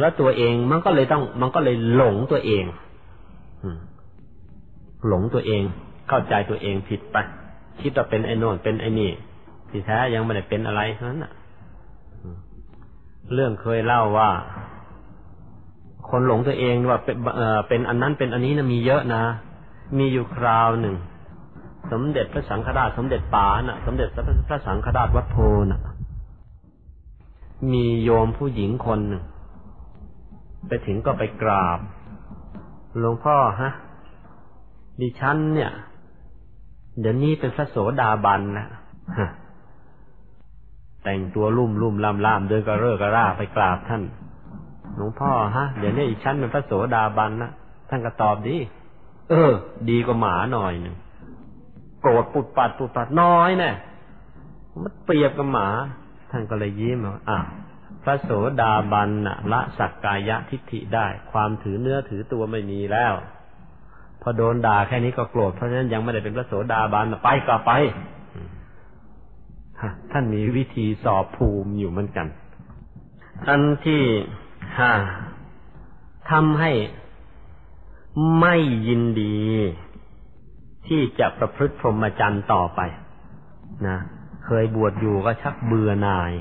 [0.00, 2.64] แล้วตัวเองมันก็เลยต้อง มันก็เลยหลงตัวเอง
[5.08, 5.62] หลงตัวเอง
[6.08, 7.16] เข้าใจตัวเองผิดไป
[7.80, 9.10] คิดว่าเป็นไอ้โน่นเป็นไอ้นี่
[9.70, 11.32] ที่แท้ยังไม่ได้เป็นอะไรนั้นน่ะ
[13.34, 14.30] เรื่องเคยเล่าว่า
[16.10, 17.16] คนหลงตัวเองว่าเป็น
[17.68, 19.22] เป็นอันนั้นเป็นอันนี้นะมีเยอะนะ
[19.98, 20.96] มีอยู่คราวหนึ่ง
[21.92, 24.08] สมเด็จพระสังฆราชสมเด็จป๋าน่ะ สมเด็จ
[24.48, 25.36] พระสังฆราชวัดโพ
[25.70, 25.80] น่ะ
[27.72, 29.22] มีโยมผู้หญิงคนหนึ่ง
[30.68, 31.78] ไปถึงก็ไปกราบ
[32.98, 33.70] หลวงพ่อฮะ
[35.00, 35.70] ดิฉันเนี่ย
[37.00, 38.66] เดี๋ยวนี้เป็นพระโสดาบันนะ
[41.04, 44.02] แต่งตัวลุ่มลุ่มล่ามล่ามเดินกระเรอกระร่าไปกราบท่าน
[44.98, 47.50] หลวงพ่อฮะ เดี๋ยวนี้อีกชั้นเป็นพระโสดาบันนะ
[47.88, 48.56] ท่านก็ตอบดี
[49.30, 49.52] เออ
[49.90, 50.96] ดีกว่าหมาหน่อยหนึ่ง
[52.00, 53.70] โกรธปุดปัดปุดปัดน้อยแน่
[54.82, 55.68] มันเปรียบกับหมา
[56.30, 57.38] ท่านก็เลยยิ้มว่าอะ
[58.02, 58.30] พระโส
[58.62, 63.12] ดาบันนะละสักกายะทิฏฐิได้ ความถือเนื้อถือตัวไม่มีแล้ว
[64.22, 67.72] พอโดนด่าแค่นี้ก็โกรธเพราะฉะนั้นยังไม่ได้เป็นพระโสดาบันไปก็ไป
[70.12, 72.26] ท่านมีวิธีสอบภูมิอยู่เหมือนกัน
[73.48, 74.02] อันที่
[76.30, 76.72] ทำให้
[78.40, 78.56] ไม่
[78.88, 79.36] ยินดี
[80.88, 82.80] ที่จะประพฤติพรหมจรรย์ต่อไป
[83.86, 83.98] นะ
[84.44, 86.32] เคยบวชอยู่ก็ชักเบื่อหน่าย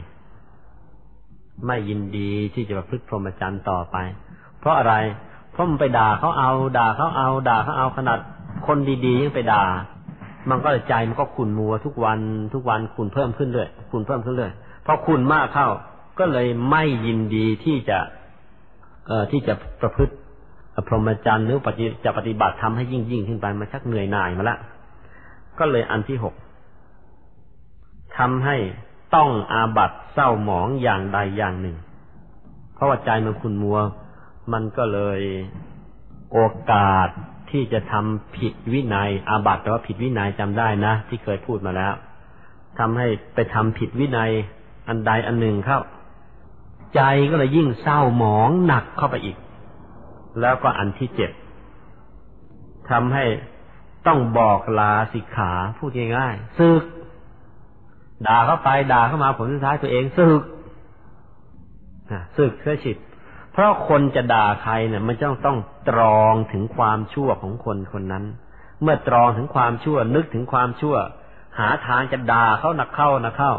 [1.65, 3.97] ไม่ยินดีที่จะประพฤติพรหมจรรย์ต่อไป
[4.59, 4.93] เพราะอะไร
[5.51, 8.19] เพราะมันไปด่าเขาเอา ด่าเขาเอา ด่าเขาเอาขนาด
[8.67, 9.63] คนดีๆยังไปด่า
[10.49, 12.19] มันก็ใจมันก็ขุนมัวทุกวัน
[12.53, 14.51] ทุกวันขุนเพิ่มขึ้นเรื่อยขุนเพิ่มขึ้นเรื่อย
[14.86, 15.67] พอขุนมากเข้า
[16.19, 17.99] ก็เลยไม่ยินดีที่จะ
[19.32, 20.14] ที่จะประพฤติ
[20.88, 24.58] พรหมจรรย์หรือปฏิจะปฏิบัติทำให้ยิ่งยิ่งขึ้นไปมาชักเหนื่อยหน่ายมาละ
[25.60, 26.36] ก็เลยอันที่หก
[28.18, 28.58] ทำให้
[29.16, 31.76] ต้องอาบัตเศร้าหมองอย่างใดอย่างหนึ่ง
[32.74, 33.80] เพราะว่าใจมันคุณมัว
[34.53, 35.20] มันก็เลย
[36.32, 36.39] โอ
[36.72, 37.10] กาส
[37.51, 41.93] ที่จะทำผิดวินัย อาบัตแต่ว่าผิดวินัยจำได้นะ ที่เคยพูดมาแล้ว
[42.80, 44.31] ทำให้ไปทำผิดวินัย
[44.88, 45.80] อันใดอันหนึ่งเข้า
[46.95, 47.01] ใจ
[47.31, 49.38] ก็เลยยิ่งเศร้าหมองหนักเข้าไปอีก
[50.41, 51.31] แล้วก็อันที่เจ็ด
[52.89, 53.26] ทำให้
[54.07, 56.84] ต้องบอกลาสิกขาพูดง่ายๆซึก
[58.27, 60.41] ด่าเข้าไปด่าเข้ามาผลสุดท้ายตัวเองซึก
[62.38, 62.97] ซึกเสื่อฉิด
[63.51, 65.57] เพราะคนจะด่าใครเนี่ย มันต้องต้อง
[65.89, 68.26] ตรองถึงความชั่วของคนคนนั้น
[68.81, 70.95] เมื่อตรองถึงความชั่ว นึกถึงความชั่ว
[71.59, 73.53] หาทางจะด่าเขาหนักเข้านักเข้า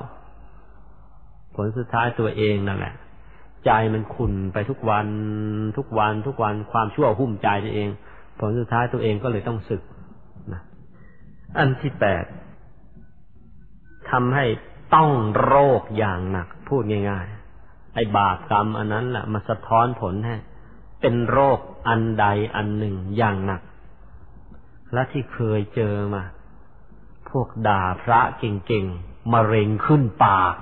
[1.54, 2.94] ผลสุดท้ายตัวเองนั่นแหละ
[3.66, 5.08] ใจมันขุนไปทุกวัน
[5.76, 7.88] ทุกวันทุกวันความชั่วหุ้มใจตัวเอง
[8.38, 9.82] ผลสุดท้ายตัวเองก็เลยต้องสึก
[10.52, 10.62] นะ
[11.58, 12.24] อันที่แปด
[14.10, 14.44] ทำให้
[14.94, 15.10] ต้อง
[15.44, 17.26] โรคอย่างหนัก พูดง่าย
[17.60, 20.36] ๆ ไอ้บาปกรรมอันนั้นแหละมาสะท้อนผลให้
[21.00, 21.58] เป็นโรค
[21.88, 22.26] อันใด
[22.56, 23.62] อันหนึ่งอย่างหนัก
[24.92, 26.22] และที่เคยเจอมา
[27.30, 30.54] พวกด่าพระเก่งๆมะเร็งขึ้นปาก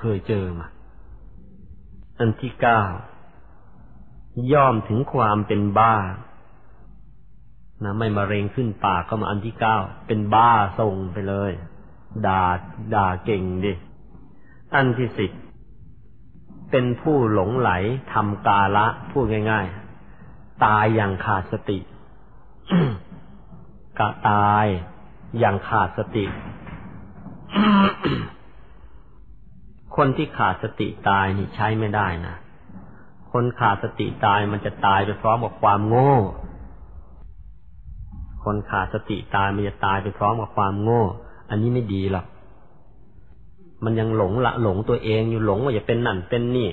[0.00, 0.66] เคยเจอมา
[2.18, 2.82] อันที่เก้า
[4.52, 5.96] ย่อมถึงความเป็นบ้า
[7.84, 9.76] นะ ไม่มาเร็งขึ้นปากก็มาอันที่เก้า
[10.06, 11.52] เป็นบ้าส่งไปเลย
[12.26, 12.42] ด่า
[12.94, 13.72] ด่าเก่งดิ
[14.74, 15.30] อันที่สิบ
[16.70, 17.70] เป็นผู้หลงไหล
[18.12, 19.66] ทำกาละพูดง่าย
[20.14, 21.78] ๆ ตายอย่างขาดสติ
[23.98, 24.66] กะตาย
[25.38, 26.24] อย่างขาดสติ
[29.96, 32.34] คนที่ขาดสติตายนี่ใช้ไม่ได้นะ
[33.32, 36.14] คนขาดสติตายมันจะตายไปพร้อมกับความโง่
[38.44, 41.02] คนขาดสติตายมันจะตายไปพร้อมกับความโง่
[41.50, 42.26] อันนี้ไม่ดีหรอก
[43.84, 46.70] มันยังหลงละหลงตัวเองอยู่หลงว่าจะเป็นนั่นเป็นนี่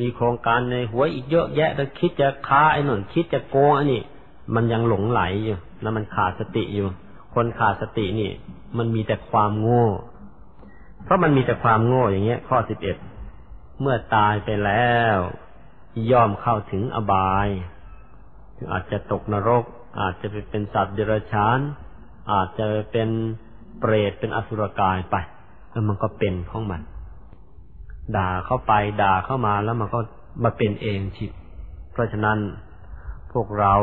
[0.00, 4.02] มีโครงการในหัวอีกเยอะแยะแล้วคิดจะค้าไอ้หนุนคิดจะโกงอันนี้
[4.54, 6.88] มันยังหลงไหลอยู่ แล้วมันขาดสติอยู่
[7.34, 8.30] คนขาดสตินี่
[8.78, 9.86] มันมีแต่ความโง่
[11.04, 12.96] เพราะมันมีแต่ความโง่อย่างเงี้ย ข้อสิบเอ็ด
[13.80, 15.16] เมื่อตายไปแล้ว
[16.10, 17.48] ย่อมเข้าถึงอบาย
[18.72, 19.64] อาจจะตกนรก
[20.00, 21.58] อาจจะไปเป็นสัตว์เดรัจฉาน
[22.32, 23.08] อาจจะเป็น
[23.78, 25.16] เปรตเป็นอสุรกายไป
[25.70, 26.82] แล้วมันก็เป็นของมัน
[28.16, 28.72] ด่าเข้าไป
[29.02, 30.00] ด่าเข้ามาแล้วมันก็
[30.44, 31.26] มาเป็นเองทิ
[31.92, 32.38] เพราะฉะนั้น
[33.32, 33.74] พวกเรา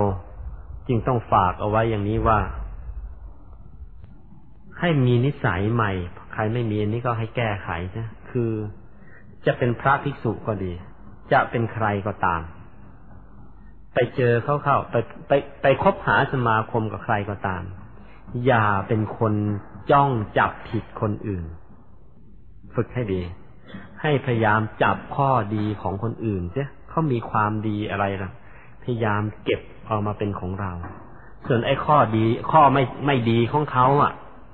[0.87, 2.39] จึงต้องฝากเอาไว้อย่างนี้ว่า
[4.79, 5.91] ให้มีนิสัยใหม่
[6.39, 8.51] รไม่มีอันนี้ก็ให้แก้ไขนะคือ
[9.45, 10.73] จะเป็นพระภิกษุก็ดี
[11.31, 12.41] จะเป็นใครก็ตาม
[13.93, 14.95] ไปเจอเขาเข้าไป
[15.27, 17.63] ไปไปคบหาสมาคมกับใครก็ตาม
[18.45, 19.33] อย่าเป็นคน
[19.91, 21.45] จ้องจับผิดคนอื่น
[22.75, 23.21] ฝึกให้ดี
[24.01, 28.31] ให้พยายามจับข้อดีของคนอื่นเสียเขามีความดีอะไรล่ะ
[28.83, 30.71] พยายามเก็บออกมาเป็นของเรา
[31.47, 34.13] ส่วนไอ้ข้อดี ข้อไม่ไม่ดีของเขาอะ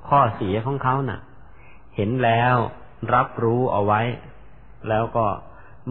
[0.10, 1.20] ข้อเสียของเขาน่ะ
[1.96, 2.56] เห็นแล้ว
[3.14, 4.02] รับรู้เอาไว้
[4.90, 5.26] แล้วก็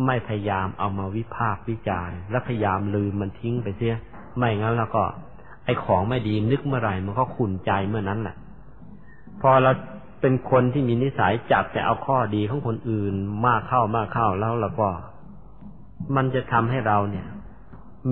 [0.07, 3.97] ไม่พยายามเอามาวิพากษ์วิจารณ์และพยายามลืมมันทิ้งไปเสีย
[4.37, 5.03] ไม่งั้นแล้วก็
[5.65, 8.37] ไอ้ของไม่ดีนึกเมื่อไหร่มันก็ขุนใจเมื่อนั้นแหละ
[9.41, 9.73] พอเรา
[10.21, 13.15] เป็นคนที่มีนิสัยจับแต่เอาข้อดีของคนอื่น
[13.47, 14.89] มากเข้ามากเข้าแล้วเราก็
[16.17, 17.27] มันจะทำให้เราเนี่ย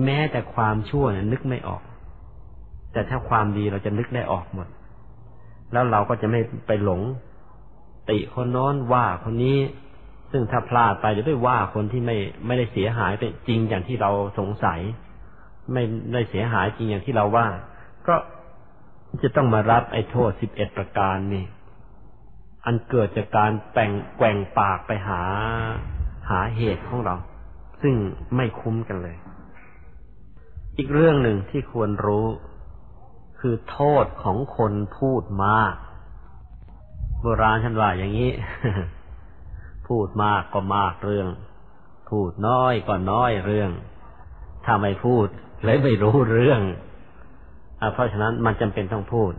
[0.03, 1.81] แม้แต่ความชั่วเนี่ยนึกไม่ออก
[2.93, 4.67] แต่ถ้าความดีเราจะนึกได้ออกหมด
[5.71, 7.01] แล้วเราก็จะไม่ไปหลง
[8.09, 9.59] ติคนโน้นว่าคนนี้
[10.31, 14.79] ซึ่งถ้าพลาดไปจะไปว่าคนที่ไม่ไม่ได้เสียหายเป็นจริงอย่างที่เราสงสัย
[15.73, 17.47] ไม่ได้เสียหายจริงอย่างที่เราว่า
[18.07, 18.15] ก็
[19.23, 21.45] จะต้องมารับไอ้โทษสิบเอ็ดประการนี่
[22.65, 25.21] อันเกิดจากการแป่งแกว่งปากไปหา
[26.29, 27.15] หาเหตุของเรา
[27.81, 27.95] ซึ่ง
[28.35, 29.17] ไม่คุ้มกันเลย
[30.77, 32.27] อีกเรื่องหนึ่งที่ควรรู้
[33.39, 35.73] คือโทษของคนพูดมาก
[37.25, 38.31] โบราณท่านว่าอย่างนี้
[39.87, 41.27] พูดมากก็มากเรื่อง
[42.09, 43.71] พูดน้อยก็น้อยเรื่อง
[44.65, 45.27] ถ้าไม่พูด
[45.63, 46.61] เลยไม่รู้เรื่อง
[47.79, 49.33] อเพราะฉะนั้นมันจำเป็นต้องพูด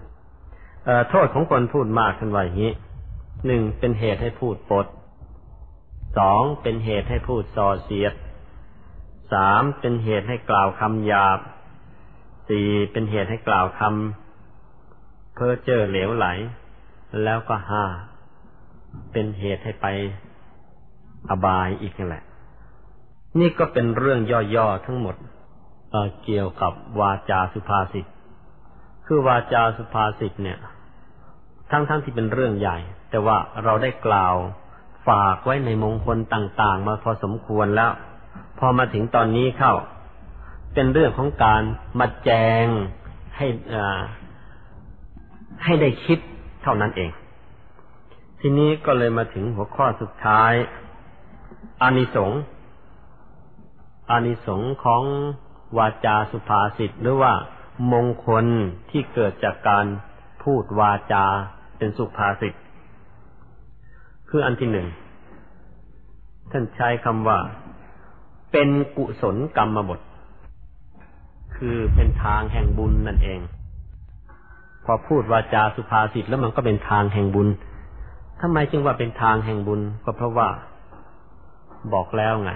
[1.10, 2.72] โทษของคนพูดมากท่านว่าอย่างนี้
[3.46, 4.86] หนึ่งเป็นเหตุให้พูดปด
[6.18, 8.14] สองเป็นเหตุให้พูดส่อเสียด
[9.32, 11.38] สามเป็นเหตุให้กล่าวคำหยาบ
[12.48, 16.26] สี่เป็นเหตุให้กล่าวคำเพ้อเจ้อเหลวไหล
[17.22, 17.84] แล้วก็ห้า
[19.12, 19.86] เป็นเหตุให้ไป
[21.30, 22.24] อบายอีกนั่นแหละ
[23.40, 24.20] นี่ก็เป็นเรื่อง
[24.56, 25.16] ย่อๆทั้งหมด
[25.90, 28.06] เเกี่ยวกับวาจาสุภาษิต
[29.06, 30.58] คือวาจาสุภาษิตเนี่ย
[31.70, 32.78] ทั้งๆทที่เป็นเรื่องใหญ่
[33.10, 34.34] แต่ว่าเราได้กล่าว
[35.08, 37.92] ฝากไว้ในมงคลต่างๆ มาพอสมควรแล้ว
[38.58, 39.74] พอมาถึงตอนนี้เข้า
[40.74, 41.62] เป็นเรื่องของการ
[42.00, 42.30] มาแจ
[42.64, 42.66] ง
[43.36, 43.46] ให้
[45.64, 46.18] ให้ได้คิด
[46.64, 47.10] เท่านั้นเอง
[48.40, 50.52] ทีนี้ก็เลยมาถึงหัวข้อสุดท้าย
[51.82, 52.40] อานิสงส์
[54.10, 55.02] อานิสงส์ของ
[55.78, 57.32] วาจาสุภาษิตหรือว่า
[57.92, 58.44] มงคล
[58.90, 59.86] ที่เกิดจากการ
[60.42, 61.24] พูดวาจา
[61.78, 62.54] เป็นสุภาษิต
[64.28, 64.88] คืออันที่หนึ่ง
[66.50, 67.38] ท่านใช้คำว่า
[68.52, 70.00] เป็นกุศลกรรมบท
[71.56, 73.40] คือเป็นทางแห่งบุญนั่นเอง
[74.84, 77.48] พอพูดวาจาสุภาษิตแล้วมันก็เป็นทางแห่งบุญ
[78.40, 80.48] ทำไมจึงว่าเป็นทางแห่งบุญก็เพราะว่า
[81.92, 82.50] บอกแล้วไง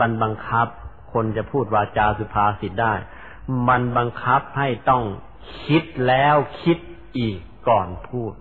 [0.00, 0.68] บันบังคับ
[1.12, 2.94] คนจะพูดวาจาสุภาษิตได้
[3.68, 5.04] มันบังคับให้ต้อง
[5.64, 6.78] คิดแล้วคิด
[7.18, 7.38] อีก
[7.68, 8.32] ก่อนพูด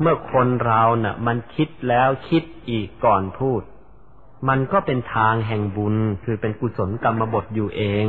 [0.00, 3.62] เมื่อคนเราเนะ่ะ มันคิดแล้วคิดอีกก่อนพูด
[4.48, 8.06] มันก็เป็นทางแห่งบุญคือเป็นกุศลกรรมบทอยู่เอง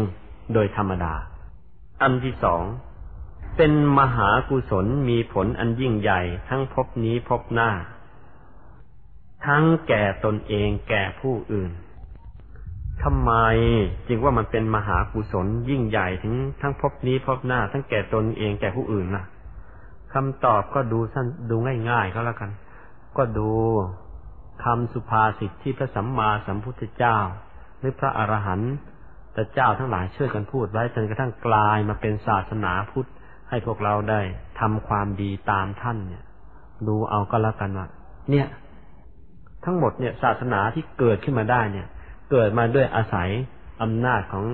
[0.54, 1.14] โดยธรรมดา
[2.02, 2.64] อันที่สอง
[3.58, 7.72] เป็นมหากุศลมีผลอันยิ่งใหญ่ทั้งพบนี้พบหน้า
[9.46, 11.72] ทั้งแก่ตนเองแก่ผู้อื่น
[13.04, 13.32] ทำไม
[14.08, 19.26] จึงว่ามันเป็นมหากุศลยิ่งใหญ่ถึงทั้งพบนี้พบหน้า ทั้งแก่ตนเองแก่ผู้อื่นนะ
[20.14, 21.56] คำตอบก็ดูสั้นดู
[21.90, 22.52] ง่ายๆก็แล้วกัน
[23.18, 23.50] ก็ดู
[24.64, 27.18] คำสุภาษิตที่พระสัมมาสัมพุทธเจ้า
[27.80, 28.74] หรือพระอรหันต์
[29.34, 33.10] แต่เจ้าทั้งหลายช่วยกันพูดไว้จนกระทั่งกลายมาเป็นศาสนาพุทธ
[33.54, 34.22] ให้พวกเราได้
[34.60, 36.24] ทำความดีตามท่านเนี่ย
[36.88, 37.88] ดูเอาก็แล้วกันว่า
[38.32, 38.48] เนี่ย
[39.66, 41.88] ทั้งหมดเนี่ย ศาสนาที่เกิดขึ้นมาได้เนี่ย
[42.32, 43.30] เกิดมาด้วยอาศัย
[43.82, 44.46] อำนาจของ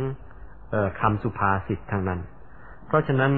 [0.73, 2.19] ออคำสุภาษิตทางนั้น
[2.88, 3.31] เพราะฉะนั้น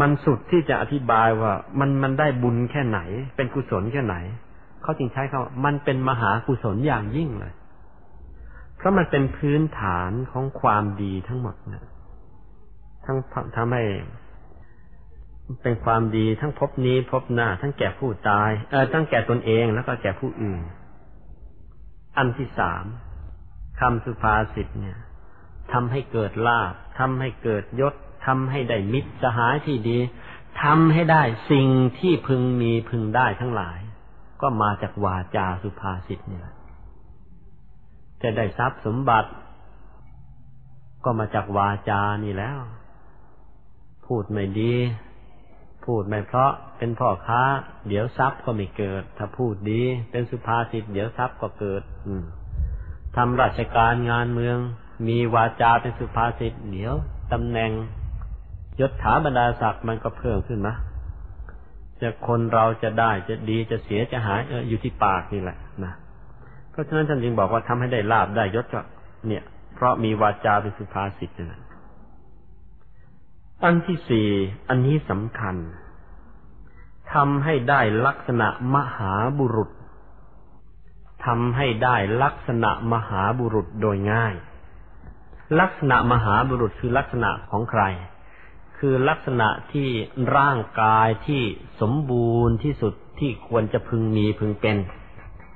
[0.00, 3.00] มันสุดที่จะอธิบายว่า มันมันได้บุญแค่ไหน
[3.36, 4.16] เป็นกุศลแค่ไหน
[4.82, 7.54] เขาจึงใช้คำว่ามันเป็นมหากุศลอย่างยิ่งเลย
[8.76, 11.86] เพราะมันเป็นพื้นฐานของความดีทั้งหมดนะ
[13.04, 13.16] ทั้ง
[13.56, 13.82] ทำให้
[15.62, 20.60] เป็นความดีทั้งพบนี้พบหน้า ทั้งแก่ผู้ตาย เออทั้งแก่ตนเองแล้วก็แก่ผู้อื่น
[22.16, 22.84] อันที่สาม
[23.80, 24.98] คำสุภาษิตเนี่ย
[25.72, 27.94] ทำให้เกิดลาภทำให้เกิดยศ
[28.26, 29.98] ทำให้ได้มิตรสหายที่ดี
[30.62, 31.68] ทำให้ได้สิ่ง
[31.98, 33.78] ที่พึงมีพึงได้ทั้งหลาย
[34.40, 36.42] ก็มาจากวาจาสุภาษิตเนี่ย
[38.22, 39.30] จะได้ทรัพย์สมบัติ
[41.04, 42.58] ก็มาจากวาจานี่แล้ว
[44.06, 44.74] พูดไม่ดี
[45.90, 47.42] พูดไม่เพราะเป็นพ่อค้า
[47.88, 52.14] เดี๋ยวทรัพย์ก็ไม่เกิด ถ้าพูดดี เป็นสุภาษิตเดี๋ยวทรัพย์ก็เกิด อื
[53.16, 54.56] ทำราชการงานเมือง
[55.08, 56.94] มีวาจาเป็นสุภาษิตเดี๋ยว
[57.32, 57.70] ตำแหน่ง
[58.80, 60.76] ยศถาบรรดาศักดิ์มันก็เพิ่มขึ้นนะ
[62.00, 65.92] จะคนเราจะได้จะดีจะเสียจะหายเอออยู่ที่ปากนี่แหละนะ
[66.70, 68.82] เพราะฉะนั้นท่านจึงบอกว่าทำให้ได้ลาบได้ยศก็
[69.28, 69.42] เนี่ย
[69.74, 71.60] เพราะมีวาจาเป็นสุภาษิตนะ
[73.64, 74.28] อันที่สี่
[74.68, 75.56] อันนี้สำคัญ
[77.14, 79.70] ทำให้ได้ลักษณะมหาบุรุษ
[81.26, 84.34] ทำให้ได้ลักษณะมหาบุรุษโดยง่าย
[85.60, 87.82] ลักษณะมหาบุรุษคือลักษณะของใคร
[88.78, 89.88] คือลักษณะที่
[90.36, 91.42] ร่างกายที่
[91.80, 94.76] สมบูรณ์ที่สุดที่ควรจะพึงมีพึงเป็น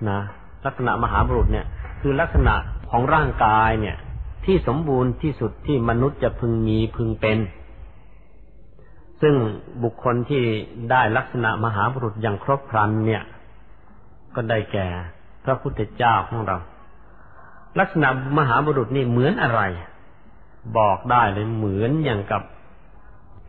[0.09, 0.21] นะ
[0.65, 1.67] ลักษณะมหาบุรุษเนี่ย
[2.01, 2.55] คือลักษณะ
[2.91, 3.97] ของร่างกายเนี่ย
[4.45, 7.39] ที่สมบูรณ์ที่สุดที่มนุษย์จะพึงมีพึงเป็น
[9.25, 9.37] ซึ่ง
[9.85, 10.45] บุคคลที่
[10.91, 13.23] ได้ลักษณะมหาบุรุษอย่างครบครันเนี่ย
[14.35, 14.89] ก็ได้แก่
[15.45, 16.57] พระพุทธเจ้าของเรา
[17.79, 19.61] ลักษณะมหาบุรุษนี่เหมือนอะไร
[20.79, 22.43] บอกได้เลยเหมือนอย่างกับ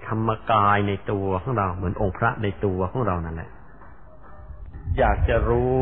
[0.08, 3.50] ธรรมกายในตัวของเรา เหมือนองค์พระในตัวของเรานั่นแหละ
[4.98, 5.82] อยากจะรู้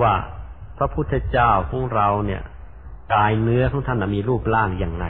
[0.00, 0.14] ว่า
[0.78, 2.42] พระพุทธเจ้าของเราเนี่ย
[3.14, 5.06] กายเนื้อของท่านมีรูปร่างอย่างไร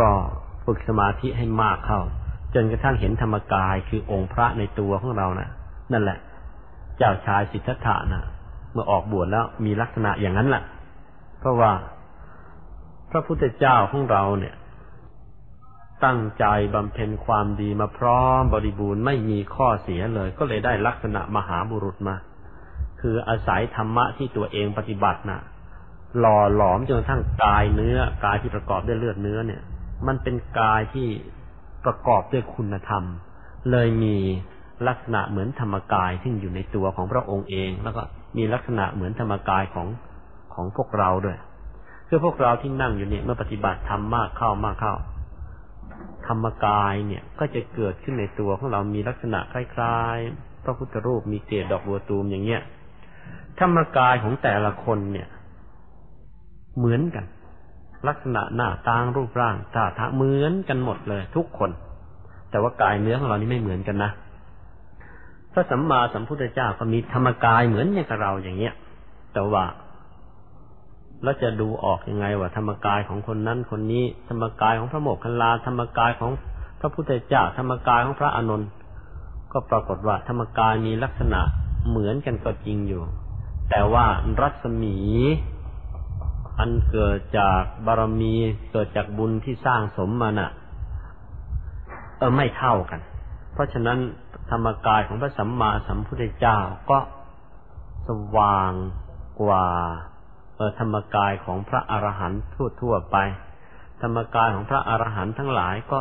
[0.00, 0.10] ก็
[0.64, 2.02] ฝึกสมาธิให้มากเข้า
[2.54, 5.50] จนกระทั่งเห็นธรรมกายคือองค์พระในตัวของเรานะ่ะ
[5.92, 6.18] นั่นแหละ
[6.98, 8.24] เจ้าชายสิทธัตถะนะ่ะ
[8.72, 10.62] เมื่อออกบวชแล้วมีลักษณะอย่างนั้นแหละ
[11.40, 11.72] เพราะว่า
[13.10, 14.54] พระพุทธเจ้าของเราเนี่ย
[16.04, 16.44] ตั้งใจ
[16.74, 22.16] บำเพ็ญความดีมาพร้อมบริบูรณ์ไม่มีข้อเสียเลย ก็เลยได้ลักษณะมหาบุรุษมา
[23.00, 25.40] คืออาศัยธรรมะที่ตัวเองปฏิบัตินะ่ะ
[26.18, 29.62] หล่อหลอมจนกระทั่งกายเนื้อกายที่ประกอบด้วยเลือดเนื้อเนี่ย
[30.06, 31.08] มันเป็นกายที่
[31.84, 33.04] ประกอบด้วยคุณธรรม
[33.70, 34.16] เลยมี
[34.88, 38.02] ลักษณะเหมือนธรรมกายที่อยู่ในตัวของพระองค์เอง แล้วก็
[38.36, 39.88] มีลักษณะเหมือนธรรมกายของ
[40.54, 41.38] ของพวกเราด้วย
[42.08, 44.94] คือพวกเราที่นั่งอยู่เนี่ยเมื่อปฏิบัติธรรมมากเข้ามากเข้า
[46.26, 52.60] ธรรมกายเนี่ยก็จะเกิดขึ้นในตัวของเรามีลักษณะคล้ายๆพระพุทธรูปมีเกศดอกบัวตูมอย่างเงี้ย
[53.60, 55.28] ธรรมกายของแต่ละคนเนี่ย
[56.78, 57.24] เหมือนกัน
[58.08, 61.70] ลักษณะหน้าตางรูปร่างตาทะเหมือนกันหมดเลย ทุกคน
[62.50, 64.10] แต่ว่ากายเนื้อของเรานี่ไม่เหมือนกันนะ
[65.52, 68.74] พระสัมมาสัมพุทธเจ้าก็มีธรรมกายเหมือนอย่างกับเราอย่างเงี้ย
[69.32, 69.64] แต่ว่า
[71.22, 76.32] แล้วจะดูออกยังไงว่าธรรมกายของคนนั้นคนนี้ ธรรมกายของพระโมกขันลาธรรมกายของ
[76.80, 78.68] พระพุทธเจ้าธรรมกายของพระอานนท์
[79.52, 81.40] ก็ปรากฏว่าธรรมกายมีลักษณะ
[81.88, 83.02] เหมือนกันก็จริงอยู่
[83.70, 84.06] แต่ว่า
[84.40, 84.96] รัศมี
[86.60, 88.34] อันเกิดจากบารมี
[88.72, 90.50] เกิดจากบุญที่สร้างสมมาน่ะ
[92.18, 93.00] เออไม่เท่ากัน
[93.52, 93.98] เพราะฉะนั้น
[94.50, 96.58] ธรรมกายของพระสัมมาสัมพุทธเจ้า
[96.90, 96.98] ก็
[98.08, 98.72] สว่าง
[99.42, 99.66] กว่า
[100.78, 102.42] ธรรมกายของพระอรหันต์
[102.80, 103.16] ทั่วๆไป
[104.02, 106.00] ธรรมกายของพระอรหันต์ทั้งหลายก็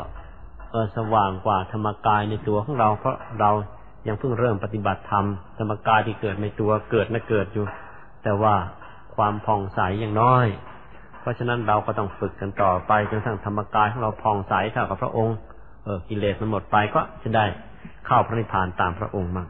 [0.72, 3.52] เออสว่างกว่าธรรมกายในตัวของเรา เพราะเรา
[4.07, 5.26] ยังเพิ่งเริ่มปฏิบัติธรรม
[5.60, 7.65] ธรรมกายที่เกิดในตัวเกิดนะเกิดอยู่
[8.23, 8.56] แต่ว่า
[9.20, 10.46] ความผ่องใสอยังน้อย
[11.22, 15.36] เพราะฉะนั้นเราก็ต้องฝึกกันต่อไปจนทั้งธรรมกายของเราผ่องใสเท่ากับพระองค์
[15.84, 17.46] เออกิเลสมันหมดไปก็จะได้
[18.06, 19.48] เข้าพระนิพพานตามพระองค์มั่ง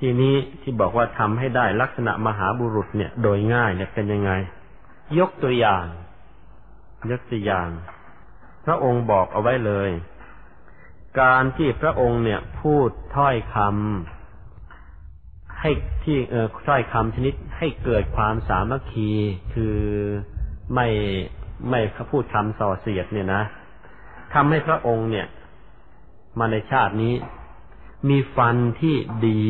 [0.00, 4.32] ทีนี้ที่บอกว่าทำให้ได้ลักษณะมหาบุรุษเนี่ย โดยง่ายเนี่ยเป็นยังไง
[5.18, 5.86] ยกตัวอย่าง
[7.10, 7.68] ยกตัวอย่าง
[8.64, 9.90] พระองค์บอกเอาไว้เลย
[11.20, 14.19] การที่พระองค์เนี่ย พูดถ้อยคำ
[15.60, 15.70] ให้
[16.04, 19.10] ที่เออถ้อยคำชนิดให้เกิดความสามัคคี
[19.54, 19.76] คือ
[20.74, 20.88] ไม่
[21.70, 21.80] ไม่
[22.10, 23.42] พูดคำส่อเสียดเนี่ยนะ
[24.34, 25.26] ทำให้พระองค์เนี่ย
[26.38, 27.14] มาในชาตินี้
[28.08, 28.96] มีฟันที่
[29.26, 29.42] ดี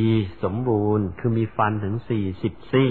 [0.43, 2.91] สมบูรณ์ คือมีฟันถึงสี่สิบซี่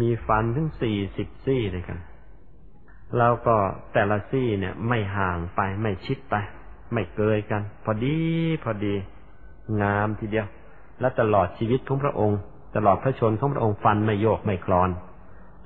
[0.00, 1.98] มีฟันถึงสี่สิบซี่เลยกัน
[3.18, 3.56] แล้วก็
[3.92, 6.34] แต่ละซี่เนี่ย ไม่ห่างไปไม่ชิดไป
[6.92, 8.18] ไม่เกยกัน พอดี
[8.64, 8.94] พอดี
[9.82, 10.46] งามทีเดียว
[11.00, 12.38] และตลอดชีวิตของพระองค์
[12.76, 14.90] ตลอดพระชนของพระองค์ฟันไม่โยกไม่คลอน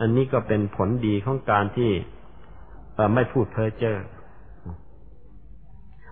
[0.01, 1.91] อันนี้ก็เป็นผลดีของการที่
[3.15, 3.99] ไม่พูดเพ้อเจ้อ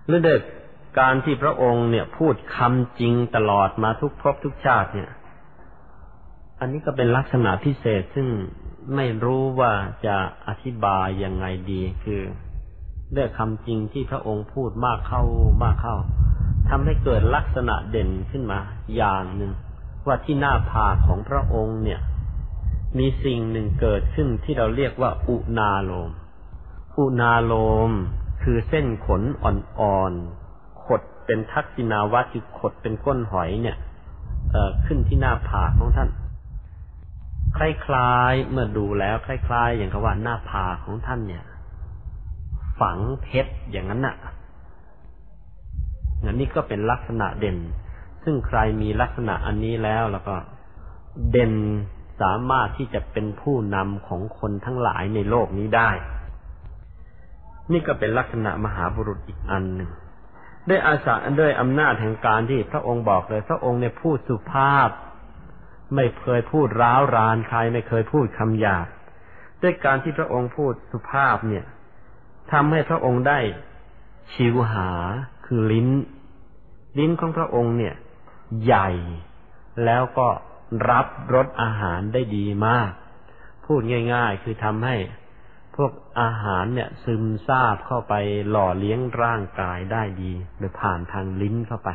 [0.05, 0.41] หรือเด็ก
[0.99, 5.09] การที่พระองค์เนี่ย พูดคำจริงตลอดมาทุกภพทุกชาติเนี่ย
[6.59, 8.27] อันนี้ก็เป็นลักษณะพิเศษซึ่ง
[8.95, 9.73] ไม่รู้ว่า
[10.05, 10.15] จะ
[10.47, 12.21] อธิบายยังไงดี คือ
[13.13, 15.21] เรื่องคำจริงที่พระองค์พูดมากเข้า
[15.63, 15.95] มากเข้า
[16.69, 18.59] ทำให้เกิดลักษณะเด่นขึ้นมา
[18.95, 19.51] อย่างหนึ่ง
[20.05, 21.99] ว่าที่หน้าผากของพระองค์เนี่ย
[22.97, 26.09] มีสิ่งหนึ่งเกิดขึ้นที่เราเรียกว่า อุนาโลม
[26.97, 27.53] อุนาโล
[27.89, 27.91] ม
[28.43, 33.77] คือเส้นขนอ่อนๆขดเป็นทักษิณาวัตคือขดเป็นก้นหอยเนี่ย
[34.85, 36.09] ขึ้นที่หน้าผากของท่าน
[37.57, 41.43] คล้ายๆเมื่อดูแล้ว คล้าย ๆ อย่างกับว่าหน้าผากของท่านเนี่ย
[42.79, 44.15] ฝังเพชรอย่างนั้นน่ะ
[46.39, 47.57] นี่ก็เป็นลักษณะเด่น
[48.23, 50.35] ซึ่งใครมีลักษณะอันนี้แล้วแล้วก็
[51.31, 51.53] เด่น
[52.21, 55.89] สามารถที่จะเป็นผู้นำของคนทั้งหลายในโลกนี้ได้
[57.71, 59.89] นี่ก็เป็นลักษณะมหาบุรุษอีกอันหนึ่ง
[60.69, 64.89] ด้วยอาสาด้วยอำนาจแห่งการที่พระองค์บอกเลย พระองค์เนี่ยพูดสุภาพ
[65.95, 68.87] ไม่เคยพูดร้าวรานใครไม่เคยพูดคำหยาบ
[69.61, 71.65] ด้วยการที่พระองค์พูดสุภาพเนี่ย
[72.51, 73.39] ทำให้พระองค์ได้
[74.33, 74.89] ชิวหา
[75.53, 75.89] คือลิ้น
[76.99, 77.95] ลิ้นของพระองค์เนี่ย
[78.63, 78.89] ใหญ่
[79.85, 80.27] แล้วก็
[80.89, 82.91] รับรสอาหารได้ดีมาก
[83.65, 83.81] พูด
[84.13, 84.95] ง่าย ๆ คือทำให้
[85.75, 85.91] พวก
[86.21, 88.13] อาหารเนี่ย ซึมซาบเข้าไป
[88.49, 91.89] หล่อเลี้ยงร่างกายได้ดีโดยผ่านทางลิ้นเข้าไป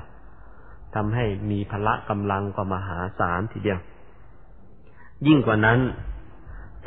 [0.95, 3.81] ทำให้มีพละกำลังก็มหาศาลทีเดียว
[5.27, 5.81] ยิ่งกว่านั้น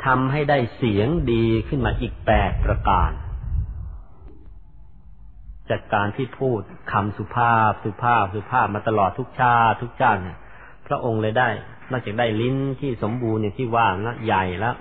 [0.04, 3.10] ทำให้ได้เสียงดีขึ้นมาอีกแปดประการ
[5.70, 6.60] จากการที่พูด
[6.92, 10.38] คำสุภาพสุภาพสุภาพมาตลอดทุกชาติทุกชาติเนี่ย
[10.86, 11.48] พระองค์เลยได้
[11.90, 14.74] นอกจากได้ลิ้นที่สมบูรณ์อย่างที่ว่างแล้วใหญ่แล้ว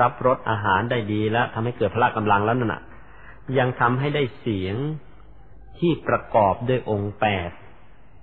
[0.00, 2.82] รับรสอาหารได้ดีแล้วทำให้เกิดพละกำลังแล้วนั่นน่ะ
[3.58, 4.76] ยังทำให้ได้เสียง
[5.78, 7.50] ที่ประกอบด้วยองค์แปด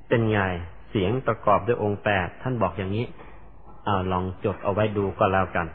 [0.10, 0.40] เป็นไง
[0.90, 3.06] เสียงประกอบด้วยองค์แปดท่านบอกอย่างนี้
[3.86, 5.68] เอาลองจดเอาไว้ดูก็แล้วกัน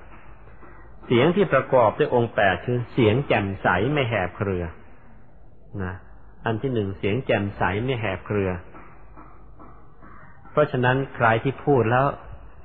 [1.07, 4.65] เสียงที่ประกอบด้วยองค์แปดคือ เสียงแจ่มใสไม่แหบเครือ
[5.83, 5.95] นะ
[6.47, 8.51] อันที่หนึ่งเสียงแจ่มใสไม่แหบเครือ
[10.51, 12.05] เพราะฉะนั้นใครที่พูดแล้ว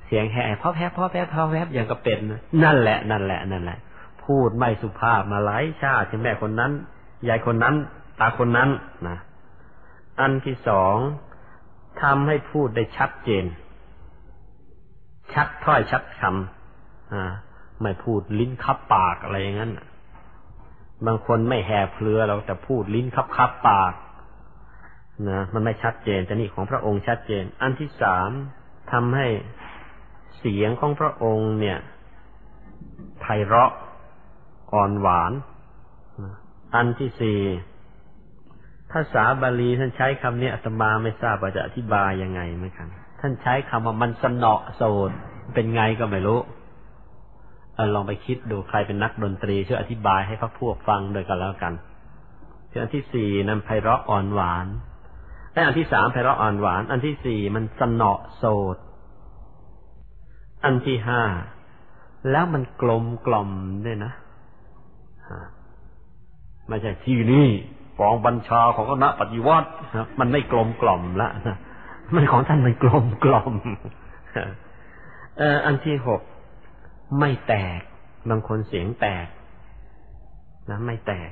[0.05, 2.19] เสียงแห่พ่อแพบพ่อแพบพ่อแพบอย่างกับเป็น
[2.63, 3.79] นั่นแหละนั่นแหละนั่นแหละ
[4.25, 6.71] พูดไม่สุภาพมาหลายชาติแม่คนนั้น
[7.27, 7.75] ยายคนนั้น
[8.19, 8.69] ตาคนนั้น
[9.07, 9.17] นะ
[10.19, 10.95] อันที่สอง
[12.01, 13.45] ทำให้พูดได้ชัดเจน
[15.33, 17.23] ชัดถ้อยชัดคำอ่า
[17.81, 19.71] ไม่พูดลิ้นคับปากอะไรอย่างนั้น
[21.07, 23.93] บางคนไม่แห่เพลือเราแต่พูดลิ้นคับคับปาก
[25.29, 28.29] นะมันไม่ชัดเจนแต่นี่ของพระองค์ชัดเจน อันที่สาม
[28.91, 29.27] ทำให้
[30.39, 31.77] เสียงของพระองค์เนี่ย
[33.21, 33.71] ไพเราะ
[34.73, 35.31] อ่อนหวาน
[36.75, 37.39] อันที่สี่
[38.91, 42.87] ภาษาบาลีท่านใช้คำนี้อาตมาไม่ทราบว่าจะอธิบายยังไงเหมือนกัน
[43.19, 45.11] ท่านใช้คำว่ามันสนอโสด
[45.53, 46.39] เป็นไงก็ไม่รู้
[47.93, 51.73] ลองไปคิดดูใครเป็นนักดนตรีช่วยอธิบายให้พระพวกฟังโดยกันแล้วกัน
[52.69, 54.67] เอันที่สี่นั้นไพเราะอ่อนหวาน
[55.53, 58.43] และอันที่สามไพเราะอ่อนหวาน อันที่สี่มันสนอโส
[58.75, 58.77] ด
[60.63, 61.23] อันที่ห้า
[62.31, 63.49] แล้วมันกลมกล่อม
[63.85, 64.11] ด้วยนะ
[66.69, 67.47] ไม่ใช่ที่นี่
[67.99, 69.69] กองบัญชาของคณะปฏิวัติ
[70.19, 71.29] มันไม่กลมกล่อมละ
[72.15, 73.53] มันของท่านมันกลมกล่อม
[75.65, 76.21] อันที่หก
[77.19, 77.81] ไม่แตก
[78.29, 79.27] บางคนเสียงแตก
[80.69, 81.31] นะไม่แตก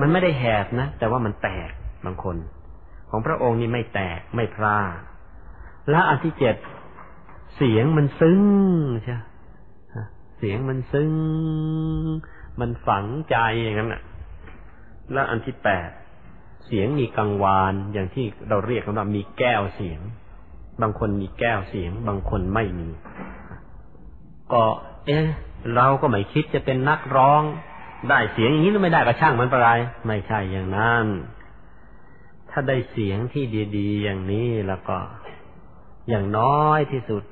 [0.00, 1.70] มันไม่ได้แหบนะ แต่ว่ามันแตก
[2.04, 2.36] บางคน
[3.10, 4.78] ของพระองค์นี่ไม่แตกไม่พร่า
[5.90, 6.56] และอันที่เจ็ด
[7.56, 8.42] เสียงมันซึ้ง
[9.02, 9.16] ใช่
[10.38, 11.12] เสียงมันซึ้ง
[12.60, 14.02] มันฝังใจอย่างนั้นแหละ
[15.12, 15.88] แล้วอันที่แปด
[16.66, 20.00] เสียงมีกังวานอย่างที่เราเรียกกันว่ามีแก้วเสียง
[20.82, 22.88] บางคนมีแก้วเสียง บางคนไม่มี
[24.52, 24.62] ก็
[25.06, 25.26] เอ๊ะ
[25.74, 27.42] เราก็ไม่คิดจะเป็นนักร้อง
[28.08, 29.70] ได้เสียงอย่างนี้หรือไม่ได้ก็ช่างมันไปไร
[30.06, 31.06] ไม่ใช่อย่างนั้น
[32.50, 33.44] ถ้าได้เสียงที่
[33.76, 34.98] ดี ๆ อย่างนี้แล้วก็
[36.08, 37.22] อย่างน้อยที่สุด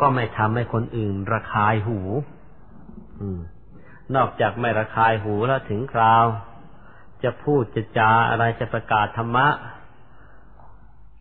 [0.00, 2.00] ก็ไม่ทำให้คนอื่นระคายหู
[3.20, 3.40] อืม
[4.16, 6.26] นอกจากไม่ระคายหูแล้วถึงคราว
[7.22, 9.48] จะพูดจะจาอะไรจะประกาศธรรมะ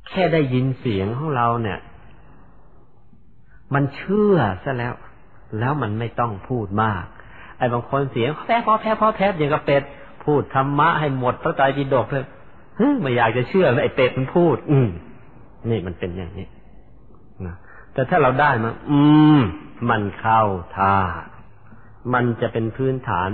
[0.10, 1.80] แค่ได้ยินเสียงของเราเนี่ย
[3.74, 4.94] มันเชื่อซะแล้ว
[5.60, 7.04] แล้วมันไม่ต้องพูดมาก
[7.58, 9.84] ไอ้บางคนเสียงแพ้พอแพ้พอแพ้อย่างกับเป็ด
[10.24, 12.26] พูดธรรมะให้หมดพระไตรปิฎกเลย
[12.78, 14.90] เฮ้ยไม่อยากจะเชื่อเลยไอ้เป็ดมันพูด อืม
[15.70, 16.48] นี่มันเป็นอย่างนี้
[17.46, 17.56] นะ
[17.94, 19.00] แต่ถ้าเราได้มาอื
[19.38, 19.40] ม
[19.90, 20.42] มันเข้า
[20.76, 20.96] ท่า
[22.14, 23.30] มันจะเป็นพื้นฐาน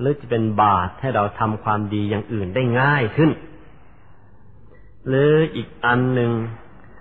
[0.00, 3.30] หรือจะเป็นบาตให้เราทำความดีอย่างอื่นได้ง่ายขึ้น
[5.08, 6.30] หรืออีกอันหนึ่ง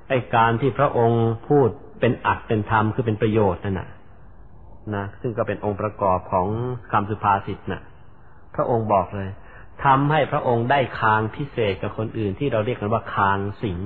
[0.09, 1.69] ไอการที่พระองค์พูด
[1.99, 3.89] เป็นอัดเป็นธรรมคือเป็นประโยชน์นั่นนะ
[4.95, 6.47] นะซึ่งก็เป็นองค์ประกอบของ
[6.91, 7.81] คำสุภาษิตนะ่ะ
[8.55, 9.29] พระองค์บอกเลย
[9.85, 13.79] ทำให้พระองค์ได้คางพิเศษกับคนอื่นที่เราเรียกกันว่าคางสิง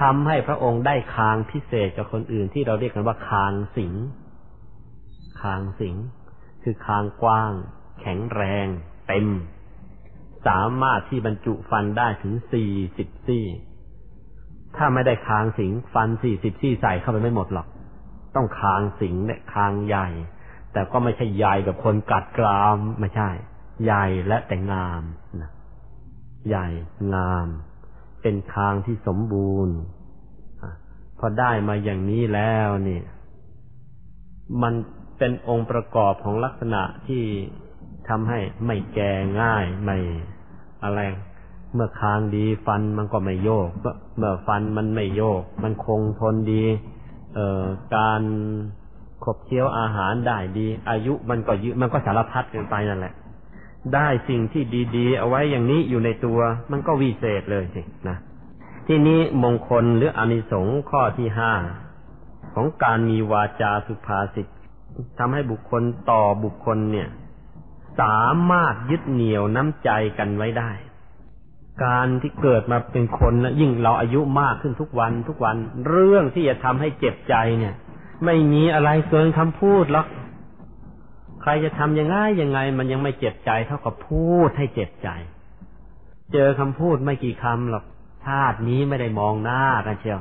[0.00, 3.92] ทำให้พระองค์ได้คางพิเศษกับคนอื่นที่เราเรียกกันว่าคางสิง
[5.42, 5.96] คางสิง
[6.62, 7.52] คือคางกว้าง
[8.00, 8.66] แข็งแรง
[9.08, 9.26] เต็ม
[10.46, 13.44] สามารถที่บรรจุฟันได้ถึงสี่สิบซี่
[14.76, 17.66] ถ้าไม่ได้คางสิงฟันสี่สิบซี่ใส่เข้าไปไม่หมดหรอก
[18.36, 20.08] ต้องคางสิงเนี่ยคางใหญ่
[20.72, 23.30] แต่ก็ไม่ใช่ใหญ่แบบคนกัดกรามไม่ใช่
[23.84, 25.02] ใหญ่และแต่งาม
[25.40, 25.50] นะ
[26.48, 26.68] ใหญ่
[27.14, 27.46] งาม
[28.22, 29.76] เป็นคางที่สมบูรณ์
[31.18, 33.00] พอได้มาอย่างนี้แล้วนี่
[34.62, 34.74] มัน
[35.18, 37.24] เป็นองค์ประกอบของลักษณะที่
[38.10, 39.10] ทำให้ไม่แก่
[39.40, 39.96] ง่ายไม่
[40.84, 41.00] อะไร
[41.74, 43.68] เมื่อคางดีฟันมันก็ไม่โยก
[44.16, 46.64] เมื่อฟันมันไม่โยก มันคงทนดี
[47.34, 47.64] เอ่อ
[47.96, 48.22] การ
[49.24, 53.14] ขบเคี้ยวอาหารได้ดี อายุมันก็ยืมันก็สารพัดกันไปนั่นแหละ
[53.94, 54.62] ได้สิ่งที่
[54.96, 56.38] ดีๆ เอาไว้อย่างนี้อยู่ในตัว
[56.70, 58.16] มันก็วิเศษเลยสินะ
[58.86, 61.52] ที่นี้มงคลหรืออนิสงส์ข้อที่ห้า
[62.54, 64.46] ของการมีวาจาสุภาษิต
[65.18, 67.08] ทำให้บุคคลต่อบุคคลเนี่ย
[68.00, 70.70] สามารถยึดเหนี่ยวน้ำใจกันไว้ได้
[71.84, 75.56] การที่เกิดมาเป็นคนนะยิ่งเราอายุมากขึ้นทุกวันทุกวัน
[75.88, 77.74] เรื่องที่จะทำให้เจ็บใจเนี่ย
[78.24, 80.06] ไม่มีอะไรเกินคำพูดหรอก
[81.42, 85.08] ใครจะทำยังไงยังไง มันยังไม่เจ็บใจเท่ากับพูดให้เจ็บใจ
[86.32, 87.84] เจอคำพูดไม่กี่คำหรอก
[88.26, 90.20] ชาตินี้ไม่ได้มองหน้ากันเชียว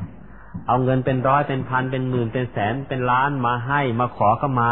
[0.68, 4.72] เอาเงินเป็นร้อยเป็นพันเป็นหมื่นเป็นแสนเป็นล้านมาให้มาขอเข้ามา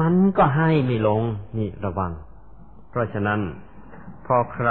[0.00, 1.22] มันก็ให้ไม่ลง
[1.58, 2.12] นี่ระวัง
[2.90, 3.40] เพราะฉะนั้น
[4.26, 4.70] พอใคร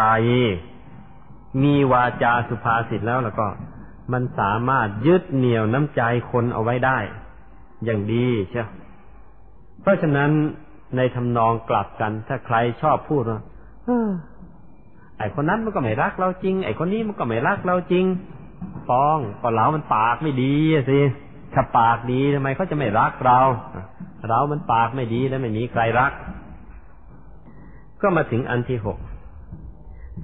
[1.64, 3.48] มีวาจาสุภาษิตแล้วแล้วก็
[4.14, 6.98] มันสามารถยึดเหนี่ยวน้ำใจคนเอาไว้ได้
[7.86, 8.68] อย่างดีเชีย
[9.82, 10.32] เพราะฉะนั้น
[10.96, 13.42] ในทำนองกลับกัน ถ้าใครชอบพูดว่า
[15.18, 18.06] ไอคนนั้นมันก็ไม่รักเราจริง ไอคนนี้มันก็ไม่รักเราจริง
[18.88, 20.54] ฟ้องก็เรามันปากไม่ดี
[20.90, 21.00] สิ
[21.54, 23.40] ถ้าปากดีทำไมเขาจะไม่รักเรา
[24.28, 26.12] เรามันปากไม่ดีแล้วไม่มีใครรัก
[28.02, 28.98] ก็มาถึงอันที่หก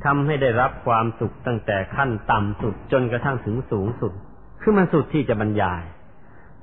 [0.05, 4.13] ทำให้ได้รับความสุขตั้งแต่ขั้นต่ำสุดจนกระทั่งถึงสูงสุด
[4.61, 5.83] คือมันสุดที่จะบรรยาย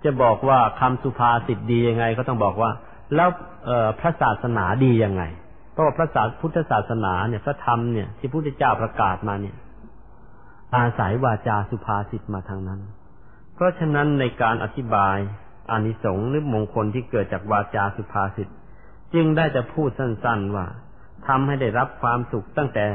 [0.04, 2.70] จะบอกว่าคำสุภาษิตดียังไง ก็ต้องบอกว่า
[3.14, 3.28] แล้ว
[4.00, 5.22] พระศาสนาดียังไง
[5.72, 9.56] เพราะว่าพระศาสพุทธศาสนาเนี่ยพระธรรมเนี่ยที่พระพุทธเจ้าประกาศมาเนี่ย
[10.76, 12.80] อาศัยวาจาสุภาษิตมาทางนั้น
[13.54, 15.16] เพราะฉะนั้นในการอธิบาย
[15.70, 18.48] อานิสงส์หรือมงคลที่เกิดจากวาจาสุภาษิต
[19.14, 20.66] จึงได้จะพูดสั้นๆว่า
[21.26, 22.86] ทำให้ได้รับความสุขตั้งแต่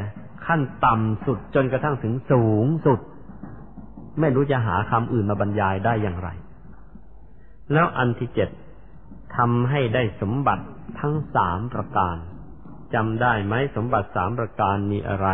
[0.46, 3.00] ขั้นต่ำสุดจนกระทั่งถึงสูงสุด
[4.20, 6.30] ไม่รู้จะหาคำอื่นมาบรรยายได้อย่างไร
[7.74, 8.50] แล้วอันที่เจ็ด
[9.38, 10.66] ทำให้ได้สมบัติ
[11.00, 12.16] ทั้งสามประการ
[12.94, 15.28] จำได้ไหมสมบัติสามประการมีอะไร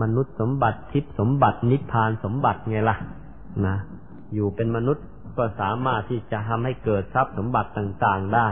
[0.00, 2.96] มนุษย์สมบัติทิพสมบัตินิพพานสมบัติไงล่ะ
[3.66, 3.76] นะ
[4.34, 5.06] อยู่เป็นมนุษย์
[5.38, 8.48] ก็สามารถที่จะทำให้เกิดทรัพย์สมบัติต่างๆได้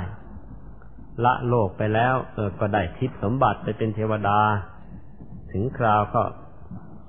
[1.24, 4.40] ละโลกไปแล้วเออก็ได้ทิพสมบัติไปเป็นเทวดา
[5.52, 6.22] ถึงคราวก็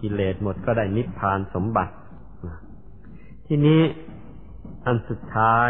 [0.02, 1.94] กิเลสหมดก็ได้นิพพานสมบัติ
[3.48, 3.82] ทีนี้
[4.86, 5.70] อันสุดท้าย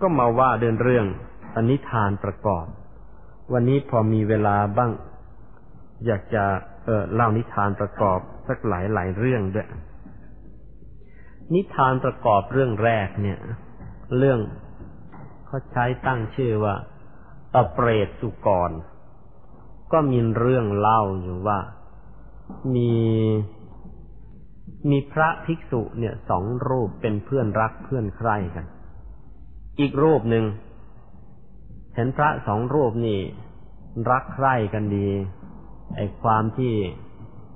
[0.00, 1.06] ก็มาว่าเดินเรื่อง
[1.56, 2.66] อนิทานประกอบ
[3.52, 4.90] วันนี้พอมีเวลาบ้าง
[6.06, 6.44] อยากจะ
[6.84, 9.68] เออเล่านิทานประกอบสักหลายหลายเรื่องด้วย
[11.54, 13.38] นิทานประกอบเรื่องแรกเนี่ย
[14.18, 14.40] เรื่อง
[15.46, 16.74] เขาใช้ตั้งชื่อว่า
[17.54, 18.70] ตะเปรตสุกร
[19.92, 21.58] ก็มีเรื่องเล่าอยู่ว่า
[22.74, 22.92] มี
[24.90, 28.64] มีพระภิกษุเนี่ยสองรูปเป็นเพื่อนรักเพื่อนใคร่กัน
[29.80, 30.44] อีกรูปหนึ่ง
[31.94, 33.20] เห็นพระสองรูปนี่
[34.10, 35.08] รักใคร่กันดี
[35.96, 36.74] ไอ้ความที่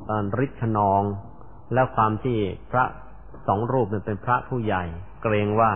[0.09, 1.03] ตอนริชนอง
[1.73, 2.39] แล้วความที่
[2.71, 2.85] พระ
[3.49, 4.85] สองรูปเป็นพระผู้ใหญ่
[5.23, 5.73] เกรงว่า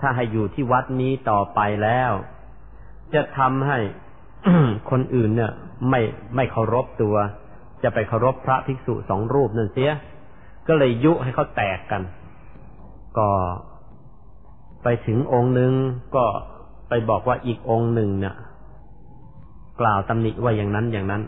[0.00, 2.12] ถ้าให้อยู่ที่วัดนี้ต่อไปแล้ว
[3.14, 3.78] จะทำให้
[4.90, 5.52] คนอื่นเนี่ย
[5.90, 6.00] ไม่
[6.36, 7.16] ไม่เคารพตัว
[7.82, 9.92] จะไปเคารพพระภิกษุสองรูปนั่นเสีย
[10.68, 12.02] ก็เลยยุให้เขาแตกกัน
[13.18, 13.28] ก็
[14.82, 15.72] ไปถึงองค์หนึ่ง
[16.16, 16.24] ก็
[16.88, 18.34] ไปบอกว่าอีกองค์หนึ่งเนี่ย
[19.80, 21.22] กล่าวตำหนิว่าอย่างนั้นอย่างนั้น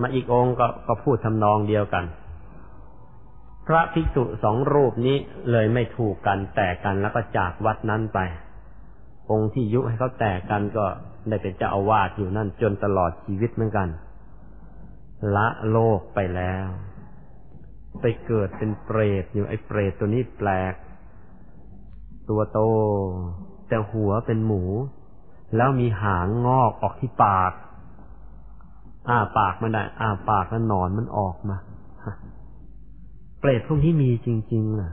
[0.00, 2.04] มาอีกองค์ก็ก็พูดทำนองเดียวกัน
[3.72, 5.16] พระภิกษุสองรูปนี้
[5.50, 8.18] เลยไม่ถูกกันแตกกันแล้วก็จากวัดนั้นไป
[9.30, 10.86] องค์ที่ยุให้เขาแตกกันก็
[11.28, 13.88] ได้เป็นเจ้าอาวาสอยู่นั่นจนตลอดชีวิตเหมือนกัน
[15.36, 16.66] ละโลกไปแล้ว
[18.00, 20.74] ไปเกิดเป็นเปรตอยู่ไอ้เปรตตัวนี้แปลก
[22.28, 22.60] ตัวโต
[23.68, 24.62] แต่หัวเป็นหมู
[25.56, 27.52] แล้วมีหางงอกออกที่ปาก
[29.08, 31.56] อ้าปากมันได้อ้าปากแล้วนอนมันออกมา
[33.40, 34.92] เปรตพวกนี้มีจริงๆเหรอ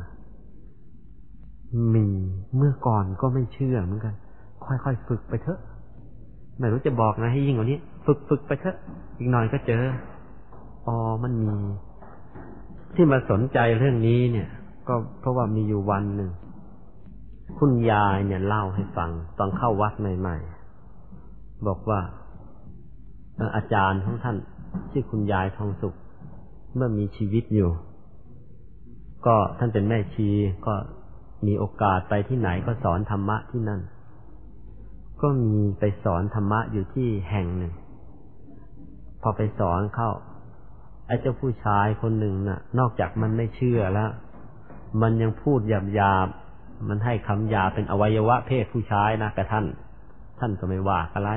[1.95, 2.07] มี
[2.57, 4.13] เมื่อก่อนก็ไม่เชื่อเหมือนกัน
[4.65, 5.59] ค่อยๆฝึกไปเถอะ
[6.59, 8.75] ไม่รู้จะบอกนะให้ยิ่งกว่านี้ ฝึกฝึกไปเถอะ
[9.17, 9.83] อีกหน่อยก็เจอ
[10.87, 11.57] อ๋อมันมี
[12.95, 14.49] ที่มาสนใจเรื่องนี้เนี่ย
[14.87, 16.31] ก็เพราะว่ามีอยู่วันหนึ่ง
[17.59, 21.99] คุณยายเนี่ยเล่าให้ฟัง ตอนเข้าวัดใหม่ๆบอกว่า
[23.55, 24.37] อาจารย์ของท่าน
[24.91, 25.95] ชื่อคุณยายทองสุข
[26.75, 27.69] เมื่อมีชีวิตอยู่
[29.27, 30.29] ก็ท่านเป็นแม่ชี
[30.65, 30.73] ก็
[31.47, 33.81] มีโอกาสไปที่ไหนก็สอนธรรมะที่นั่น
[35.21, 37.73] ก็มีไปสอนธรรมะอยู่ที่แห่งหนึ่ง
[39.21, 40.11] พอไปสอนเข้า
[41.07, 44.09] ไอ้เจ้าผู้ชายคนหนึ่งน่ะ นอกจากมันไม่เชื่อแล้ว
[45.01, 46.27] มันยังพูดหยาบหยาบ
[46.89, 49.65] มันให้คำหยาเป็นอวัยวะเพศผู้ชายนะแต่ท่าน
[50.39, 51.29] ท่านก็ไม่ว่าอะไร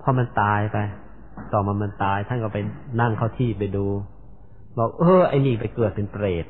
[0.00, 0.76] พอมันตายไป
[1.52, 2.58] ต่อมามันตาย ท่านก็ไป
[3.00, 3.86] นั่งเข้าที่ไปดู
[4.78, 6.46] บอกเออไอ้นี่ไปเกิดเป็นเปรต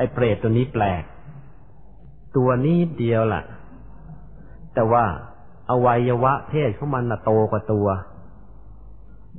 [0.00, 1.02] ไอ้เปรตตัวนี้แปลก
[2.36, 3.42] ตัวนี้เดียวล่ะ
[4.74, 5.04] แต่ว่า
[5.70, 7.86] อวัยวะเพศของมันน่ะโตกว่าตัว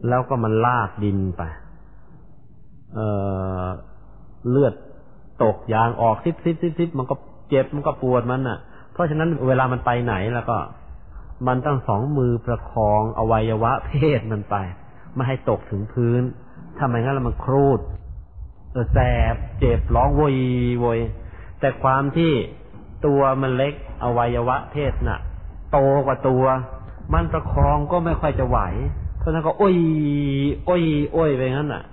[0.07, 1.41] แล้วก็มันลากดินไป
[2.93, 4.73] เเลือด
[5.43, 7.15] ตกยางออกซิบซิบซิบซิบมันก็
[7.49, 8.57] เจ็บมันก็ปวดมันน่ะ
[8.93, 10.57] เพราะฉะนั้นเวลามันไปไหนแล้วก็
[11.47, 14.55] มันต้องสองมือประคองอวัยวะเพศมันไป
[15.15, 16.21] ไม่ให้ตกถึงพื้น
[16.77, 17.79] ถ้าไม่งั้นแล้วมันครูด
[18.93, 18.97] แส
[19.33, 20.35] บเจ็บร้องโวย
[20.79, 20.99] โวย
[21.59, 22.31] แต่ความที่
[23.05, 23.73] ตัวมันเล็ก
[24.03, 25.19] อวัยวะเพศน่ะ
[25.71, 26.43] โตกว่าตัว
[27.13, 28.59] มันประคองก็ไม่ค่อยจะไหว
[29.17, 29.75] เพราะนั้นก็โอ้ย
[30.65, 30.83] โอ้ย
[31.13, 31.83] โอ้ยไปงั้นน่ะ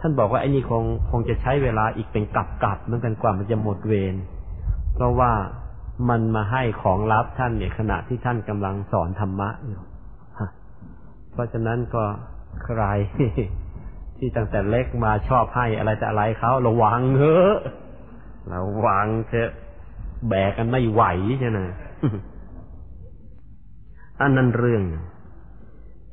[0.00, 4.14] ท่านบอกว่าไอ้นี่คงคงจะใช้เวลาอีกเป็นกับกับเหมือนกันกว่ามันจะหมดเวร
[4.94, 5.32] เพราะว่า
[6.08, 9.80] มันมาให้ของลับท่านเนี่ยขณะที่ท่านกำลังสอนธรรมะอยู่
[11.32, 12.04] เพราะฉะนั้นก็
[12.64, 12.82] ใคร
[14.18, 17.56] ที่ตั้งแต่เล็กมาชอบให้อะไรแต่อะไรเขาระวังเถอะ
[18.54, 19.50] ระวังเถอะ
[20.28, 21.02] แบกกันไม่ไหว
[21.40, 21.58] ใช่ไหม
[24.20, 24.82] อันนั้นเรื่อง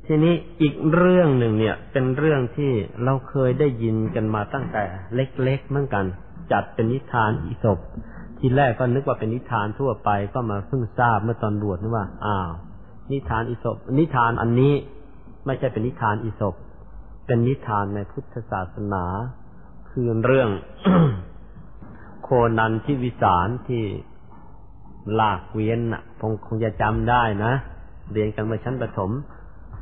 [0.06, 2.72] ทีนี้อีกเรื่องหนึ่งเนี่ย เป็นเรื่องที่
[3.04, 4.84] เราเคยได้ยินกันมาตั้งแต่
[5.14, 6.04] เล็กๆเหมือนกัน
[6.52, 7.78] จัดเป็นนิทานอีศบ
[8.38, 12.50] ทีแรกก็นึกว่าเป็นนิทานทั่วไปก็มาเพิ่งทราบเมื่อตอนบวชนึกว่า อ้าว
[13.12, 14.74] นิทานอีศบนิทานอันนี้
[15.46, 16.54] ไม่ใช่เป็นนิทานอีศบ
[17.26, 19.04] เป็นนิทานในพุทธศาสนา
[19.90, 20.50] คือเรื่อง
[22.22, 22.28] โค
[22.58, 23.82] นันที่วิสารที่
[25.20, 27.52] ลากเวียนน่ะคงคงจะจำได้นะ
[28.12, 29.10] เรียนกันมาชั้นประถม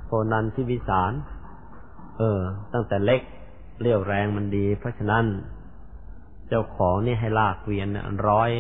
[0.05, 1.13] โคนันที่วิสาร
[2.19, 2.41] เออ
[2.73, 3.21] ตั้งแต่เล็ก
[3.81, 5.25] เรี่ยวแรงมันดี เพราะฉะนั้น
[6.49, 7.89] เจ้าของนี่ให้ลากเวียน
[8.29, 8.51] ร้อย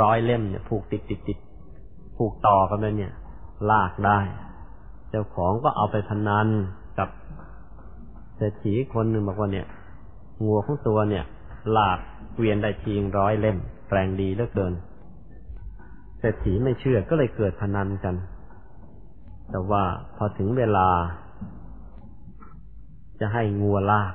[0.00, 1.38] ร้อยเล่มเนี่ยผูกติดติดติด
[2.16, 3.12] ผูกต่อกันเลยเนี่ย
[3.70, 4.18] ลากได้
[5.10, 6.48] เจ้าของก็เอาไปพนัน
[8.36, 9.66] เศรษฐีคนหนึ่งบอกว่าเนี่ย
[10.44, 11.24] งัวของตัวเนี่ย
[11.72, 11.98] หลาก
[12.34, 13.56] เกวียนได้ทีงร้อยเล่ม
[13.90, 14.72] แรงดีเหลือเกิน
[16.18, 18.14] เศรษฐีไม่เชื่อก็เลยเกิดพนันกัน
[19.50, 19.82] แต่ว่า
[20.16, 20.88] พอถึงเวลา
[23.20, 24.14] จะให้งัวลาก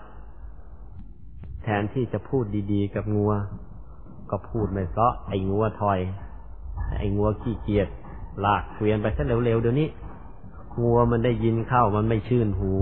[1.63, 3.31] แทนที่จะพูดดีๆ กับงัว
[4.31, 5.99] ก็พูดไม่เพราะไอ้งัวถอย
[6.97, 7.87] ไอ้งัวขี้เกียจ
[8.45, 9.87] ลากเกวียนไปซะเร็วๆเดี๋ยวนี้
[10.81, 12.73] งัวมันได้ยินเข้ามันไม่ชื่นหู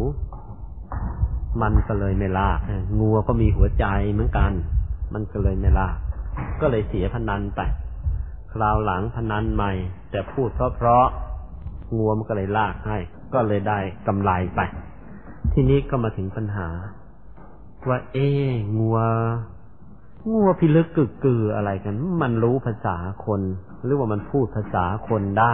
[1.61, 2.59] มันก็เลยไม่ลาก
[2.99, 4.51] งัวก็มีหัวใจเหมือนกัน
[5.13, 5.97] มันก็เลยไม่ลาก
[6.61, 7.61] ก็เลยเสียพนันไป
[8.53, 9.71] คราวหลังพนันใหม่
[10.11, 11.05] แต่พูดเพราะเพราะ
[11.97, 12.97] งัวมันก็เลยลากให้
[13.33, 14.59] ก็เลยได้กำไรไป
[15.53, 16.67] ทีนี้ก็มาถึงปัญหา
[17.87, 18.27] ว่าเอ๊
[18.79, 18.99] งัว
[20.31, 23.41] งัวพิลึกกึกกืออะไรกัน มันรู้ภาษาคน
[23.83, 25.53] หรือว่ามันพูดภาษาคนได้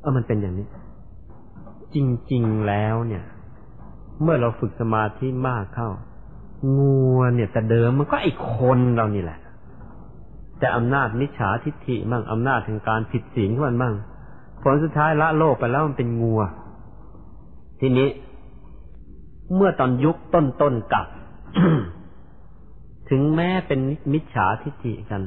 [0.00, 0.66] เออมันเป็นอย่างนี้
[1.94, 1.96] จ
[2.32, 3.24] ริง ๆ แล้วเนี่ย
[4.22, 5.90] เมื่อเราฝึกสมาธิมากเข้า
[6.78, 9.38] งัวเนี่ยแต่เดิมมันก็ไอ้คนเรานี่แหละ
[10.58, 13.94] แต่อำนาจมิจฉาทิฏฐิมั่งอำนาจถึงการผิดศีลของมันมั่ง
[14.62, 16.40] ผลสุดท้ายละโลกไปแล้วมันเป็นงัว
[17.80, 18.08] ทีนี้
[19.54, 21.06] เมื่อตอนยุคต้นๆกับ
[23.10, 23.80] ถึงแม้เป็น
[24.12, 25.22] มิจฉาทิฏฐิกัน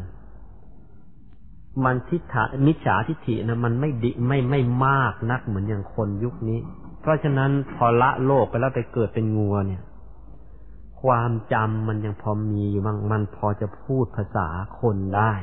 [1.83, 6.59] มันทิฏฐามิจฉาทิฏฐินะมันไม่ดิไม่ไม่มากนักเหมือนอย่างคนยุคนี้
[7.03, 9.81] เพราะฉะนั้นพอละโลกไปแล้วไปเกิดเป็นงัวเนี่ย
[11.01, 14.47] ความจำมันยังพอมีอยู่มันมันพอจะพูดภาษา
[14.79, 15.33] คนได้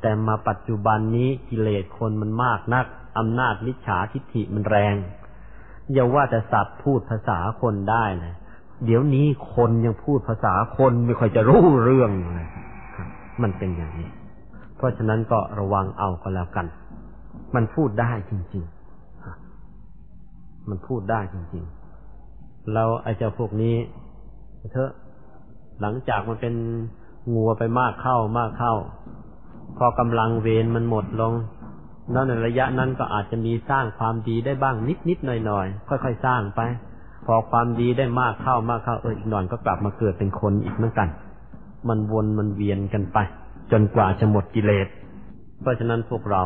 [0.00, 2.86] แต่มาปัจจุบันนี้กิเลสคนมันมากนัก
[3.18, 4.94] อำนาจมิจฉาทิฏฐิมันแรง
[5.92, 8.34] อย่าว่าแต่สัตว์พูดภาษาคนได้เลย
[8.84, 12.48] เดี๋ยวนี้คนยังพูดภาษาคนไม่ค่อยจะรู้เรื่องเลย
[13.42, 14.08] มันเป็นอย่างนี้
[14.76, 16.66] เพราะฉะนั้นก็ระวังเอาก็แล้วกัน
[17.54, 18.81] มันพูดได้จริง ๆ
[20.68, 23.76] มันพูดได้จริงๆแล้วไอ้เจ้าพวกนี้
[24.72, 24.92] เถอะ
[25.80, 26.54] หลังจากมันเป็น
[27.34, 28.74] งัวไปมากเข้ามากเข้า
[29.78, 31.32] พอกำลังเวรมันหมดลง
[32.12, 36.60] แล้วในระยะนั้นก็อาจจะมีสร้างความดีได้บ้างนิดนิดหน่อยหน่อยค่อยๆสร้างไป
[37.26, 41.08] พอความดีได้มากเข้ามากเข้าเอออีกหน่อยก็กลับมาเกิดเป็นคนอีกเหมือนกัน
[41.88, 43.18] มันวนมันเวียนกันไป
[43.72, 44.88] จนกว่าจะหมดกิเลส
[45.60, 46.42] เพราะฉะนั้นพวกเรา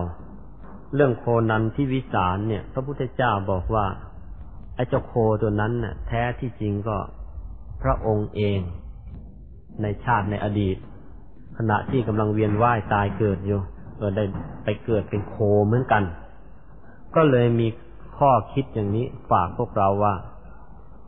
[0.94, 3.86] เรื่องโคนันที่วิสารเนี่ย พระพุทธเจ้าบอกว่า
[4.76, 5.12] ไอ้เจ้าโค
[5.42, 6.96] ตัวนั้นน่ะ แท้ที่จริงก็
[7.82, 8.58] พระองค์เอง
[9.82, 10.76] ในชาติในอดีต
[11.58, 13.60] ขณะที่กำลังเวียนว่ายตายเกิดอยู่
[13.98, 14.24] เออได้
[14.64, 15.34] ไปเกิดเป็นโค
[15.66, 16.02] เหมือนกัน
[17.16, 17.68] ก็เลยมี
[18.18, 20.14] ข้อคิดอย่างนี้ฝากพวกเราว่า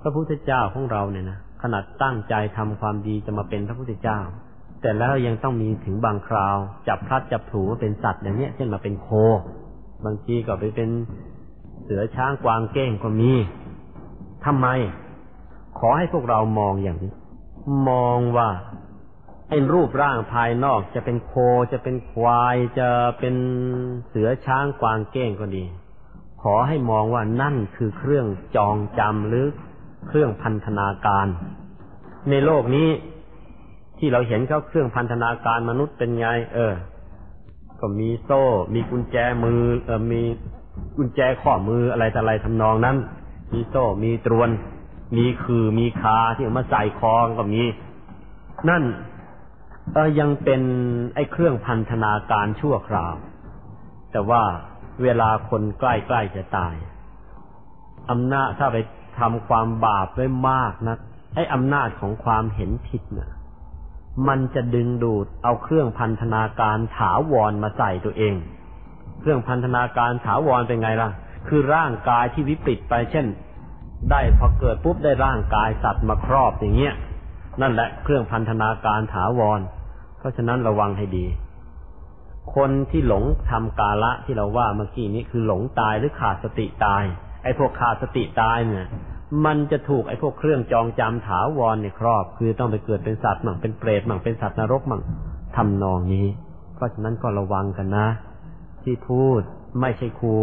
[0.01, 4.19] พระพุทธเจ้าของเราเนี่ยนะขนาดตั้งใจทำความดีจะมาเป็นพระพุทธเจ้า
[4.83, 6.57] แต่แล้วยังต้องมีถึงบางคราว
[6.89, 9.09] จับพลัดจับถูเป็นสัตว์อย่างเนี้ยเช่นมาเป็นโค
[10.05, 10.91] บางทีก็ไปเป็น
[11.83, 13.33] เสือช้างกวางเก้งก็มี
[14.45, 14.67] ทำไม
[15.79, 17.13] ขอให้พวกเรามองอย่างนี้
[17.89, 18.49] มองว่า
[19.49, 21.33] ไอ้รูปร่างภายนอกจะเป็นโค
[21.73, 22.89] จะเป็นควายจะ
[23.19, 23.35] เป็น
[24.09, 25.65] เสือช้างกวางเก้งก็ดี
[26.43, 28.27] ขอให้มองว่านั่นคือเครื่อง
[28.57, 29.47] จองจำหรือ
[30.09, 31.27] เครื่องพันธนาการ
[32.31, 32.89] ในโลกนี้
[33.99, 36.75] ที่เราเห็นเขาเครื่องพันธนาการมนุษย์เป็นไง เออ
[37.81, 38.45] ก็มีโซ่
[38.75, 40.23] มีกุญแจมือ เออมี
[40.97, 42.97] กุญแจข้อมืออะไรแต่อะไรทำนองนั้น
[43.53, 44.51] มีโซ่มีตรวน
[45.17, 47.63] มีคือมีคาที่เอามาใส่คองก็มี
[48.69, 48.83] นั่น
[49.93, 50.63] เออยังเป็น
[51.15, 53.15] ไอ้เครื่องพันธนาการชั่วคราว
[54.13, 54.43] แต่ว่า
[55.03, 55.85] เวลาคนใก
[56.15, 56.75] ล้ๆจะตาย
[58.11, 58.79] อำนาจถ้าไป
[59.19, 60.97] ทำความบาปไว้มากนะ
[61.35, 63.31] ไอ้อำนาจของความเห็นผิดเนะ่ย
[64.29, 68.35] มันจะดึงดูดเอาเครื่องพันธนาการถาวรมาใส่ตัวเอง
[69.21, 71.11] เครื่องพันธนาการถาวรเป็นไงล่ะ
[71.49, 73.27] คือร่างกายที่วิปริตไป เช่น
[74.11, 76.95] ได้พอเกิดปุ๊บได้ร่างกายสัตว์มาครอบอย่างเงี้ย
[77.61, 79.61] นั่นแหละเครื่องพันธนาการถาวร
[80.19, 81.27] เพราะฉะนั้นระวังให้ดี
[82.55, 87.05] คนที่หลงทำกาละที่เราว่าเมื่อกี้นี้คือหลงตายหรือขาดสติตาย
[87.43, 88.87] ไอ้พวกขาดสติตายเนี่ย
[89.45, 95.03] มันจะถูกไอ้พวกเครื่องจองจำถาวรในครอบ คือต้องไปเกิดเป็นสัตว์มั่งเป็นเปรตมั่งเป็นสัตว์นรกมั่ง
[95.57, 96.27] ทำนองนี้
[96.75, 98.07] เพราะฉะนั้นก็ระวังกันนะ
[98.89, 99.41] ที่พูด
[99.81, 100.37] ไม่ใช่ครู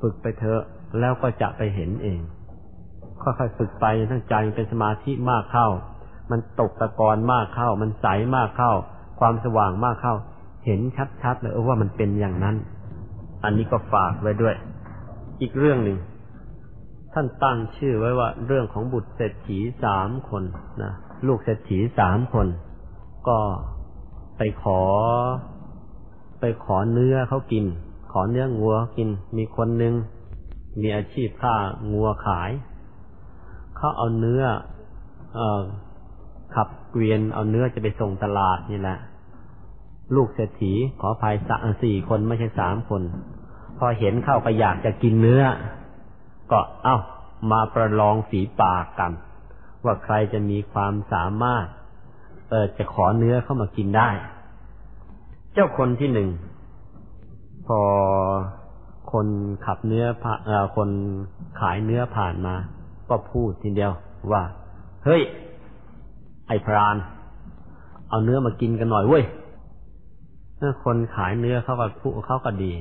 [0.00, 0.62] ฝึกไปเถอะ
[1.00, 2.20] แล้วก็จะไปเห็นเอง
[3.22, 5.68] ค่อยๆฝึกไปทั้งใจเป็นสมาธิมากเข้า
[6.30, 8.72] มันตกตะกอนมากเข้า มันใสมากเข้า
[9.20, 10.14] ความสว่างมากเข้า
[10.66, 10.80] เห็น
[11.22, 12.56] ชัดๆเลยว่ามันเป็นอย่างนั้น
[13.44, 14.54] อันนี้ก็ฝากไว้ด้วย
[15.40, 15.98] อีกเรื่องหนึ่ง
[17.12, 20.42] ท่านตั้งชื่อไว้ว่า เรื่องของบุตรเศรษฐีสามคน
[20.82, 20.92] นะ
[21.26, 22.46] ลูกเศรษฐีสามคน
[23.28, 23.38] ก็
[24.38, 24.80] ไปขอ
[26.46, 27.64] ไปขอเนื้อเขากิน
[28.12, 29.94] ขอเนื้องัวกิน มีคนหนึ่ง
[30.80, 31.54] มีอาชีพฆ่า
[31.92, 32.50] งัวขาย
[33.76, 34.42] เขาเอาเนื้อ
[35.34, 35.40] เอ
[36.54, 38.98] ขับเกวียนเอาเนื้อจะไปส่งตลาดนี่แหละ
[40.14, 41.50] ลูกเศรษฐีขอภายส
[41.82, 43.02] สี่คนไม่ใช่สามคน
[43.78, 45.42] พอเห็นเข้าก็อยากจะกินเนื้อ
[46.50, 46.96] ก็เอ้า
[47.50, 49.12] มาประลองฝีปากกัน
[49.84, 51.66] ว่าใครจะมีความสามารถ
[52.50, 54.10] เออจะขอเนื้อเข้ามากินได้
[55.54, 56.28] เจ้าคนที่หนึ่ง
[57.66, 57.80] พอ
[59.12, 59.26] คน
[59.66, 60.90] ขับเนื้อผ่าคน
[61.60, 62.54] ขายเนื้อผ่านมา
[63.08, 63.92] ก็พูดทีเดียว
[64.32, 64.42] ว่า
[65.04, 65.22] เฮ้ย
[66.48, 66.96] ไอ้พราน
[68.08, 69.24] เอาเนื้อมากินกันหน่อยเว้ย
[70.58, 72.72] เมื่อคนขายเนื้อเขาก็พูดเขาก็ดี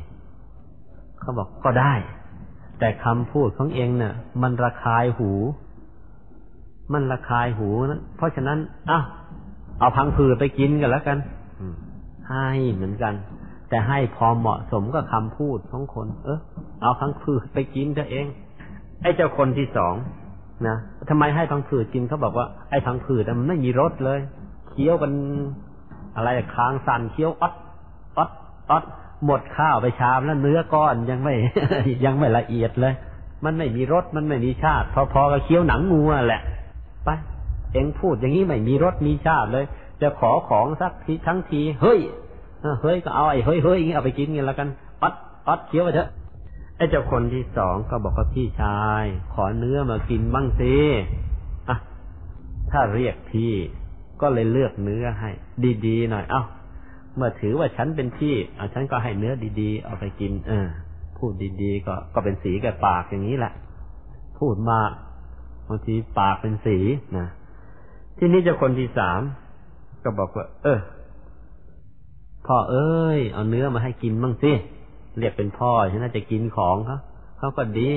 [1.20, 1.94] เขาบอกก็ได้
[2.80, 5.32] แต่คำพูดของเองเนี่ย มันระคายหู
[6.94, 8.58] มันระคายหูนั้นเพราะฉะนั้น
[8.90, 9.06] อ้าว
[9.80, 11.18] เอาพังผืดไปกินกันแล้วกัน
[12.30, 13.14] ให้เหมือนกัน
[13.70, 16.40] แต่ให้พอเหมาะสมกับคำพูดของคน เออ
[16.82, 18.26] เอาพังผืดไปกินเถอเอง
[19.02, 19.94] ไอ้เจ้าคนที่สอง
[20.68, 20.78] นะ
[21.10, 24.20] ทำไมให้พังผืดกินเขาบอกว่าไอ้พังผืดมันไม่มีรสเลย
[24.70, 25.12] เคี้ยวกัน
[26.16, 27.54] อะไรค้างสั่นเคี้ยวอด
[28.18, 28.30] อด
[28.72, 28.84] อด
[29.26, 31.34] หมดข้าวไปชามแล้วเนื้อก้อนยังไม่
[32.06, 32.94] ยังไม่ละเอียดเลย
[33.46, 36.42] มันไม่มีรสมันไม่มีชาติ พอๆกับเคี้ยวหนังงูแหละ
[37.06, 37.10] ไป
[37.74, 39.66] เองพูดอย่างนี้ไม่มีรสมีชาติเลย
[40.02, 42.00] จะขอของสักทีทั้งที เฮ้ย
[42.82, 44.68] เฮ้ยก็เอาไอ้เฮ้ยเฮ้ยอย่างนี้เอาไปกินกันแล้วกัน
[45.02, 45.14] ปัด
[45.48, 46.10] ปัดเคี้ยวไปเถอะ
[46.78, 50.76] ไอ้เจ้าคนที่สองก็บอกว่าพี่ชาย ขอเนื้อมากินบ้างสิ
[51.70, 51.78] อะ
[52.72, 53.54] ถ้าเรียกพี่
[54.22, 55.30] ก็เลยเลือกเนื้อให้
[55.86, 56.44] ดีๆหน่อย เอ้า
[57.16, 60.68] เมื่อถือว่าฉันเป็นพี่อะฉันก็ให้เนื้อดีๆ เอาไปกิน เออ
[61.18, 63.54] พูดดีๆ ก็ก็เป็นสีแก่ปากอย่างนี้แหละ
[64.40, 64.92] พูดมาก
[65.68, 66.78] บางทีปากเป็นสี
[67.18, 67.28] นะ
[68.18, 69.22] ที่นี้เจ้าคนที่สาม
[70.04, 70.80] ก็บอกว่า เออ
[72.46, 74.52] พ่อเอ้ย เอาเนื้อมาให้กินบ้างสิ
[75.18, 76.98] เรียกเป็นพ่อฉันน่าจะกินของเขา
[77.38, 77.90] เขาก็ดี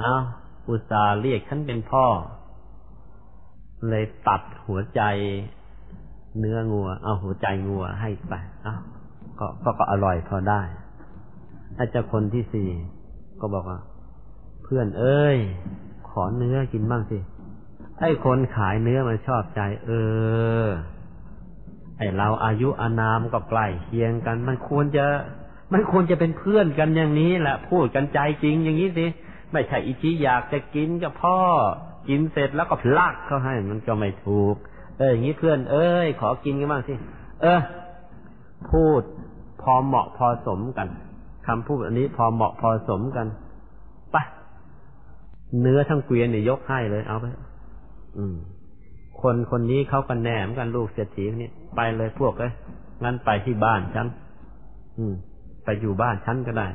[0.00, 0.14] เอา
[0.68, 2.06] อุตส่าห์เรียกฉันเป็นพ่อ
[3.88, 5.02] เลยตัดหัวใจ
[6.38, 8.74] เนื้องัว เอาหัวใจงัวให้ไป เอา
[9.38, 10.62] ก็ก็ก็อร่อยพอได้
[11.78, 12.68] อาจะคนที่สี่
[13.40, 13.80] ก็บอกว่า
[14.62, 15.38] เพื่อนเอ้ย
[16.10, 17.18] ขอเนื้อกินบ้างสิ
[18.00, 19.90] ไอ้คนขายเนื้อมันชอบใจ เอ
[20.64, 20.66] อ
[21.98, 25.04] ไอ้เราอายุอานามก็ใกล้เคียงกัน มันควรจะ
[25.72, 29.06] มันควรจะเป็นเพื่อนกันอย่างนี้แหละพูดกันใจจริงอย่างนี้สิ
[29.52, 31.38] ไม่ใช่อิชิอยากจะกินกับพ่อ
[32.08, 34.54] กินเสร็จแล้วก็พลักเขาให้ มันก็ไม่ถูก
[34.98, 36.94] เอออย่างนี้เพื่อน เอ้ย ขอกินกันบ้างสิ
[37.42, 37.60] เออ
[38.70, 39.02] พูด
[39.62, 40.88] พอเหมาะพอสมกัน
[41.46, 43.26] คำพูดอันนี้พอเหมาะพอสมกัน
[44.12, 44.16] ไป
[45.60, 47.26] เนื้อทั้งเกวียนเนี่ยยกให้เลยเอาไป
[48.18, 48.36] อืม
[49.20, 52.52] คนคนนี้เขากันแหนมกันลูกเศรษฐีนี่ ไปเลยพวกเลย
[53.04, 54.06] งั้นไปที่บ้านฉัน
[54.98, 55.14] อืม
[55.64, 56.68] ไปอยู่บ้านฉันก็ได้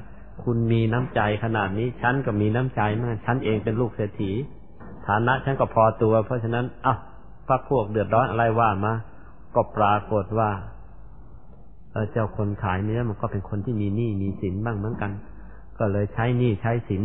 [0.44, 4.32] คุณมีน้ำใจขนาดนี้ ฉันก็มีน้ำใจมาก ฉันเองเป็นลูกเศรษฐี
[5.08, 6.96] ฐานะฉันก็พอตัว เพราะฉะนั้นอะ
[7.48, 8.94] พักพวกเดือดร้อนอะไรว่ามา
[9.56, 10.52] ก็ปรากฏว่า
[12.12, 15.12] เจ้าคนขายเนื้อมันก็เป็นคนที่มีหนี้มีสินบ้างเหมือนกัน
[15.80, 17.04] ก็เลยใช้หนี้ใช้สิน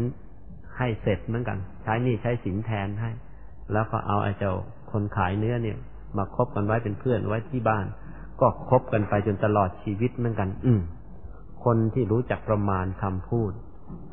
[0.77, 3.11] ให้เสร็จเหมือนกัน ใช้หนี้ใช้สินแทนให้
[3.73, 4.55] แล้วก็เอาไอ้เจ้า
[4.91, 5.79] คนขายเนื้อเนี่ย
[6.19, 7.87] มาคบกันไว้เป็นเพื่อนไว้ที่บ้าน
[8.41, 10.81] ก็คบกันไปจนตลอดชีวิตเหมือนกัน อืม
[11.65, 13.53] คนที่รู้จักประมาณคำพูด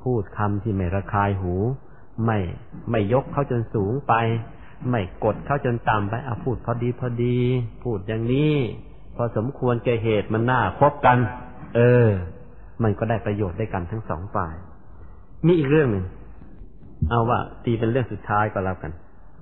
[0.04, 1.56] พูดคำที่ไม่ระคายหู
[2.26, 2.40] ไม่
[2.92, 4.14] ไม่ยกเขาจนสูงไป
[4.90, 7.38] ไม่กดเขาจนต่ำไปอาพูดพอดีพอดี
[7.84, 8.54] พูดอย่างนี้
[9.16, 11.18] พอสมควรแก่เหตุมันน่าคบกัน
[11.76, 12.08] เออ
[12.84, 14.56] มันก็ได้ประโยชน์ได้กันทั้งสองฝ่าย
[15.46, 16.06] มีอีกเรื่องหนึ่ง
[17.10, 18.92] เอาว่าตีเป็นเรื่องสุดท้ายก็แล้วกัน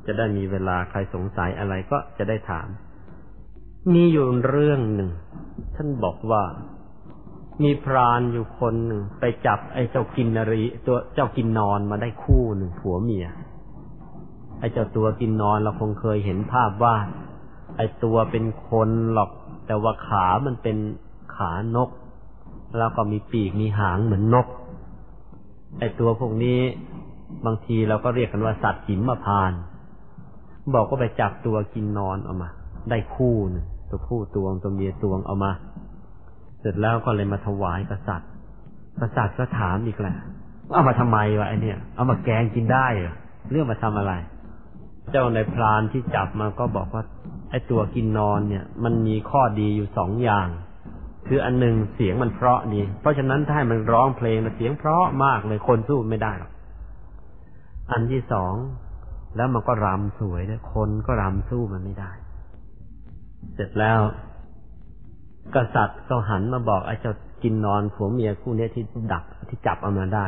[0.05, 2.67] จะได้มีเวลาใครสงสัยอะไรก็จะได้ถาม
[3.93, 5.09] มีอยู่เรื่องหนึ่ง
[5.75, 6.43] ท่านบอกว่า
[7.63, 13.27] มีพรานอยู่คนหนึ่ง ไปจับไอ้เจ้ากินนรีตัวเจ้ากินนอนมาได้คู่หนึ่งผัวเมีย
[14.59, 16.95] ไอ้เจ้าตัวกินนอนเราคงเคยเห็นภาพว่า
[17.77, 19.31] ไอ้ตัวเป็นคนหรอก
[19.67, 20.77] แต่ว่าขามันเป็น
[21.35, 21.89] ขานก
[22.77, 24.47] แล้วก็มีปีกมีหางเหมือนนก
[25.79, 26.59] ไอ้ตัวพวกนี้
[27.45, 29.51] บางทีเราก็เรียกกันว่าสัตว์หิมพาน
[30.73, 32.49] บอกก็ไปจับตัวกินนอนออกมา
[32.89, 35.51] ได้คู่นึ่งตัวผู้ตัวตัวเมียตัวเอามา
[36.59, 38.29] เสร็จแล้วก็เลยมาถวายกษัตริย์
[38.99, 40.15] กษัตริย์ก็ถามอีกแหละ
[40.73, 43.15] เอามาทำไมวะไอเนี่ย เอามาแกงกินได้เหรอ
[43.51, 44.13] เรื่องมาทำอะไร
[45.11, 47.03] เจ้าในพรานที่จับมาก็บอกว่า
[47.49, 50.47] ไอตัวกินนอนเนี่ย มันมีข้อดีอยู่สองอย่าง
[51.27, 56.51] คืออันหนึ่งเสียงมันเพราะนี่เพราะฉะนั้นถ้าให้มันร้องเพลงเสียงเพราะมากเลยคนสู้ไม่ได้หรอก
[57.91, 58.53] อันที่สอง
[59.35, 62.11] แล้วมันก็รำสวยด้วยคนก็รำสู้มันไม่ได้
[63.53, 63.99] เสร็จแล้ว
[65.55, 67.13] กษัตริย์ก็หันมาบอกไอ้เจ้า
[67.43, 68.83] กินนอนผัวเมียคู่นี้ที่
[69.13, 70.25] ดักที่จับเอามาได้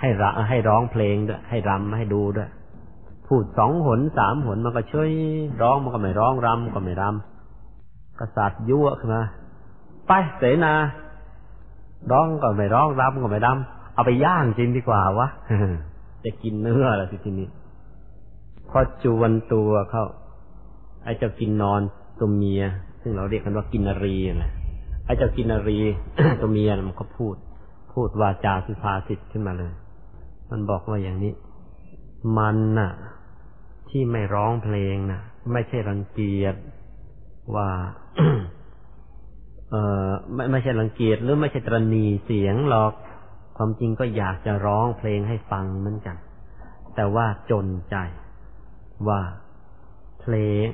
[0.00, 2.50] ให้ระให้ร้องเพลงด้วยให้รำให้ดูด้วย
[3.26, 5.10] พูดสองหนสามหนมันก็ช่วย
[5.62, 9.22] ร้องมันก็ไม่ร้องรำก็ไม่รำกษัตริย์ยั่วขึ้นมา
[10.06, 10.74] ไปเสนา
[12.12, 15.28] ร้องก็ไม่ร้องรำก็ไม่รำเอาไปย่างกินดีกว่าวะ
[16.24, 17.48] จะกินเนื้ออะไรทีนี้
[18.70, 20.04] พอจวนตัวเขา
[21.04, 21.80] ไอ้เจ้ากินนอน
[22.20, 22.62] ตัวเมีย
[23.02, 24.50] ซึ่งเราเรียกกันว่ากินนรีนะ
[25.04, 25.78] ไอ้เจ้ากินรี
[26.40, 27.36] ตัวเมียมันก็พูด
[27.92, 29.72] พูดวาจาสุภาษิตขึ้นมาเลย
[30.50, 31.32] มันบอกว่าอย่างนี้
[32.38, 32.92] มันน่ะ
[33.90, 35.20] ที่ไม่ร้องเพลงน่ะ
[35.52, 36.54] ไม่ใช่รังเกียจ
[37.54, 37.68] ว่า
[39.70, 39.74] เอ
[40.06, 42.92] อไม่ไม่ใช่รังเกียจหรือไม่ใช่ตรณีเสียงหรอก
[43.56, 46.16] ความจริงก็อยากจะร้องเพลงให้ฟังเหมือนกัน
[46.94, 47.96] แต่ว่าจนใจ
[49.08, 49.20] ว่า
[50.20, 50.64] เพลง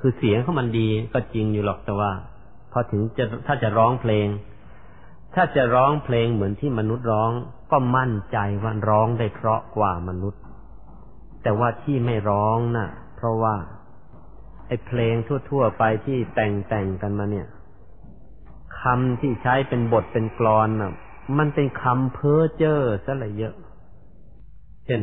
[0.00, 2.12] คือเสียงเขามันดีก็จริงอยู่หรอกแต่ว่า
[2.72, 4.26] พอถึงจะถ้าจะร้องเพลง
[5.34, 7.30] ถ้าจะร้องเพลงเหมือนที่มนุษย์ร้อง
[7.70, 10.42] ก็มั่นใจว่าร้องได้เพราะกว่ามนุษย์
[11.42, 13.54] แต่ว่าที่ไม่ร้องนะ่ะ เพราะว่า
[14.66, 15.14] ไอ้เพลง
[15.50, 17.46] ทั่ว ๆ ไปที่แต่งแต่งกันมาเนี่ย
[18.80, 20.92] คคำที่ใช้เป็นบทเป็นกลอนน่ะ
[21.38, 23.54] มันเป็นคำเพ้อเจ้อซะละเยอะ
[24.86, 25.02] เช่น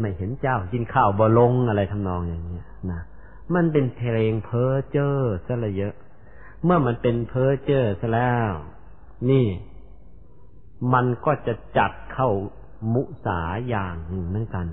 [0.00, 3.00] ไม่เห็นเจ้ากินข้าวบ่ลงอะไรทำนองอย่างเนี้ยนะ
[3.54, 5.16] มันเป็นเพลงเพ้อเจ้อ
[5.46, 5.94] ซะละเยอะ
[6.64, 8.52] เมื่อมันเป็นเพ้อเจ้อซะแล้ว
[9.30, 9.46] นี่
[10.92, 12.28] มันก็จะจัดเข้า
[12.94, 14.66] มุสาอย่างหนึ่งเหมือนกัน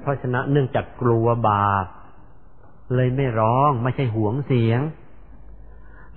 [0.00, 1.86] เพราะฉะนั้นเนื่องจากกลัวบาป
[2.94, 4.80] เลยไม่ร้องไม่ใช่หวงเสียง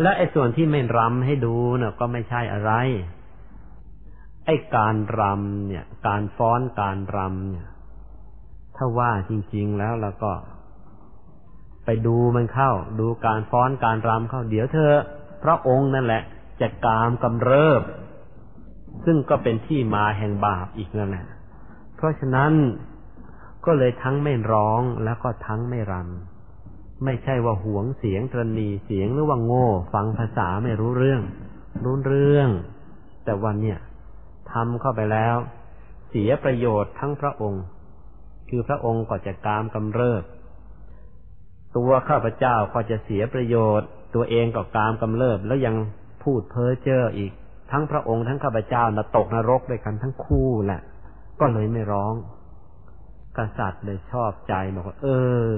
[0.02, 2.72] และไอ้ส่วนที่ไม่รำให้ดูเน่ะก็ไม่ใช่อะไร
[4.46, 7.68] ไอ้การรำเนี่ย การฟ้อนการรำเนี่ย
[8.78, 10.32] ถ้าว่าจริง ๆ แล้วเราก็
[11.86, 14.94] ไปดูมันเข้า ดูการฟ้อนการรำเข้า เดี๋ยวเธอ
[15.44, 16.22] พระองค์นั่นแหละ
[16.62, 17.82] จะกามกำเริบ
[19.06, 21.26] ซึ่งก็เป็นที่มาแห่งบาปอีกนั่นแหละ
[21.96, 22.54] เพราะฉะนั้น
[23.66, 31.22] ก็เลยทั้งไม่ร้องแล้วก็ทั้งไม่รำไม่ใช่ว่าหวงเสียงตรณีเสียงหรือว่าโง่ ฟังภาษาไม่รู้เรื่อง
[31.84, 32.50] รู้เรื่อง
[33.24, 33.80] แต่วันเนี่ย
[34.52, 35.36] ทำเข้าไปแล้ว
[36.10, 37.64] เสียประโยชน์ทั้งพระองค์
[38.50, 40.24] คือพระองค์ก็จะกามกำเริบ
[41.78, 45.76] ตัวข้าพเจ้าก็จะเสียประโยชน์ ตัวเองก็กามกำเริบ แล้วยัง
[46.24, 47.32] พูดเพ้อเจ้ออีก
[47.72, 50.82] ทั้งพระองค์ทั้งข้าพเจ้านะตกนรกด้วยกันทั้งคู่แหละ
[51.40, 52.14] ก็เลยไม่ร้อง
[53.38, 55.08] กษัตริย์เลยชอบใจบอกว่าเอ
[55.52, 55.54] อ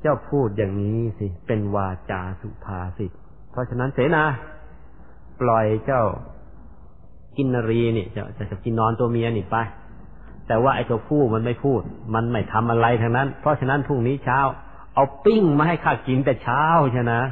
[0.00, 3.12] เจ้าพูดอย่างนี้สิ เป็นวาจาสุภาษิต
[3.50, 4.24] เพราะฉะนั้นเสนา
[5.40, 6.02] ปล่อยเจ้า
[7.36, 9.56] กินนรีนี่จะจะจะกินนอนตัวเมียนี่ไป
[10.48, 11.80] แต่ว่าไอ้ตัวผู้มันไม่พูด
[12.14, 14.40] มันไม่ทำอะไรทั้งนั้น เพราะฉะนั้นพรุ่งนี้เช้า
[14.94, 17.22] เอาปิ้งมาให้ข้ากินแต่เช้าใช่นะ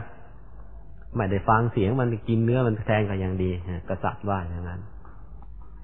[1.16, 3.50] ไม่ได้ฟังเสียงมันกินเนื้อมันแทงกันอย่างดี
[3.88, 4.80] กษัตริย์ว่าอย่างนั้น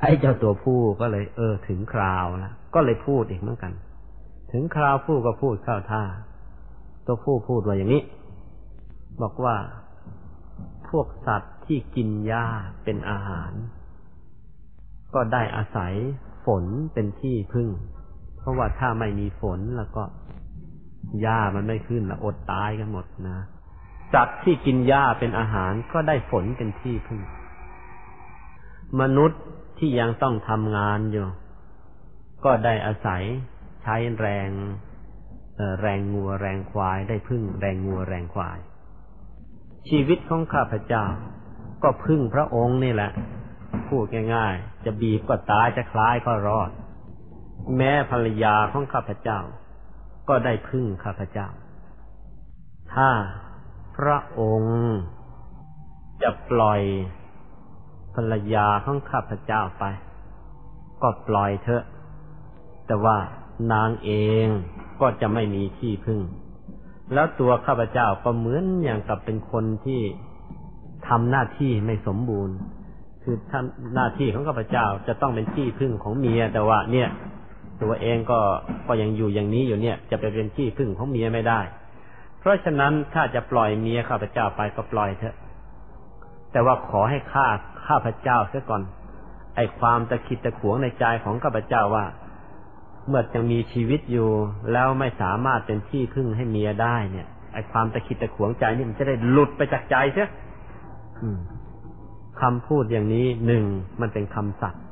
[0.00, 3.72] ไอ้เจ้าตัวผู้ก็เลย เออ ถึงคราวแล้วก็เลยพูดอีกเหมือนกัน
[4.52, 6.02] ถึงคราวผู้ก็พูดเข้าท่า
[7.06, 8.02] ตัวผู้พูดว่าอย่างนี้
[9.22, 9.56] บอกว่า
[10.88, 12.46] พวกสัตว์ที่กินหญ้า
[12.84, 13.52] เป็นอาหาร
[15.14, 15.94] ก็ได้อาศัย
[16.46, 16.64] ฝน
[16.94, 17.68] เป็นที่พึ่ง
[18.38, 20.04] เพราะว่าถ้าไม่มีฝนแล้วก็
[21.20, 23.38] หญ้ามันไม่ขึ้นแล้วอดตายกันหมดนะ
[24.14, 27.20] สัตว์ที่กินหญ้าเป็นอาหารก็ได้ฝนเป็นที่พึ่ง
[29.00, 29.40] มนุษย์
[29.78, 31.26] ที่ยังต้องทำงานอยู่
[32.44, 33.22] ก็ได้อาศัย
[33.82, 34.50] ใช้แรง
[35.80, 38.58] แรงงัวแรงควายได้พึ่ง แรงงัวแรงควาย
[39.88, 41.04] ชีวิตของข้าพเจ้า
[41.82, 43.10] ก็พึ่งพระองค์นี่แหละ
[43.88, 46.70] พูดง่ายๆ จะบีบก็ตายจะคล้ายก็รอด
[47.76, 49.40] แม้ภรรยาของข้าพเจ้า
[50.28, 51.48] ก็ได้พึ่งข้าพเจ้า
[52.94, 53.10] ถ้า
[53.96, 54.76] พระองค์
[56.22, 56.80] จะปล่อย
[58.14, 59.84] ภรรยาของข้าพเจ้าไป
[61.02, 61.84] ก็ปล่อยเถอะ
[62.86, 63.18] แต่ว่า
[63.72, 64.10] นางเอ
[64.44, 64.46] ง
[65.00, 66.20] ก็จะไม่มีที่พึ่ง
[67.14, 70.00] แล้วตัวข้าพเจ้าก็เหมือนอย่างกับเป็นคนที่
[71.08, 72.56] ทำหน้าที่ไม่สมบูรณ์
[73.22, 73.64] คือท่าน
[73.94, 77.08] หน้าที่ของข้าพเจ้าจะต้องเป็นที่พึ่งของเมีย แต่ว่าเนี่ย
[77.82, 78.40] ตัวเองก็
[78.88, 81.60] ก็ยังอยู่อย่างนี้อยู่เนี่ย จะไปเป็นที่พึ่งของเมียไม่ได้
[82.40, 85.36] เพราะฉะนั้นถ้าจะปล่อยเมียข้าพเจ้าไปก็ปล่อยเถอะ
[86.52, 87.46] แต่ว่าขอให้ข้า
[87.86, 88.82] ข้าพเจ้าเสียก่อน
[89.56, 92.06] ไอความตะคิดตะขวงในใจของข้าพเจ้าว่า
[93.08, 94.28] เมื่อยังมีชีวิตอยู่
[94.72, 100.28] แล้วไม่สามารถเป็นที่พึ่งให้เมียได้เนี่ยไอความตะคิดตะขวงใจนี่มันจะได้หลุดไปจากใจเสีย
[101.22, 101.38] อืม
[102.40, 103.64] คำพูดอย่างนี้หนึ่ง
[104.00, 104.82] มันเป็นคำสัตย์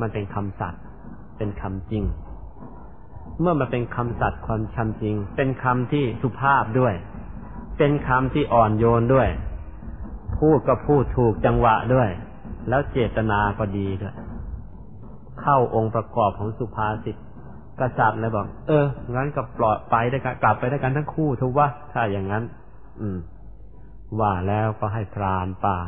[0.00, 0.82] มันเป็นคำสัตย์
[1.36, 2.04] เป็นคำจริง
[3.40, 6.94] เมื่อมาเป็นคำสัตย์ความคำจริง เป็นคำที่สุภาพด้วย
[7.78, 9.28] เป็นคำที่อ่อนโยนด้วย
[10.38, 12.08] พูดก็พูดถูกจังหวะด้วย
[12.68, 14.14] แล้วเจตนาก็ดีด้วย
[15.40, 17.16] เข้าองค์ประกอบของสุภาษิต
[17.80, 22.44] กษัตริย์เลยบอก เออ งั้นก็ปลอดไปได้กันกลับไปได้กันทั้งคู่ถูกว่าถ้าอย่างนั้น
[23.00, 23.18] อืม
[24.20, 25.78] ว่าแล้วก็ให้พรานป่า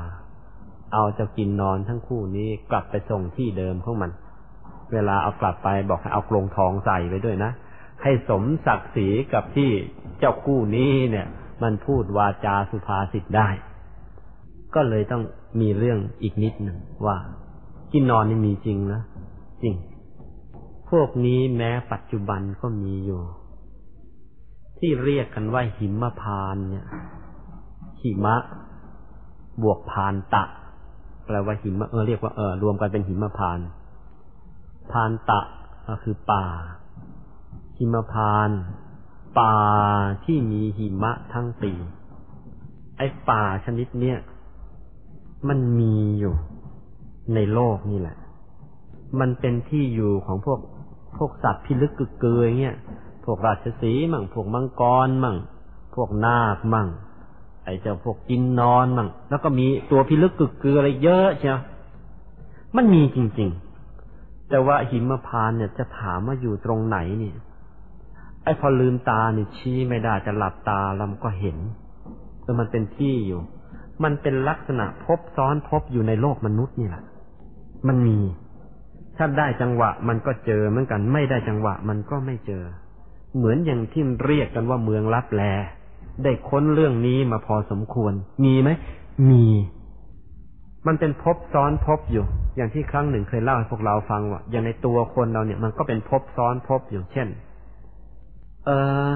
[0.95, 4.11] เอาจะกินนอนทั้งคู่นี้กลับไปส่งที่เดิมของมัน
[4.93, 7.51] เวลาเอากลับไปบอกให้เอากรงทองใส่ไปด้วยนะ
[8.03, 9.71] ให้สมศักดิ์ศรีกับที่
[10.19, 11.27] เจ้าคู่นี้เนี่ย
[11.63, 13.49] มันพูดวาจาสุภาษิตได้
[14.75, 15.23] ก็เลยต้อง
[15.61, 17.17] มีเรื่องอีกนิดหนึ่งว่า
[17.93, 19.01] กินนอนนี่มีจริงนะ
[19.63, 19.75] จริง
[20.91, 23.23] พวกนี้แม้ปัจจุบันก็มีอยู่
[24.79, 26.87] ที่เรียกกันว่าหิมพานเนี่ย
[28.01, 28.37] หิมะ
[29.63, 30.45] บวกพานตะ
[31.27, 33.61] แปลว่าหิมะเออเรียกว่าเออรวมกันเป็นหิมะพาน
[34.93, 35.41] พานตะ
[35.89, 36.47] ก็คือป่า
[37.79, 38.51] หิมพาน
[39.39, 39.55] ป่า
[40.25, 41.73] ที่มีหิมะทั้งปี
[42.97, 44.19] ไอ้ป่าชนิดเนี้ย
[45.49, 46.35] มันมีอยู่
[47.35, 48.17] ในโลกนี่แหละ
[49.21, 50.61] มันเป็นที่อยู่ของพวก
[51.19, 52.77] พวกสัตว์พิลึกกึกเกยเงี้ย
[53.25, 55.37] พวกราชสีมั่ง พวกมังกรมั่ง
[55.95, 56.89] พวกนาคมั่ง
[57.65, 61.61] ไอ้เจ้าพวกกินนอนมั่งแล้วก็มีตัวพิลึกกึกเกืออะไรเยอะเชียว
[62.77, 63.51] มันมีจริง
[63.99, 67.37] ๆ แต่ว่าหิมพานเนี่ยจะถามว่าอยู่ตรงไหนเนี่ย
[68.45, 71.59] ไอ้พอลืมตาเนี่ยชี้ไม่ได้จะหลับตาแล้วมันก็เห็น
[72.43, 73.41] แต่มันเป็นที่อยู่
[74.05, 77.05] มันเป็นลักษณะพบซ้อนพบอยู่ในโลกมนุษย์นี่แหละ
[77.89, 78.19] มันมี
[79.17, 82.65] ถ้าได้จังหวะมันก็เจอเหมือนกัน ไม่ได้จังหวะมันก็ไม่เจอ
[83.37, 85.45] เหมือนอย่างที่เรียกกันว่าเมืองลับแล
[86.23, 88.13] ได้ค้นเรื่องนี้มาพอสมควร
[88.45, 88.71] มีไหม
[89.31, 89.45] มี
[90.87, 92.25] มันเป็นพบซ้อนพบอยู่
[92.57, 97.29] อย่างที่ครั้งหนึ่งเคยเล่าให้พวกเราฟังว่าอย่างในตัวคนเราเนี่ย มันก็เป็นพบซ้อนพบอยู่เช่น
[98.67, 98.71] เอ
[99.09, 99.13] อ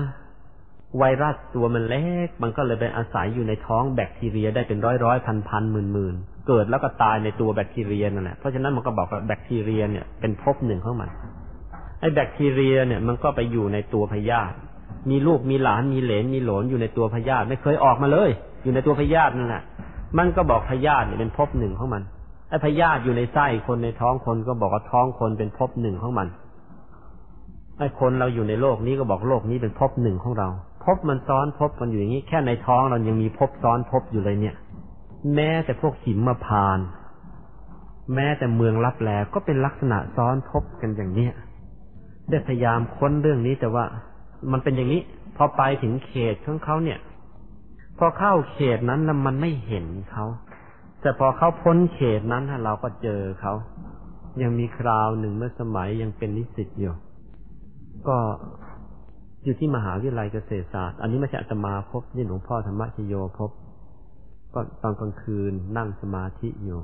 [0.98, 6.14] ไวรัสตัวมันเล็ก มันก็เลยไปอาศัยอยู่ในท้องแบคทีเรียได้เป็นร้อยร้อยพันพันหมื่นหมื่น
[6.48, 11.10] เกิดแล้วก็ตายในตัวแบคทีเรียนั่นแหละ เพราะฉะนั้นมันก็บอกว่าแบคทีเรียเนี่ยเป็นภพหนึ่งของมัน
[12.00, 14.56] ไอ้แบคทีเรียเนี่ยมันก็ไปอยู่ในตัวพยาธิ
[15.10, 18.30] มีลูกมีหลานมีเหลนมีหลนอยู่ในตัวพยาธิไม่เคยออกมาเลย
[18.62, 19.62] อยู่ในตัวพยาธินั่นแหละ
[20.18, 22.02] มันก็บอกพยาธิเนี่ยเป็นภพหนึ่งของมัน
[22.48, 26.28] ไอ้พยาธิอยู่ในไส้คนในท้องคนก็บอกว่าท้องคนเป็นภพหนึ่งของมัน
[27.78, 30.48] ไอ้คนเราอยู่ในโลกนี้ก็บอกโลกนี้เป็นภพหนึ่งของเรา
[30.84, 34.56] ภพมันซ้อนภพกันอยู่อย่างนี้ แค่ในท้องเรายังมีภพซ้อนภพอยู่เลยเนี่ย
[35.34, 36.78] แม้แต่พวกหิมาพาน
[38.14, 41.32] แม้แต่เมืองลับแลก็เป็นลักษณะซ้อนภพกันอย่างเนี้ย
[42.30, 43.84] ได้พยายามค้นเรื่องนี้แต่ว่า
[44.52, 45.02] มันเป็นอย่างนี้
[45.36, 46.98] พอไปถึงเขตของเขาเนี่ย
[47.98, 50.26] พอเข้าเขตนั้นแล้วมันไม่เห็นเขา
[51.00, 53.52] แต่พอเขาพ้นเขตนั้นเราก็เจอเขา
[54.42, 56.94] ยังมีคราวหนึ่งเมื่อสมัยยังเป็นนิสิตอยู่
[58.08, 58.16] ก็
[59.44, 63.50] อยู่ที่มหาวิทยาลัยเกษตรศาสตร์ อันนี้ไม่ใช่อาตมาพบนี่หลวงพ่อธรรมชโยพบ
[64.54, 66.80] ก็ตอนกลางคืนนั่งสมาธิอยู่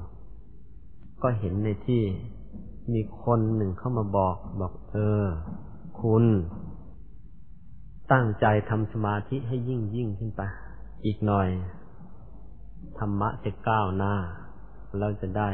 [1.22, 2.02] ก็เห็นในที่
[2.93, 5.24] มีคนหนึ่งเข้ามาบอกบอก เออ
[6.01, 6.24] คุณ
[8.12, 10.43] ตั้งใจทำสมาธิให้ยิ่งยิ่งขึ้นไป
[11.05, 11.48] อีกหน่อย
[12.98, 14.14] ธรรมะจะก้าวหน้า
[14.98, 15.51] เราจะได้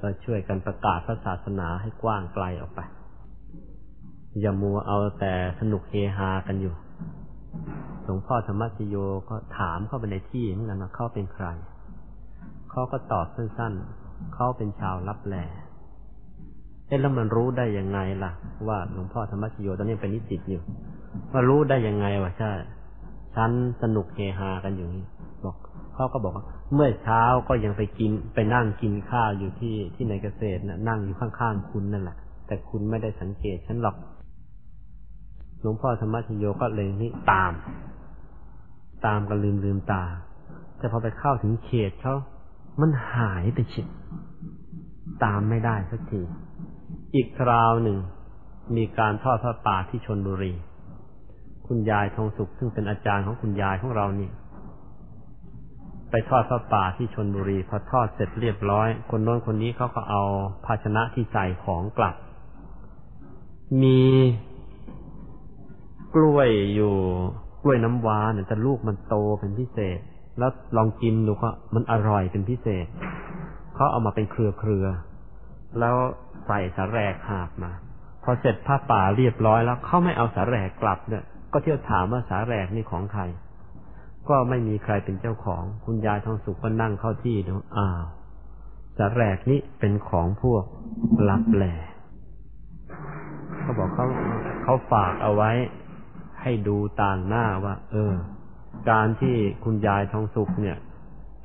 [0.00, 2.80] เราช่วยกันประกาศพระศาสนาให้กว้างไกลออกไป
[4.40, 6.74] อย่ามัวเอาแต่สนุกเฮฮากันอยู่
[8.04, 8.96] หลวงพ่อธรรมชโย
[9.28, 11.46] ก็ถามเข้าไปในที่เหมือนกันว่าเขาเป็นใคร
[12.70, 15.36] เขาก็ตอบสั้นๆ เขาเป็นชาวรับแล
[16.86, 18.32] เอ๊ะแล้วมันรู้ได้ยังไงล่ะ
[18.68, 20.62] ว่าหลวงพ่อธรรมชโยตอนนี้เป็นนิสิตอยู่
[21.32, 22.52] ว่ารู้ได้ยังไงวะใช่
[23.34, 23.50] ฉัน
[23.82, 25.04] สนุกเฮฮากันอยู่นี่
[25.44, 25.56] บอก
[25.94, 26.44] เขาก็บอกว่า
[26.74, 32.16] เมื่อเช้าก็ยังไปกินไปนั่งกินข้าวอยู่ที่ที่ในเกษตรนะนั่งอยู่ข้างๆคุณนั่นแหละ
[32.46, 33.96] แต่คุณไม่ได้สังเกตฉันหรอก
[35.60, 37.52] หลวงพ่อธรรมชโยก็เลยนี่ตาม
[39.06, 40.04] ตามกันลืมลืมตา
[40.78, 42.14] แต่พอไปเข้าถึงเขตเขา
[42.80, 43.82] มันหายไปฉิ
[45.24, 46.20] ตามไม่ได้สักที
[47.14, 47.98] อีกคราวหนึ่ง
[48.76, 50.52] มีการทอดพระป่าที่ชนบุรี
[51.68, 54.30] คุณยายทองสุขซึ่งเป็นอาจารย์ของคุณยายของเรานี่
[56.10, 60.22] ไปทอดพระป่าที่ชนบุรี พอทอดเสร็จเรียบร้อย คนโน้นคนนี้เขาก็เอา
[60.64, 62.14] ภาชนะที่ใส่ของกลับ
[63.82, 64.00] มี
[66.14, 66.94] กล้วยอยู่
[67.62, 69.98] กล้วยน้ำว้าเนี่ยแต่ลูกมันโตเป็นพิเศษ
[70.38, 72.86] แล้วลองกินดูก็มันอร่อยเป็นพิเศษ
[73.74, 74.86] เขาเอามาเป็นเครือเครือ
[75.78, 75.96] แล้ว
[76.46, 77.72] ใส่สาแรกหาบมา
[78.24, 83.22] พอเสร็จผ้าป่าเรียบร้อยแล้วเขาไม่เอาสาแรกกลับเนี่ย ก็เที่ยวถามว่าสาแรกนี่ของใคร
[84.28, 88.02] ก็ไม่มีใครเป็นเจ้าของ คุณยายทองสุกก็นั่งเข้าที่ดูอ้าว
[88.96, 90.64] สาแรกนี่เป็นของพวก
[91.28, 91.74] รับแหล่
[93.60, 94.06] เขาบอกเขา
[94.62, 95.50] เขาฝากเอาไว้
[96.42, 98.12] ให้ดูต่างหน้าว่า เออ
[98.90, 100.76] การที่คุณยายทองสุขเนี่ย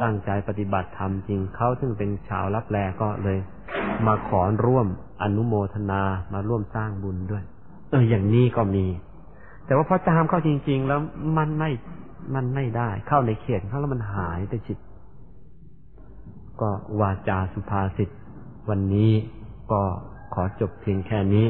[0.01, 3.39] ตั้งใจปฏิบัติธรรมจริงเขาซึ่งเป็นชาวรับแลก็เลย
[4.07, 4.87] มาขอร่วม
[5.21, 6.01] อนุโมทนา
[6.33, 7.43] มาร่วมสร้างบุญด้วย
[7.89, 8.85] เอออย่างนี้ก็มี
[9.65, 10.99] แต่ว่าพอตามเข้าจริง ๆ แล้ว
[11.37, 11.71] มันไม่
[12.35, 14.77] มันไม่ได้ เข้าในเขตเข้าแล้วมันหายไปจิต
[16.61, 16.69] ก็
[16.99, 18.09] วาจาสุภาษิต
[18.69, 19.11] วันนี้
[19.71, 19.81] ก็
[20.33, 21.47] ขอจบเพียงแค่นี้